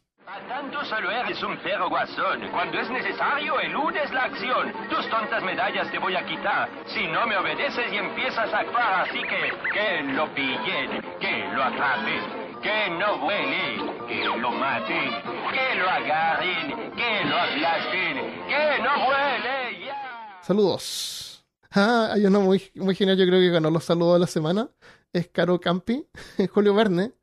Solo 0.90 1.10
eres 1.10 1.42
un 1.42 1.58
perro 1.64 1.90
guasón. 1.90 2.48
Cuando 2.52 2.80
es 2.80 2.88
necesario, 2.92 3.60
eludes 3.60 4.12
la 4.14 4.26
acción. 4.26 4.72
Tus 4.88 5.10
tontas 5.10 5.44
medallas 5.44 5.90
te 5.92 5.98
voy 5.98 6.16
a 6.16 6.24
quitar. 6.28 6.70
Si 6.86 7.08
no 7.08 7.26
me 7.26 7.36
obedeces 7.38 7.92
y 7.92 7.98
empiezas 7.98 8.54
a 8.54 8.60
actuar 8.60 9.08
así 9.08 9.20
que... 9.24 9.52
Que 9.74 10.04
lo 10.14 10.32
pillen, 10.36 11.02
que 11.20 11.48
lo 11.56 11.64
atrapen, 11.64 12.45
que 12.66 12.90
no 12.90 13.20
vuele, 13.20 13.78
que 14.08 14.26
lo 14.26 14.52
maten, 14.52 15.12
que 15.54 15.76
lo 15.76 15.88
agarren, 15.88 16.92
que 16.96 17.26
lo 17.26 17.38
aplasten, 17.38 18.16
que 18.48 18.84
no 18.84 19.06
vuele, 19.06 19.86
ya. 19.86 20.40
Saludos. 20.42 21.46
Ah, 21.70 22.10
hay 22.14 22.26
uno 22.26 22.42
muy, 22.42 22.64
muy 22.74 22.96
genial, 22.96 23.18
yo 23.18 23.28
creo 23.28 23.40
que 23.40 23.52
ganó 23.52 23.70
los 23.70 23.84
saludos 23.84 24.16
de 24.16 24.20
la 24.22 24.28
semana. 24.28 24.70
Es 25.14 25.28
Caro 25.28 25.62
Campi, 25.62 26.08
Julio 26.54 26.74
Verne, 26.74 27.14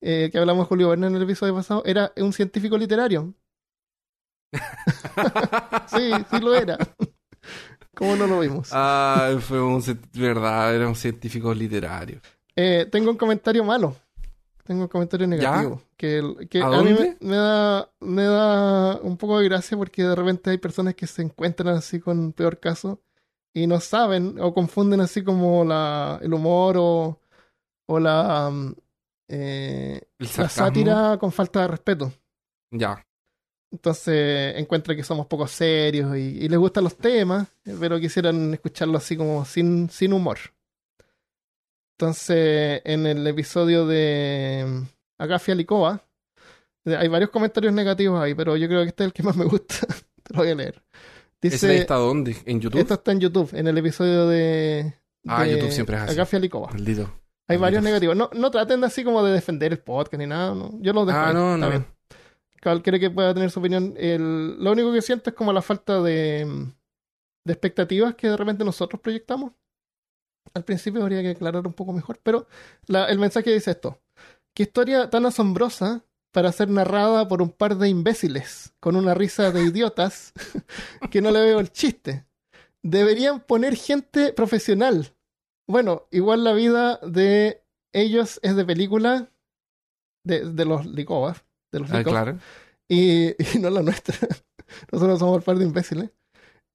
eh, 0.00 0.28
que 0.30 0.38
hablamos 0.38 0.66
de 0.66 0.68
Julio 0.68 0.90
Verne 0.90 1.08
en 1.08 1.16
el 1.16 1.22
episodio 1.22 1.56
pasado. 1.56 1.82
Era 1.84 2.12
un 2.16 2.32
científico 2.32 2.78
literario. 2.78 3.34
sí, 5.88 6.12
sí 6.30 6.38
lo 6.38 6.54
era. 6.54 6.78
¿Cómo 7.96 8.14
no 8.14 8.28
lo 8.28 8.38
vimos? 8.38 8.70
Ah, 8.72 9.36
fue 9.40 9.60
un 9.60 9.82
verdad, 10.14 10.76
era 10.76 10.86
un 10.86 10.94
científico 10.94 11.52
literario. 11.52 12.20
Eh, 12.54 12.86
tengo 12.92 13.10
un 13.10 13.16
comentario 13.16 13.64
malo. 13.64 13.96
Tengo 14.68 14.82
un 14.82 14.88
comentario 14.88 15.26
negativo. 15.26 15.80
Que, 15.96 16.46
que 16.50 16.60
¿A 16.60 16.66
a, 16.66 16.82
mí 16.82 16.94
me, 17.20 17.36
da, 17.36 17.90
me 18.00 18.24
da 18.24 19.00
un 19.00 19.16
poco 19.16 19.38
de 19.38 19.46
gracia 19.46 19.78
porque 19.78 20.02
de 20.02 20.14
repente 20.14 20.50
hay 20.50 20.58
personas 20.58 20.94
que 20.94 21.06
se 21.06 21.22
encuentran 21.22 21.74
así 21.74 22.00
con 22.00 22.34
peor 22.34 22.60
caso 22.60 23.00
y 23.54 23.66
no 23.66 23.80
saben 23.80 24.38
o 24.38 24.52
confunden 24.52 25.00
así 25.00 25.24
como 25.24 25.64
la, 25.64 26.20
el 26.20 26.34
humor 26.34 26.76
o, 26.76 27.18
o 27.86 27.98
la, 27.98 28.50
mm, 28.50 28.74
eh, 29.28 30.02
la 30.18 30.48
sátira 30.50 31.16
con 31.18 31.32
falta 31.32 31.62
de 31.62 31.68
respeto. 31.68 32.12
Ya. 32.70 33.02
Entonces 33.72 34.54
encuentran 34.58 34.98
que 34.98 35.02
somos 35.02 35.24
poco 35.28 35.46
serios 35.46 36.14
y, 36.14 36.44
y 36.44 36.48
les 36.50 36.58
gustan 36.58 36.84
los 36.84 36.98
temas, 36.98 37.48
eh, 37.64 37.74
pero 37.80 37.98
quisieran 37.98 38.52
escucharlo 38.52 38.98
así 38.98 39.16
como 39.16 39.46
sin, 39.46 39.88
sin 39.88 40.12
humor. 40.12 40.36
Entonces, 42.00 42.80
en 42.84 43.06
el 43.08 43.26
episodio 43.26 43.84
de 43.84 44.64
mm, 44.68 44.82
Agafia 45.20 45.56
Licoa, 45.56 46.00
hay 46.86 47.08
varios 47.08 47.30
comentarios 47.30 47.72
negativos 47.74 48.22
ahí, 48.22 48.34
pero 48.36 48.56
yo 48.56 48.68
creo 48.68 48.82
que 48.82 48.90
este 48.90 49.02
es 49.02 49.06
el 49.08 49.12
que 49.12 49.24
más 49.24 49.34
me 49.36 49.44
gusta. 49.44 49.84
Te 50.22 50.32
lo 50.32 50.38
voy 50.42 50.50
a 50.50 50.54
leer. 50.54 50.80
¿Ese 51.42 51.66
de 51.66 51.72
ahí 51.72 51.78
Dice, 51.78 51.82
está 51.82 51.96
dónde? 51.96 52.36
¿En 52.46 52.60
YouTube? 52.60 52.78
esto 52.80 52.94
está 52.94 53.10
en 53.10 53.18
YouTube, 53.18 53.50
en 53.52 53.66
el 53.66 53.76
episodio 53.78 54.28
de, 54.28 54.94
Ah, 55.26 55.42
de 55.42 55.54
YouTube 55.56 55.72
siempre 55.72 55.96
es 55.96 56.02
así. 56.02 56.12
Agafia 56.12 56.38
Licoa. 56.38 56.68
Maldito. 56.70 57.02
Hay 57.48 57.58
Maldito. 57.58 57.60
varios 57.62 57.82
negativos. 57.82 58.16
No, 58.16 58.30
no 58.32 58.50
traten 58.52 58.80
de 58.80 58.86
así 58.86 59.02
como 59.02 59.24
de 59.24 59.32
defender 59.32 59.72
el 59.72 59.80
podcast 59.80 60.20
ni 60.20 60.26
nada. 60.28 60.54
no. 60.54 60.70
Yo 60.80 60.92
los 60.92 61.04
dejo. 61.04 61.18
Ah, 61.18 61.32
no, 61.32 61.56
no. 61.58 61.68
bien. 61.68 61.84
Cualquiera 62.62 63.00
que 63.00 63.10
pueda 63.10 63.34
tener 63.34 63.50
su 63.50 63.58
opinión. 63.58 63.94
El- 63.96 64.56
lo 64.62 64.70
único 64.70 64.92
que 64.92 65.02
siento 65.02 65.30
es 65.30 65.36
como 65.36 65.52
la 65.52 65.62
falta 65.62 66.00
de, 66.00 66.44
de 67.44 67.52
expectativas 67.52 68.14
que 68.14 68.28
de 68.28 68.36
repente 68.36 68.64
nosotros 68.64 69.00
proyectamos. 69.02 69.52
Al 70.54 70.64
principio 70.64 71.02
habría 71.02 71.22
que 71.22 71.30
aclarar 71.30 71.66
un 71.66 71.72
poco 71.72 71.92
mejor, 71.92 72.18
pero 72.22 72.46
la- 72.86 73.06
el 73.06 73.18
mensaje 73.18 73.52
dice 73.52 73.72
esto. 73.72 74.00
Qué 74.54 74.64
historia 74.64 75.08
tan 75.10 75.26
asombrosa 75.26 76.04
para 76.32 76.52
ser 76.52 76.68
narrada 76.68 77.26
por 77.28 77.42
un 77.42 77.50
par 77.50 77.76
de 77.76 77.88
imbéciles 77.88 78.72
con 78.80 78.96
una 78.96 79.14
risa 79.14 79.50
de 79.50 79.62
idiotas 79.62 80.32
que 81.10 81.20
no 81.20 81.30
le 81.30 81.40
veo 81.40 81.60
el 81.60 81.70
chiste. 81.72 82.26
Deberían 82.82 83.40
poner 83.40 83.76
gente 83.76 84.32
profesional. 84.32 85.14
Bueno, 85.68 86.06
igual 86.10 86.44
la 86.44 86.52
vida 86.52 86.98
de 87.02 87.62
ellos 87.92 88.40
es 88.42 88.56
de 88.56 88.64
película 88.64 89.30
de, 90.24 90.50
de 90.52 90.64
los 90.64 90.86
licobas, 90.86 91.44
de 91.72 91.80
los 91.80 91.90
Ah, 91.90 91.98
licos, 91.98 92.12
claro. 92.12 92.38
y, 92.88 93.28
y 93.56 93.58
no 93.60 93.70
la 93.70 93.82
nuestra. 93.82 94.16
Nosotros 94.92 95.18
somos 95.18 95.36
un 95.38 95.42
par 95.42 95.58
de 95.58 95.64
imbéciles. 95.64 96.10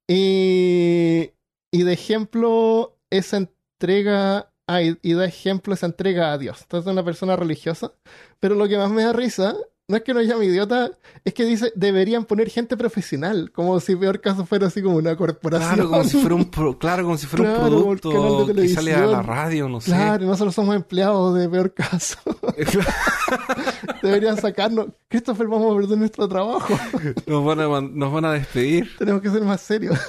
Y, 0.08 1.32
y 1.72 1.84
de 1.84 1.94
ejemplo, 1.94 2.98
esa 3.10 3.48
entrega, 3.84 4.48
ah, 4.68 4.82
y, 4.82 5.14
da 5.14 5.26
ejemplo 5.26 5.74
esa 5.74 5.86
entrega 5.86 6.32
a 6.32 6.38
Dios. 6.38 6.62
Entonces, 6.62 6.90
una 6.92 7.04
persona 7.04 7.36
religiosa. 7.36 7.92
Pero 8.40 8.56
lo 8.56 8.68
que 8.68 8.78
más 8.78 8.90
me 8.90 9.04
da 9.04 9.12
risa 9.12 9.56
no 9.90 9.98
es 9.98 10.04
que 10.04 10.14
nos 10.14 10.26
llame 10.26 10.46
idiota, 10.46 10.92
es 11.26 11.34
que 11.34 11.44
dice 11.44 11.74
deberían 11.76 12.24
poner 12.24 12.50
gente 12.50 12.78
profesional, 12.78 13.52
como 13.52 13.78
si 13.82 13.98
peor 13.98 14.22
caso 14.22 14.46
fuera 14.46 14.68
así 14.68 14.82
como 14.82 14.96
una 14.96 15.18
corporación. 15.18 15.76
Claro, 15.76 15.90
como 15.90 16.04
si 16.06 16.18
fuera 16.18 16.36
un, 16.36 16.46
pro- 16.52 16.80
claro, 16.80 17.04
como 17.04 17.18
si 17.18 17.28
fuera 17.28 17.54
Claro, 17.56 17.60
un 17.60 17.92
el 17.92 18.00
canal 18.00 18.00
producto 18.00 18.54
de 18.54 18.62
que 18.62 18.70
sale 18.70 18.94
a 18.94 19.00
la 19.00 19.02
televisión. 19.08 19.28
radio, 19.28 19.70
no 19.70 19.82
sé. 19.82 19.92
Claro, 19.92 20.26
nosotros 20.26 20.56
somos 20.56 20.76
empleados 20.78 21.38
de 21.38 21.50
peor 21.50 21.74
caso. 21.74 22.18
Deberían 24.02 24.38
sacarnos. 24.38 24.88
Christopher, 25.10 25.48
vamos 25.48 25.74
a 25.74 25.80
perder 25.82 25.98
nuestro 25.98 26.30
trabajo. 26.30 26.74
nos, 27.28 27.46
van 27.46 27.60
a, 27.60 27.82
nos 27.82 28.14
van 28.14 28.26
a 28.26 28.32
despedir. 28.32 28.90
Tenemos 28.98 29.22
que 29.22 29.30
ser 29.30 29.42
más 29.42 29.60
serios. 29.60 30.00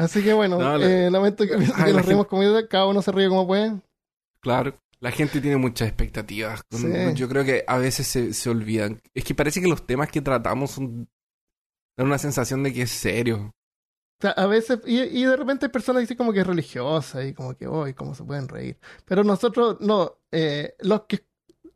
Así 0.00 0.22
que 0.22 0.32
bueno, 0.32 0.58
No, 0.58 0.78
la- 0.78 1.06
eh, 1.06 1.10
lamento 1.10 1.46
que, 1.46 1.54
Ay, 1.54 1.66
que 1.84 1.92
la 1.92 1.98
nos 1.98 2.06
reímos 2.06 2.26
como 2.26 2.42
idiotas, 2.42 2.66
cada 2.68 2.86
uno 2.86 3.02
se 3.02 3.12
ríe 3.12 3.28
como 3.28 3.46
puede. 3.46 3.80
Claro. 4.40 4.74
La 5.00 5.10
gente 5.10 5.40
tiene 5.40 5.56
muchas 5.56 5.88
expectativas. 5.88 6.60
Sí. 6.70 6.86
Yo 7.14 7.28
creo 7.28 7.42
que 7.44 7.64
a 7.66 7.78
veces 7.78 8.06
se, 8.06 8.34
se 8.34 8.50
olvidan. 8.50 9.00
Es 9.14 9.24
que 9.24 9.34
parece 9.34 9.60
que 9.62 9.68
los 9.68 9.86
temas 9.86 10.10
que 10.10 10.20
tratamos 10.20 10.72
son... 10.72 11.08
dan 11.96 12.06
una 12.06 12.18
sensación 12.18 12.62
de 12.62 12.72
que 12.72 12.82
es 12.82 12.90
serio. 12.90 13.52
O 14.18 14.20
sea, 14.20 14.32
a 14.32 14.46
veces, 14.46 14.80
y, 14.84 15.00
y 15.00 15.24
de 15.24 15.36
repente 15.36 15.64
hay 15.66 15.72
personas 15.72 16.00
que 16.00 16.02
dicen 16.02 16.18
como 16.18 16.34
que 16.34 16.40
es 16.40 16.46
religiosa 16.46 17.24
y 17.24 17.32
como 17.32 17.56
que, 17.56 17.66
hoy 17.66 17.94
cómo 17.94 18.14
se 18.14 18.24
pueden 18.24 18.46
reír. 18.48 18.78
Pero 19.06 19.24
nosotros, 19.24 19.78
no, 19.80 20.18
eh, 20.32 20.74
los 20.80 21.02
que 21.06 21.24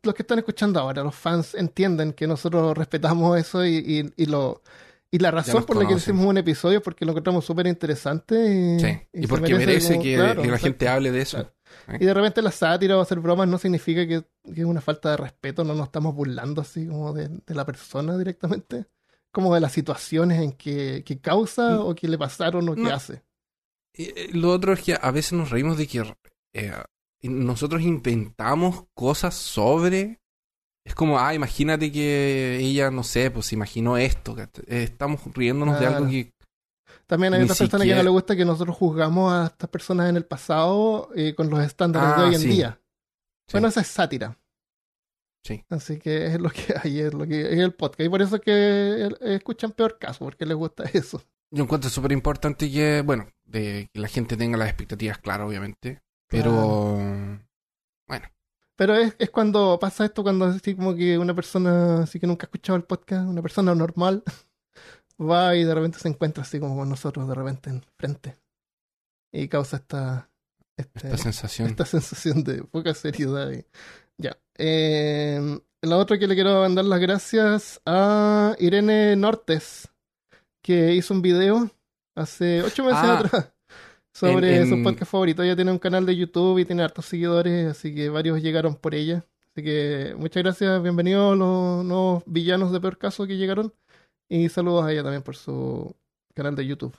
los 0.03 0.13
que 0.13 0.21
están 0.21 0.37
escuchando 0.37 0.79
ahora, 0.79 1.01
los 1.03 1.15
fans 1.15 1.55
entienden 1.55 2.13
que 2.13 2.27
nosotros 2.27 2.77
respetamos 2.77 3.39
eso 3.39 3.65
y, 3.65 3.77
y, 3.77 4.13
y 4.21 4.25
lo 4.27 4.61
y 5.15 5.19
la 5.19 5.31
razón 5.31 5.63
por 5.65 5.77
la 5.77 5.87
que 5.87 5.93
hicimos 5.95 6.25
un 6.25 6.37
episodio 6.37 6.79
es 6.79 6.83
porque 6.83 7.05
lo 7.05 7.11
encontramos 7.11 7.45
súper 7.45 7.67
interesante 7.67 8.35
y, 8.35 8.79
Sí. 8.79 8.99
Y, 9.13 9.27
porque 9.27 9.55
merece 9.55 9.93
como- 9.93 10.03
que, 10.03 10.15
claro, 10.15 10.41
que 10.41 10.47
la 10.49 10.57
gente 10.57 10.87
hable 10.87 11.11
de 11.11 11.21
eso. 11.21 11.37
Claro. 11.37 11.53
Y 11.99 12.05
de 12.05 12.13
repente 12.13 12.41
la 12.41 12.51
sátira 12.51 12.97
o 12.97 13.01
hacer 13.01 13.19
bromas 13.19 13.47
no 13.47 13.57
significa 13.57 14.07
que, 14.07 14.23
que 14.53 14.61
es 14.61 14.65
una 14.65 14.81
falta 14.81 15.11
de 15.11 15.17
respeto, 15.17 15.63
no 15.63 15.73
nos 15.75 15.87
estamos 15.87 16.15
burlando 16.15 16.61
así 16.61 16.87
como 16.87 17.13
de, 17.13 17.27
de 17.29 17.55
la 17.55 17.65
persona 17.65 18.17
directamente, 18.17 18.85
como 19.31 19.53
de 19.53 19.59
las 19.61 19.71
situaciones 19.73 20.41
en 20.41 20.53
que, 20.53 21.03
que 21.05 21.19
causa 21.19 21.81
o 21.81 21.93
que 21.95 22.07
le 22.07 22.17
pasaron 22.17 22.67
o 22.69 22.75
que 22.75 22.81
No. 22.81 22.93
hace. 22.93 23.23
Y, 23.93 24.03
eh, 24.05 24.29
lo 24.33 24.51
otro 24.51 24.73
es 24.73 24.81
que 24.81 24.97
a 24.99 25.11
veces 25.11 25.33
nos 25.33 25.49
reímos 25.49 25.77
de 25.77 25.87
que 25.87 26.03
eh, 26.53 26.71
nosotros 27.23 27.81
inventamos 27.81 28.85
cosas 28.93 29.33
sobre. 29.35 30.21
Es 30.85 30.93
como, 30.95 31.19
ah, 31.19 31.33
imagínate 31.33 31.91
que 31.91 32.57
ella, 32.59 32.91
no 32.91 33.03
sé, 33.03 33.31
pues 33.31 33.51
imaginó 33.53 33.97
esto. 33.97 34.35
eh, 34.39 34.47
Estamos 34.83 35.19
riéndonos 35.33 35.79
de 35.79 35.87
algo 35.87 36.07
que. 36.07 36.31
También 37.07 37.33
hay 37.33 37.43
otras 37.43 37.57
personas 37.57 37.81
que 37.81 37.83
siquiera- 37.85 37.97
no 37.99 38.03
le 38.03 38.09
gusta 38.11 38.35
que 38.35 38.45
nosotros 38.45 38.75
juzgamos 38.77 39.31
a 39.33 39.45
estas 39.47 39.69
personas 39.69 40.09
en 40.09 40.15
el 40.15 40.25
pasado 40.25 41.09
eh, 41.15 41.35
con 41.35 41.49
los 41.49 41.59
estándares 41.63 42.09
de 42.09 42.23
Ah, 42.23 42.27
hoy 42.27 42.35
en 42.35 42.41
sí. 42.41 42.47
día. 42.47 42.79
Sí. 43.47 43.53
Bueno, 43.53 43.67
esa 43.67 43.81
es 43.81 43.87
sátira. 43.87 44.39
Sí. 45.43 45.63
Así 45.69 45.99
que 45.99 46.27
es 46.27 46.39
lo 46.39 46.49
que 46.49 46.73
hay, 46.83 46.99
es 47.01 47.13
lo 47.13 47.25
que 47.27 47.41
es 47.53 47.59
el 47.59 47.73
podcast. 47.73 48.01
Y 48.07 48.09
por 48.09 48.21
eso 48.21 48.35
es 48.37 48.41
que 48.41 49.09
escuchan 49.21 49.71
peor 49.71 49.97
caso, 49.99 50.25
porque 50.25 50.45
les 50.45 50.57
gusta 50.57 50.83
eso. 50.93 51.21
Yo 51.51 51.63
encuentro 51.63 51.89
súper 51.89 52.11
importante 52.11 52.71
que, 52.71 53.01
bueno, 53.01 53.27
de 53.43 53.87
que 53.93 53.99
la 53.99 54.07
gente 54.07 54.35
tenga 54.37 54.57
las 54.57 54.67
expectativas 54.69 55.17
claras, 55.19 55.47
obviamente. 55.47 56.01
Pero. 56.27 56.97
Bueno, 58.07 58.27
Pero 58.77 58.95
es, 58.95 59.15
es 59.19 59.29
cuando 59.29 59.77
pasa 59.79 60.05
esto, 60.05 60.21
cuando 60.23 60.45
así 60.45 60.75
como 60.75 60.93
que 60.95 61.17
una 61.17 61.33
persona 61.33 62.03
así 62.03 62.19
que 62.19 62.27
nunca 62.27 62.45
ha 62.45 62.47
escuchado 62.47 62.75
el 62.77 62.83
podcast, 62.83 63.27
una 63.27 63.41
persona 63.41 63.73
normal, 63.73 64.23
va 65.21 65.55
y 65.55 65.63
de 65.63 65.73
repente 65.73 65.99
se 65.99 66.09
encuentra 66.09 66.43
así 66.43 66.59
como 66.59 66.75
con 66.75 66.89
nosotros 66.89 67.27
de 67.27 67.35
repente 67.35 67.69
enfrente. 67.69 68.37
Y 69.33 69.47
causa 69.47 69.77
esta, 69.77 70.29
este- 70.77 71.07
esta 71.07 71.17
sensación. 71.17 71.69
esta 71.69 71.85
sensación 71.85 72.43
de 72.43 72.63
poca 72.63 72.93
seriedad. 72.93 73.51
y- 73.51 73.65
ya. 74.17 74.37
Eh, 74.57 75.59
la 75.81 75.97
otra 75.97 76.17
que 76.17 76.27
le 76.27 76.35
quiero 76.35 76.61
mandar 76.61 76.85
las 76.85 76.99
gracias 76.99 77.81
a 77.85 78.55
Irene 78.59 79.15
Nortes, 79.15 79.89
que 80.63 80.93
hizo 80.95 81.13
un 81.13 81.21
video 81.21 81.69
hace 82.15 82.63
ocho 82.63 82.83
meses 82.85 82.99
Ah, 83.03 83.19
atrás 83.19 83.53
sobre 84.15 84.55
en- 84.55 84.63
en- 84.63 84.69
su 84.69 84.83
podcast 84.83 85.11
favorito. 85.11 85.43
Ella 85.43 85.55
tiene 85.55 85.71
un 85.71 85.79
canal 85.79 86.05
de 86.05 86.15
YouTube 86.15 86.59
y 86.59 86.65
tiene 86.65 86.83
hartos 86.83 87.05
seguidores, 87.05 87.67
así 87.67 87.93
que 87.93 88.09
varios 88.09 88.41
llegaron 88.41 88.75
por 88.75 88.95
ella. 88.95 89.25
Así 89.51 89.63
que 89.63 90.15
muchas 90.17 90.43
gracias, 90.43 90.81
bienvenidos 90.81 91.37
los 91.37 91.83
nuevos 91.85 92.23
villanos 92.25 92.71
de 92.71 92.79
peor 92.81 92.97
caso 92.97 93.27
que 93.27 93.37
llegaron. 93.37 93.73
Y 94.29 94.49
saludos 94.49 94.85
a 94.85 94.91
ella 94.91 95.03
también 95.03 95.21
por 95.21 95.35
su 95.35 95.95
canal 96.33 96.55
de 96.55 96.65
YouTube. 96.65 96.97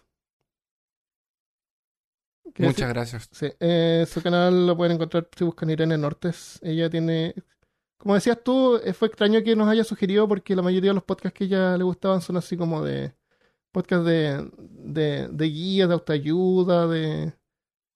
¿Qué 2.55 2.63
Muchas 2.63 2.89
gracias. 2.89 3.29
Sí, 3.33 3.49
eh, 3.61 4.07
su 4.09 4.23
canal 4.23 4.67
lo 4.67 4.77
pueden 4.77 4.95
encontrar 4.95 5.29
si 5.37 5.45
buscan 5.45 5.69
Irene 5.71 5.99
Nortes. 5.99 6.59
Ella 6.63 6.89
tiene, 6.89 7.35
como 7.99 8.15
decías 8.15 8.43
tú, 8.43 8.77
eh, 8.85 8.93
fue 8.93 9.09
extraño 9.09 9.43
que 9.43 9.57
nos 9.57 9.69
haya 9.69 9.85
sugerido 9.85 10.29
porque 10.29 10.55
la 10.57 10.63
mayoría 10.63 10.91
de 10.91 10.95
los 10.95 11.03
podcasts 11.05 11.37
que 11.37 11.45
ella 11.45 11.77
le 11.77 11.85
gustaban 11.85 12.21
son 12.23 12.37
así 12.37 12.57
como 12.57 12.83
de 12.85 13.13
Podcast 13.77 14.07
de, 14.07 14.51
de, 14.59 15.29
de 15.31 15.45
guías, 15.51 15.87
de 15.89 15.93
autoayuda, 15.95 16.87
de. 16.87 17.35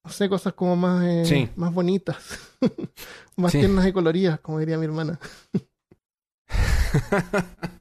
No 0.05 0.11
sé, 0.11 0.29
cosas 0.29 0.53
como 0.53 0.77
más, 0.77 1.03
eh, 1.07 1.25
Sí. 1.25 1.49
más 1.57 1.73
bonitas. 1.73 2.19
más 3.39 3.51
Sí. 3.53 3.61
tiernas 3.61 3.87
y 3.87 3.93
coloridas, 3.95 4.41
como 4.41 4.59
diría 4.59 4.77
mi 4.77 4.85
hermana. 4.85 5.19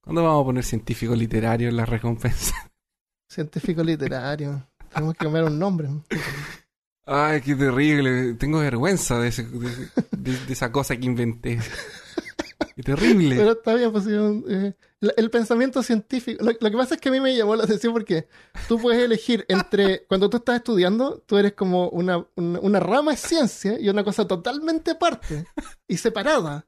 ¿Cuándo 0.00 0.24
vamos 0.24 0.42
a 0.42 0.46
poner 0.46 0.64
científico 0.64 1.14
literario 1.14 1.68
en 1.68 1.76
la 1.76 1.84
recompensa? 1.84 2.54
Científico 3.30 3.84
literario. 3.84 4.66
Tenemos 4.90 5.12
que 5.16 5.24
cambiar 5.26 5.44
un 5.44 5.58
nombre. 5.58 5.90
Ay, 7.04 7.42
qué 7.42 7.56
terrible. 7.56 8.32
Tengo 8.34 8.60
vergüenza 8.60 9.18
de, 9.18 9.28
ese- 9.28 9.44
de- 9.46 9.90
de- 10.16 10.46
de 10.46 10.52
esa 10.54 10.72
cosa 10.72 10.96
que 10.96 11.04
inventé. 11.04 11.58
Terrible. 12.84 13.36
Pero 13.36 13.52
está 13.52 13.74
bien, 13.74 13.92
pues, 13.92 14.06
eh, 14.08 14.74
el, 15.16 15.30
pensamiento 15.30 15.82
científico. 15.82 16.44
Lo, 16.44 16.52
lo 16.58 16.70
que 16.70 16.76
pasa 16.76 16.94
es 16.96 17.00
que 17.00 17.08
a 17.08 17.12
mí 17.12 17.20
me 17.20 17.36
llamó 17.36 17.54
la 17.56 17.64
atención 17.64 17.92
porque 17.92 18.28
tú 18.66 18.78
puedes 18.80 19.02
elegir 19.02 19.44
entre. 19.48 20.04
Cuando 20.06 20.28
tú 20.28 20.38
estás 20.38 20.56
estudiando, 20.56 21.22
tú 21.26 21.36
eres 21.38 21.52
como 21.54 21.88
una, 21.90 22.26
una, 22.36 22.58
una 22.60 22.80
rama 22.80 23.12
es 23.12 23.20
ciencia 23.20 23.78
y 23.78 23.88
una 23.88 24.02
cosa 24.04 24.26
totalmente 24.26 24.92
aparte 24.92 25.46
y 25.86 25.96
separada. 25.96 26.66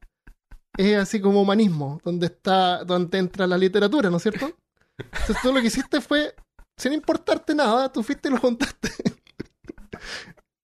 Es 0.76 0.96
así 0.96 1.20
como 1.20 1.42
humanismo, 1.42 2.00
donde 2.04 2.26
está, 2.26 2.84
donde 2.84 3.18
entra 3.18 3.46
la 3.46 3.58
literatura, 3.58 4.08
¿no 4.10 4.18
es 4.18 4.22
cierto? 4.22 4.56
Entonces 4.98 5.36
tú 5.42 5.52
lo 5.52 5.60
que 5.60 5.66
hiciste 5.66 6.00
fue, 6.00 6.34
sin 6.76 6.92
importarte 6.92 7.54
nada, 7.54 7.90
tú 7.92 8.02
fuiste 8.02 8.28
y 8.28 8.32
lo 8.32 8.38
juntaste. 8.38 8.90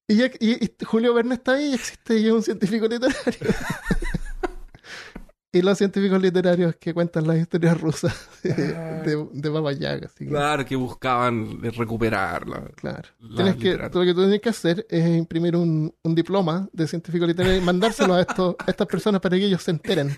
Y, 0.08 0.22
y- 0.22 0.64
y 0.64 0.84
Julio 0.84 1.12
Verne 1.14 1.34
está 1.34 1.54
ahí 1.54 1.70
y 1.70 1.74
existe 1.74 2.16
y 2.16 2.26
es 2.28 2.32
un 2.32 2.40
científico 2.42 2.86
literario. 2.86 3.16
Y 5.52 5.62
los 5.62 5.78
científicos 5.78 6.20
literarios 6.20 6.76
que 6.76 6.92
cuentan 6.92 7.26
las 7.26 7.38
historias 7.38 7.80
rusas 7.80 8.14
de, 8.42 8.52
de, 8.52 9.26
de 9.32 9.48
Baba 9.48 9.72
Yaga. 9.72 10.06
Así 10.06 10.24
que, 10.24 10.30
Claro, 10.30 10.64
que 10.66 10.76
buscaban 10.76 11.62
recuperarla. 11.62 12.70
claro. 12.74 13.08
La 13.20 13.36
Tienes 13.36 13.56
que, 13.56 13.70
literatura. 13.70 14.04
lo 14.04 14.10
que 14.10 14.14
tú 14.14 14.20
tienes 14.22 14.40
que 14.40 14.48
hacer 14.50 14.86
es 14.90 15.16
imprimir 15.16 15.56
un, 15.56 15.94
un 16.02 16.14
diploma 16.14 16.68
de 16.72 16.86
científico 16.86 17.26
literario 17.26 17.58
y 17.58 17.62
mandárselo 17.62 18.14
a, 18.14 18.20
estos, 18.22 18.56
a 18.58 18.70
estas 18.70 18.86
personas 18.86 19.20
para 19.20 19.38
que 19.38 19.44
ellos 19.46 19.62
se 19.62 19.70
enteren. 19.70 20.14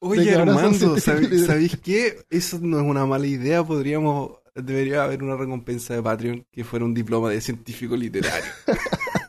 Oye, 0.00 0.34
Armando, 0.34 0.62
científicos 0.70 1.02
¿sabéis, 1.04 1.30
literarios. 1.30 1.46
sabéis 1.46 1.76
qué? 1.82 2.26
Eso 2.28 2.58
no 2.60 2.78
es 2.78 2.84
una 2.84 3.06
mala 3.06 3.26
idea. 3.26 3.64
Podríamos. 3.64 4.32
Debería 4.54 5.02
haber 5.04 5.22
una 5.22 5.34
recompensa 5.36 5.94
de 5.94 6.02
Patreon 6.02 6.46
que 6.52 6.62
fuera 6.62 6.84
un 6.84 6.92
diploma 6.92 7.30
de 7.30 7.40
científico 7.40 7.96
literario. 7.96 8.44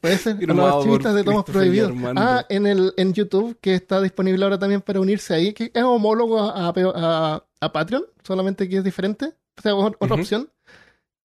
Puede 0.00 0.16
ser, 0.18 0.34
a 0.34 0.38
Firmado 0.38 0.68
los 0.68 0.76
archivistas 0.78 1.14
de 1.14 1.24
tomos 1.24 1.44
prohibidos. 1.44 1.92
Ah, 2.16 2.46
en, 2.48 2.66
el, 2.66 2.94
en 2.96 3.12
YouTube, 3.12 3.58
que 3.60 3.74
está 3.74 4.00
disponible 4.00 4.42
ahora 4.44 4.58
también 4.58 4.80
para 4.80 4.98
unirse 5.00 5.34
ahí, 5.34 5.52
que 5.52 5.70
es 5.74 5.82
homólogo 5.82 6.38
a, 6.40 6.68
a, 6.74 7.44
a 7.60 7.72
Patreon, 7.72 8.04
solamente 8.24 8.68
que 8.68 8.78
es 8.78 8.84
diferente. 8.84 9.34
O 9.58 9.62
sea, 9.62 9.74
otra 9.74 10.06
Ujú. 10.06 10.14
opción. 10.14 10.50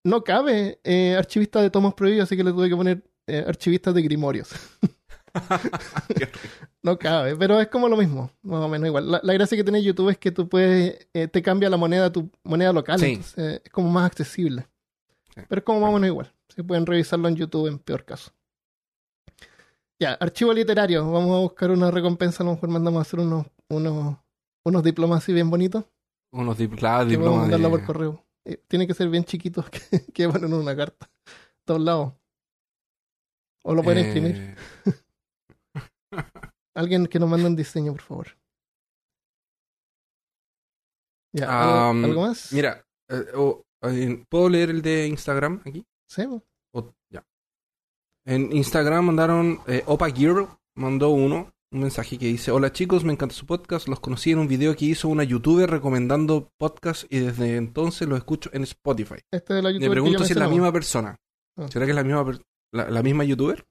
No 0.04 0.24
cabe 0.24 0.80
eh, 0.84 1.16
archivista 1.18 1.62
de 1.62 1.70
tomos 1.70 1.94
prohibidos, 1.94 2.26
así 2.26 2.36
que 2.36 2.44
le 2.44 2.52
tuve 2.52 2.68
que 2.70 2.76
poner 2.76 3.02
eh, 3.28 3.44
archivistas 3.48 3.94
de 3.94 4.02
grimorios. 4.02 4.50
No 6.84 7.00
cabe, 7.00 7.36
pero 7.36 7.60
es 7.60 7.68
como 7.68 7.90
lo 7.90 7.98
mismo, 7.98 8.30
más 8.44 8.62
o 8.62 8.68
menos 8.70 8.88
igual. 8.88 9.10
La, 9.12 9.20
la 9.24 9.34
gracia 9.34 9.58
que 9.58 9.64
tiene 9.64 9.82
YouTube 9.82 10.10
es 10.10 10.20
que 10.20 10.32
tú 10.32 10.48
puedes, 10.48 11.08
eh, 11.16 11.28
te 11.28 11.42
cambia 11.42 11.68
la 11.68 11.78
moneda, 11.78 12.12
tu 12.12 12.30
moneda 12.44 12.72
local, 12.72 13.00
Sí. 13.00 13.06
entonces 13.14 13.62
es 13.66 13.72
como 13.72 13.90
más 13.90 14.06
accesible. 14.06 14.68
Sí. 15.34 15.42
Pero 15.50 15.60
es 15.60 15.66
como 15.66 15.80
más 15.80 15.90
o 15.90 15.94
menos 15.94 16.08
igual. 16.10 16.32
Se 16.50 16.64
pueden 16.64 16.86
revisarlo 16.86 17.28
en 17.28 17.36
YouTube 17.38 17.68
en 17.68 17.80
peor 17.80 18.06
caso. 18.06 18.32
Ya, 20.00 20.14
archivo 20.14 20.52
literario. 20.54 21.10
Vamos 21.10 21.36
a 21.38 21.40
buscar 21.42 21.72
una 21.72 21.90
recompensa. 21.92 22.44
A 22.44 22.46
lo 22.46 22.54
mejor 22.54 22.70
mandamos 22.70 23.00
a 23.00 23.02
hacer 23.04 23.20
unos, 23.22 23.46
unos, 23.70 24.18
unos 24.66 24.84
diplomas 24.84 25.24
así 25.24 25.34
bien 25.34 25.50
bonitos. 25.50 25.86
Unos 26.34 26.58
dip- 26.58 26.78
claro, 26.78 27.06
diplomas 27.06 27.42
mandarlo 27.44 27.70
de- 27.70 27.78
por 27.78 27.86
correo. 27.86 28.26
Eh, 28.46 28.62
tiene 28.68 28.86
que 28.88 28.94
ser 28.94 29.10
bien 29.10 29.24
chiquitos 29.24 29.70
que, 29.70 30.06
que 30.14 30.28
ponen 30.30 30.52
en 30.52 30.60
una 30.60 30.76
carta. 30.76 31.10
Todos 31.66 31.82
lados. 31.82 32.14
O 33.64 33.74
lo 33.74 33.82
pueden 33.84 34.06
eh, 34.06 34.08
imprimir. 34.08 34.56
Alguien 36.76 37.08
que 37.08 37.20
nos 37.20 37.30
mande 37.30 37.48
un 37.48 37.56
diseño, 37.56 37.94
por 37.94 38.02
favor. 38.02 38.28
Ya, 41.34 41.90
¿algo, 41.90 42.22
más? 42.22 42.52
Mira, 42.54 42.86
eh, 43.10 44.24
¿puedo 44.30 44.50
leer 44.50 44.70
el 44.70 44.82
de 44.82 45.08
Instagram 45.08 45.62
aquí? 45.66 45.86
Sí. 46.10 46.24
En 48.26 48.52
Instagram 48.56 49.06
mandaron, 49.06 49.60
eh, 49.68 49.84
Opa 49.86 50.10
Girl 50.10 50.48
mandó 50.76 51.10
uno, 51.10 51.54
un 51.72 51.80
mensaje 51.82 52.18
que 52.18 52.26
dice, 52.28 52.52
hola 52.52 52.72
chicos, 52.72 53.04
me 53.04 53.14
encanta 53.14 53.36
su 53.36 53.46
podcast, 53.46 53.88
los 53.88 54.00
conocí 54.00 54.32
en 54.32 54.40
un 54.40 54.48
video 54.48 54.76
que 54.76 54.86
hizo 54.86 55.08
una 55.10 55.24
youtuber 55.24 55.70
recomendando 55.70 56.52
podcast 56.58 57.04
y 57.12 57.20
desde 57.20 57.58
entonces 57.58 58.08
los 58.08 58.18
escucho 58.18 58.50
en 58.54 58.64
Spotify. 58.64 59.16
Este 59.32 59.54
de 59.54 59.62
la 59.62 59.70
Me 59.70 59.74
youtuber 59.76 59.90
que 59.90 59.92
pregunto 59.92 60.24
si 60.26 60.34
es 60.34 60.40
la 60.40 60.48
misma 60.48 60.72
persona. 60.72 61.20
Ah. 61.58 61.68
¿Será 61.70 61.86
que 61.86 61.92
es 61.92 61.96
la 61.96 62.04
misma, 62.04 62.40
la, 62.74 62.90
la 62.90 63.04
misma 63.04 63.24
youtuber? 63.26 63.64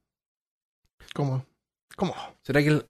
¿Cómo? 1.14 1.44
¿Cómo? 1.96 2.14
¿Será 2.42 2.62
que, 2.62 2.68
el- 2.68 2.86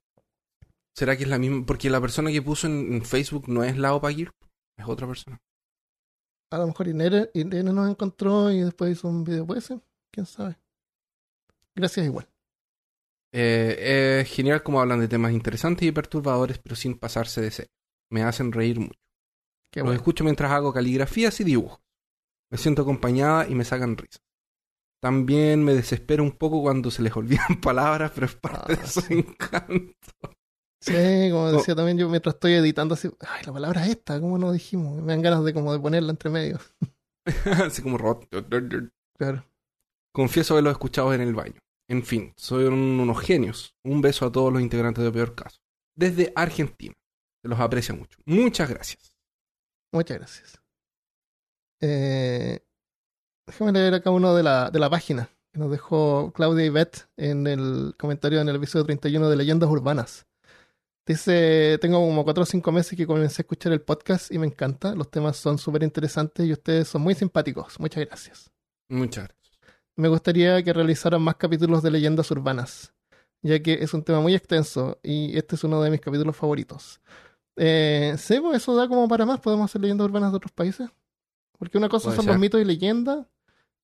¿Será 0.95 1.17
que 1.17 1.23
es 1.23 1.29
la 1.29 1.39
misma? 1.39 1.65
Porque 1.65 1.89
la 1.89 1.99
persona 2.01 2.31
que 2.31 2.41
puso 2.41 2.67
en, 2.67 2.93
en 2.93 3.05
Facebook 3.05 3.45
no 3.49 3.63
es 3.63 3.77
la 3.77 3.93
Opa 3.95 4.11
Girl, 4.11 4.31
es 4.77 4.87
otra 4.87 5.07
persona. 5.07 5.41
A 6.51 6.59
lo 6.59 6.67
mejor 6.67 6.87
Irene, 6.87 7.29
Irene 7.33 7.73
nos 7.73 7.89
encontró 7.89 8.51
y 8.51 8.59
después 8.61 8.91
hizo 8.91 9.07
un 9.07 9.23
video. 9.23 9.45
¿Puede 9.47 9.61
ser? 9.61 9.81
¿Quién 10.11 10.25
sabe? 10.27 10.57
Gracias 11.75 12.05
igual. 12.05 12.27
Eh, 13.33 14.21
es 14.21 14.29
genial 14.31 14.63
como 14.63 14.79
hablan 14.79 14.99
de 15.01 15.07
temas 15.07 15.33
interesantes 15.33 15.87
y 15.87 15.91
perturbadores, 15.91 16.57
pero 16.59 16.75
sin 16.75 16.97
pasarse 16.97 17.41
de 17.41 17.51
ser. 17.51 17.67
Me 18.11 18.23
hacen 18.23 18.51
reír 18.51 18.79
mucho. 18.79 18.99
Qué 19.71 19.81
Los 19.81 19.87
bueno. 19.87 19.97
escucho 19.99 20.23
mientras 20.23 20.51
hago 20.51 20.71
caligrafías 20.73 21.39
y 21.41 21.43
dibujos. 21.43 21.81
Me 22.51 22.57
siento 22.57 22.83
acompañada 22.83 23.47
y 23.49 23.55
me 23.55 23.65
sacan 23.65 23.97
risa. 23.97 24.19
También 25.01 25.63
me 25.63 25.73
desespero 25.73 26.23
un 26.23 26.31
poco 26.31 26.61
cuando 26.61 26.89
se 26.91 27.01
les 27.01 27.15
olvidan 27.15 27.59
palabras, 27.61 28.11
pero 28.15 28.27
es 28.27 28.35
parte 28.35 28.73
Ah, 28.73 28.75
de 28.81 28.87
su 28.87 29.01
sí. 29.01 29.13
encanto. 29.15 29.93
Sí, 30.81 30.93
como 31.31 31.51
decía 31.51 31.75
también 31.75 31.97
yo 31.97 32.07
mientras 32.09 32.35
estoy 32.35 32.53
editando 32.53 32.93
así, 32.93 33.09
ay, 33.27 33.43
la 33.45 33.51
palabra 33.53 33.83
es 33.83 33.89
esta, 33.91 34.19
¿cómo 34.21 34.37
no 34.37 34.51
dijimos? 34.51 35.01
Me 35.01 35.13
dan 35.13 35.21
ganas 35.23 35.43
de 35.43 35.53
como 35.53 35.73
de 35.73 35.79
ponerla 35.79 36.11
entre 36.11 36.29
medio. 36.29 36.59
Así 37.65 37.81
como 37.81 37.97
rot. 37.97 38.27
Claro. 39.17 39.43
Confieso 40.13 40.53
haberlos 40.53 40.73
escuchado 40.73 41.11
en 41.13 41.21
el 41.21 41.33
baño. 41.33 41.59
En 41.87 42.03
fin, 42.03 42.33
son 42.35 42.73
unos 42.73 43.19
genios. 43.21 43.75
Un 43.83 44.01
beso 44.01 44.25
a 44.25 44.31
todos 44.31 44.51
los 44.51 44.61
integrantes 44.61 45.03
de 45.03 45.11
Peor 45.11 45.35
Caso. 45.35 45.59
Desde 45.95 46.33
Argentina. 46.35 46.93
Se 47.41 47.49
los 47.49 47.59
aprecia 47.59 47.93
mucho. 47.93 48.17
Muchas 48.25 48.69
gracias. 48.69 49.15
Muchas 49.91 50.17
gracias. 50.17 50.61
Eh, 51.81 52.59
déjame 53.47 53.71
leer 53.71 53.93
acá 53.93 54.09
uno 54.09 54.33
de 54.35 54.43
la, 54.43 54.71
de 54.71 54.79
la 54.79 54.89
página 54.89 55.29
que 55.53 55.59
nos 55.59 55.71
dejó 55.71 56.33
Claudia 56.33 56.65
Ivette 56.65 57.07
en 57.17 57.47
el 57.47 57.95
comentario 57.97 58.41
en 58.41 58.49
el 58.49 58.55
episodio 58.55 58.85
31 58.85 59.29
de 59.29 59.35
Leyendas 59.35 59.69
Urbanas. 59.69 60.25
Dice, 61.07 61.77
tengo 61.79 61.99
como 61.99 62.23
4 62.23 62.43
o 62.43 62.45
5 62.45 62.71
meses 62.71 62.97
que 62.97 63.05
comencé 63.05 63.41
a 63.41 63.43
escuchar 63.43 63.71
el 63.71 63.81
podcast 63.81 64.31
y 64.31 64.39
me 64.39 64.47
encanta. 64.47 64.95
Los 64.95 65.11
temas 65.11 65.37
son 65.37 65.59
súper 65.59 65.83
interesantes 65.83 66.45
y 66.45 66.51
ustedes 66.51 66.87
son 66.87 67.03
muy 67.03 67.13
simpáticos. 67.13 67.79
Muchas 67.79 68.05
gracias. 68.05 68.51
Muchas 68.89 69.25
gracias. 69.25 69.34
Me 69.95 70.07
gustaría 70.09 70.61
que 70.63 70.73
realizaran 70.73 71.21
más 71.21 71.35
capítulos 71.35 71.81
de 71.81 71.91
leyendas 71.91 72.29
urbanas, 72.31 72.93
ya 73.41 73.61
que 73.61 73.73
es 73.81 73.93
un 73.93 74.03
tema 74.03 74.19
muy 74.19 74.35
extenso 74.35 74.99
y 75.03 75.37
este 75.37 75.55
es 75.55 75.63
uno 75.63 75.81
de 75.81 75.89
mis 75.89 76.01
capítulos 76.01 76.35
favoritos. 76.35 76.99
Eh, 77.55 78.15
sí, 78.17 78.39
pues 78.41 78.57
eso 78.57 78.75
da 78.75 78.87
como 78.89 79.07
para 79.07 79.25
más. 79.25 79.39
Podemos 79.39 79.71
hacer 79.71 79.81
leyendas 79.81 80.05
urbanas 80.05 80.31
de 80.31 80.37
otros 80.37 80.51
países. 80.51 80.89
Porque 81.57 81.77
una 81.77 81.87
cosa 81.87 82.05
Puede 82.05 82.17
son 82.17 82.25
ser. 82.25 82.33
los 82.33 82.41
mitos 82.41 82.59
y 82.59 82.65
leyendas, 82.65 83.25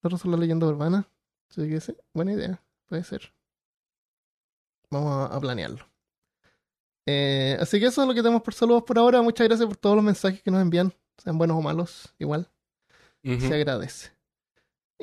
otra 0.03 0.17
son 0.17 0.31
las 0.31 0.39
leyendas 0.41 0.69
urbanas. 0.69 1.05
Así 1.49 1.69
que 1.69 1.79
sí, 1.79 1.95
buena 2.13 2.33
idea. 2.33 2.61
Puede 2.87 3.03
ser. 3.05 3.33
Vamos 4.89 5.31
a, 5.31 5.35
a 5.35 5.39
planearlo. 5.39 5.87
Eh, 7.05 7.57
así 7.59 7.79
que 7.79 7.85
eso 7.85 8.01
es 8.01 8.07
lo 8.07 8.13
que 8.13 8.21
tenemos 8.21 8.41
por 8.41 8.53
saludos 8.53 8.83
por 8.83 8.97
ahora. 8.97 9.21
Muchas 9.21 9.47
gracias 9.47 9.65
por 9.67 9.77
todos 9.77 9.95
los 9.95 10.03
mensajes 10.03 10.41
que 10.43 10.51
nos 10.51 10.61
envían, 10.61 10.93
sean 11.17 11.37
buenos 11.37 11.57
o 11.57 11.61
malos, 11.61 12.13
igual 12.19 12.49
se 13.23 13.53
agradece. 13.53 14.11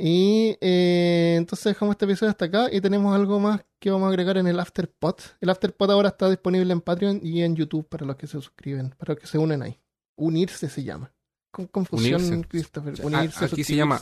Y 0.01 0.57
eh, 0.61 1.35
entonces 1.37 1.65
dejamos 1.65 1.95
este 1.95 2.05
episodio 2.05 2.31
hasta 2.31 2.45
acá 2.45 2.69
y 2.71 2.81
tenemos 2.81 3.15
algo 3.15 3.41
más 3.41 3.61
que 3.81 3.91
vamos 3.91 4.07
a 4.07 4.11
agregar 4.11 4.37
en 4.39 4.47
el 4.47 4.61
Afterpod. 4.61 5.17
El 5.41 5.51
Afterpod 5.51 5.91
ahora 5.91 6.11
está 6.11 6.29
disponible 6.31 6.73
en 6.73 6.81
Patreon 6.81 7.21
y 7.23 7.43
en 7.43 7.57
YouTube 7.57 7.89
para 7.89 8.07
los 8.07 8.17
que 8.17 8.27
se 8.27 8.35
suscriben, 8.41 8.91
para 8.97 9.15
los 9.15 9.21
que 9.21 9.27
se 9.27 9.39
unen 9.39 9.63
ahí. 9.63 9.81
Unirse 10.17 10.69
se 10.69 10.85
llama. 10.85 11.13
Con 11.51 11.67
confusión, 11.67 12.23
Unirse. 12.23 12.49
Christopher. 12.49 12.97
Sí, 12.97 13.03
a- 13.03 13.07
Unirse, 13.07 13.45
aquí 13.45 13.65
se 13.65 13.75
llama- 13.77 14.01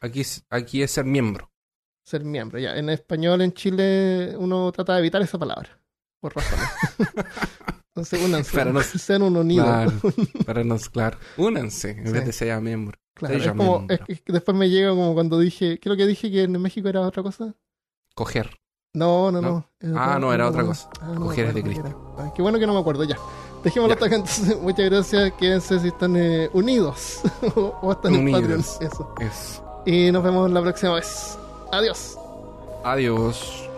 Aquí, 0.00 0.20
es- 0.20 0.44
aquí 0.50 0.82
es 0.82 0.90
ser 0.90 1.04
miembro. 1.04 1.50
ser 2.04 2.22
miembro. 2.24 2.58
Ya, 2.58 2.76
en 2.76 2.90
español 2.90 3.40
en 3.40 3.52
Chile 3.54 4.36
uno 4.38 4.70
trata 4.72 4.92
de 4.94 5.00
evitar 5.00 5.22
esa 5.22 5.38
palabra. 5.38 5.80
Por 6.20 6.34
razones. 6.36 6.68
Entonces 7.88 8.22
únanse. 8.22 8.56
Para 8.56 8.72
no- 8.72 8.82
sean 8.82 9.22
un 9.22 9.36
unido. 9.36 9.64
Claro. 9.64 9.92
Para 10.46 10.64
nos, 10.64 10.88
claro. 10.90 11.18
Únanse 11.38 11.90
en 11.92 12.06
Sí. 12.06 12.12
vez 12.12 12.26
de 12.26 12.32
ser 12.32 12.60
miembro. 12.60 12.98
Claro, 13.14 13.34
es 13.36 13.48
como, 13.48 13.86
es 13.88 14.20
que 14.22 14.32
después 14.32 14.56
me 14.56 14.68
llega 14.68 14.90
como 14.90 15.14
cuando 15.14 15.38
dije, 15.38 15.78
creo 15.80 15.96
que 15.96 16.06
dije 16.06 16.30
que 16.30 16.42
en 16.42 16.60
México 16.60 16.88
era 16.88 17.00
otra 17.02 17.22
cosa. 17.22 17.54
Coger. 18.14 18.58
No, 18.92 19.30
no, 19.32 19.40
¿No? 19.40 19.68
no. 19.80 19.98
Ah, 20.00 20.18
no, 20.20 20.32
era 20.32 20.48
otra 20.48 20.64
cosa. 20.64 20.88
Ah, 21.00 21.12
no 21.14 21.26
Coger 21.26 21.46
es 21.46 21.54
de 21.54 21.64
qué 21.64 21.72
era. 21.72 21.96
Ah, 22.16 22.32
qué 22.34 22.42
bueno 22.42 22.58
que 22.58 22.66
no 22.66 22.74
me 22.74 22.80
acuerdo 22.80 23.04
ya. 23.04 23.16
Dejémoslo 23.64 23.94
hasta 23.94 24.06
acá 24.06 24.16
entonces. 24.16 24.60
Muchas 24.60 24.90
gracias. 24.90 25.32
Quédense 25.32 25.80
si 25.80 25.88
están 25.88 26.16
eh, 26.16 26.48
unidos 26.52 27.22
o, 27.56 27.60
o 27.82 27.92
están 27.92 28.14
en 28.14 28.32
Patreon. 28.32 28.60
Eso. 28.60 29.14
Es. 29.20 29.62
Y 29.86 30.12
nos 30.12 30.22
vemos 30.22 30.50
la 30.50 30.60
próxima 30.62 30.94
vez. 30.94 31.38
Adiós. 31.72 32.18
Adiós. 32.84 33.68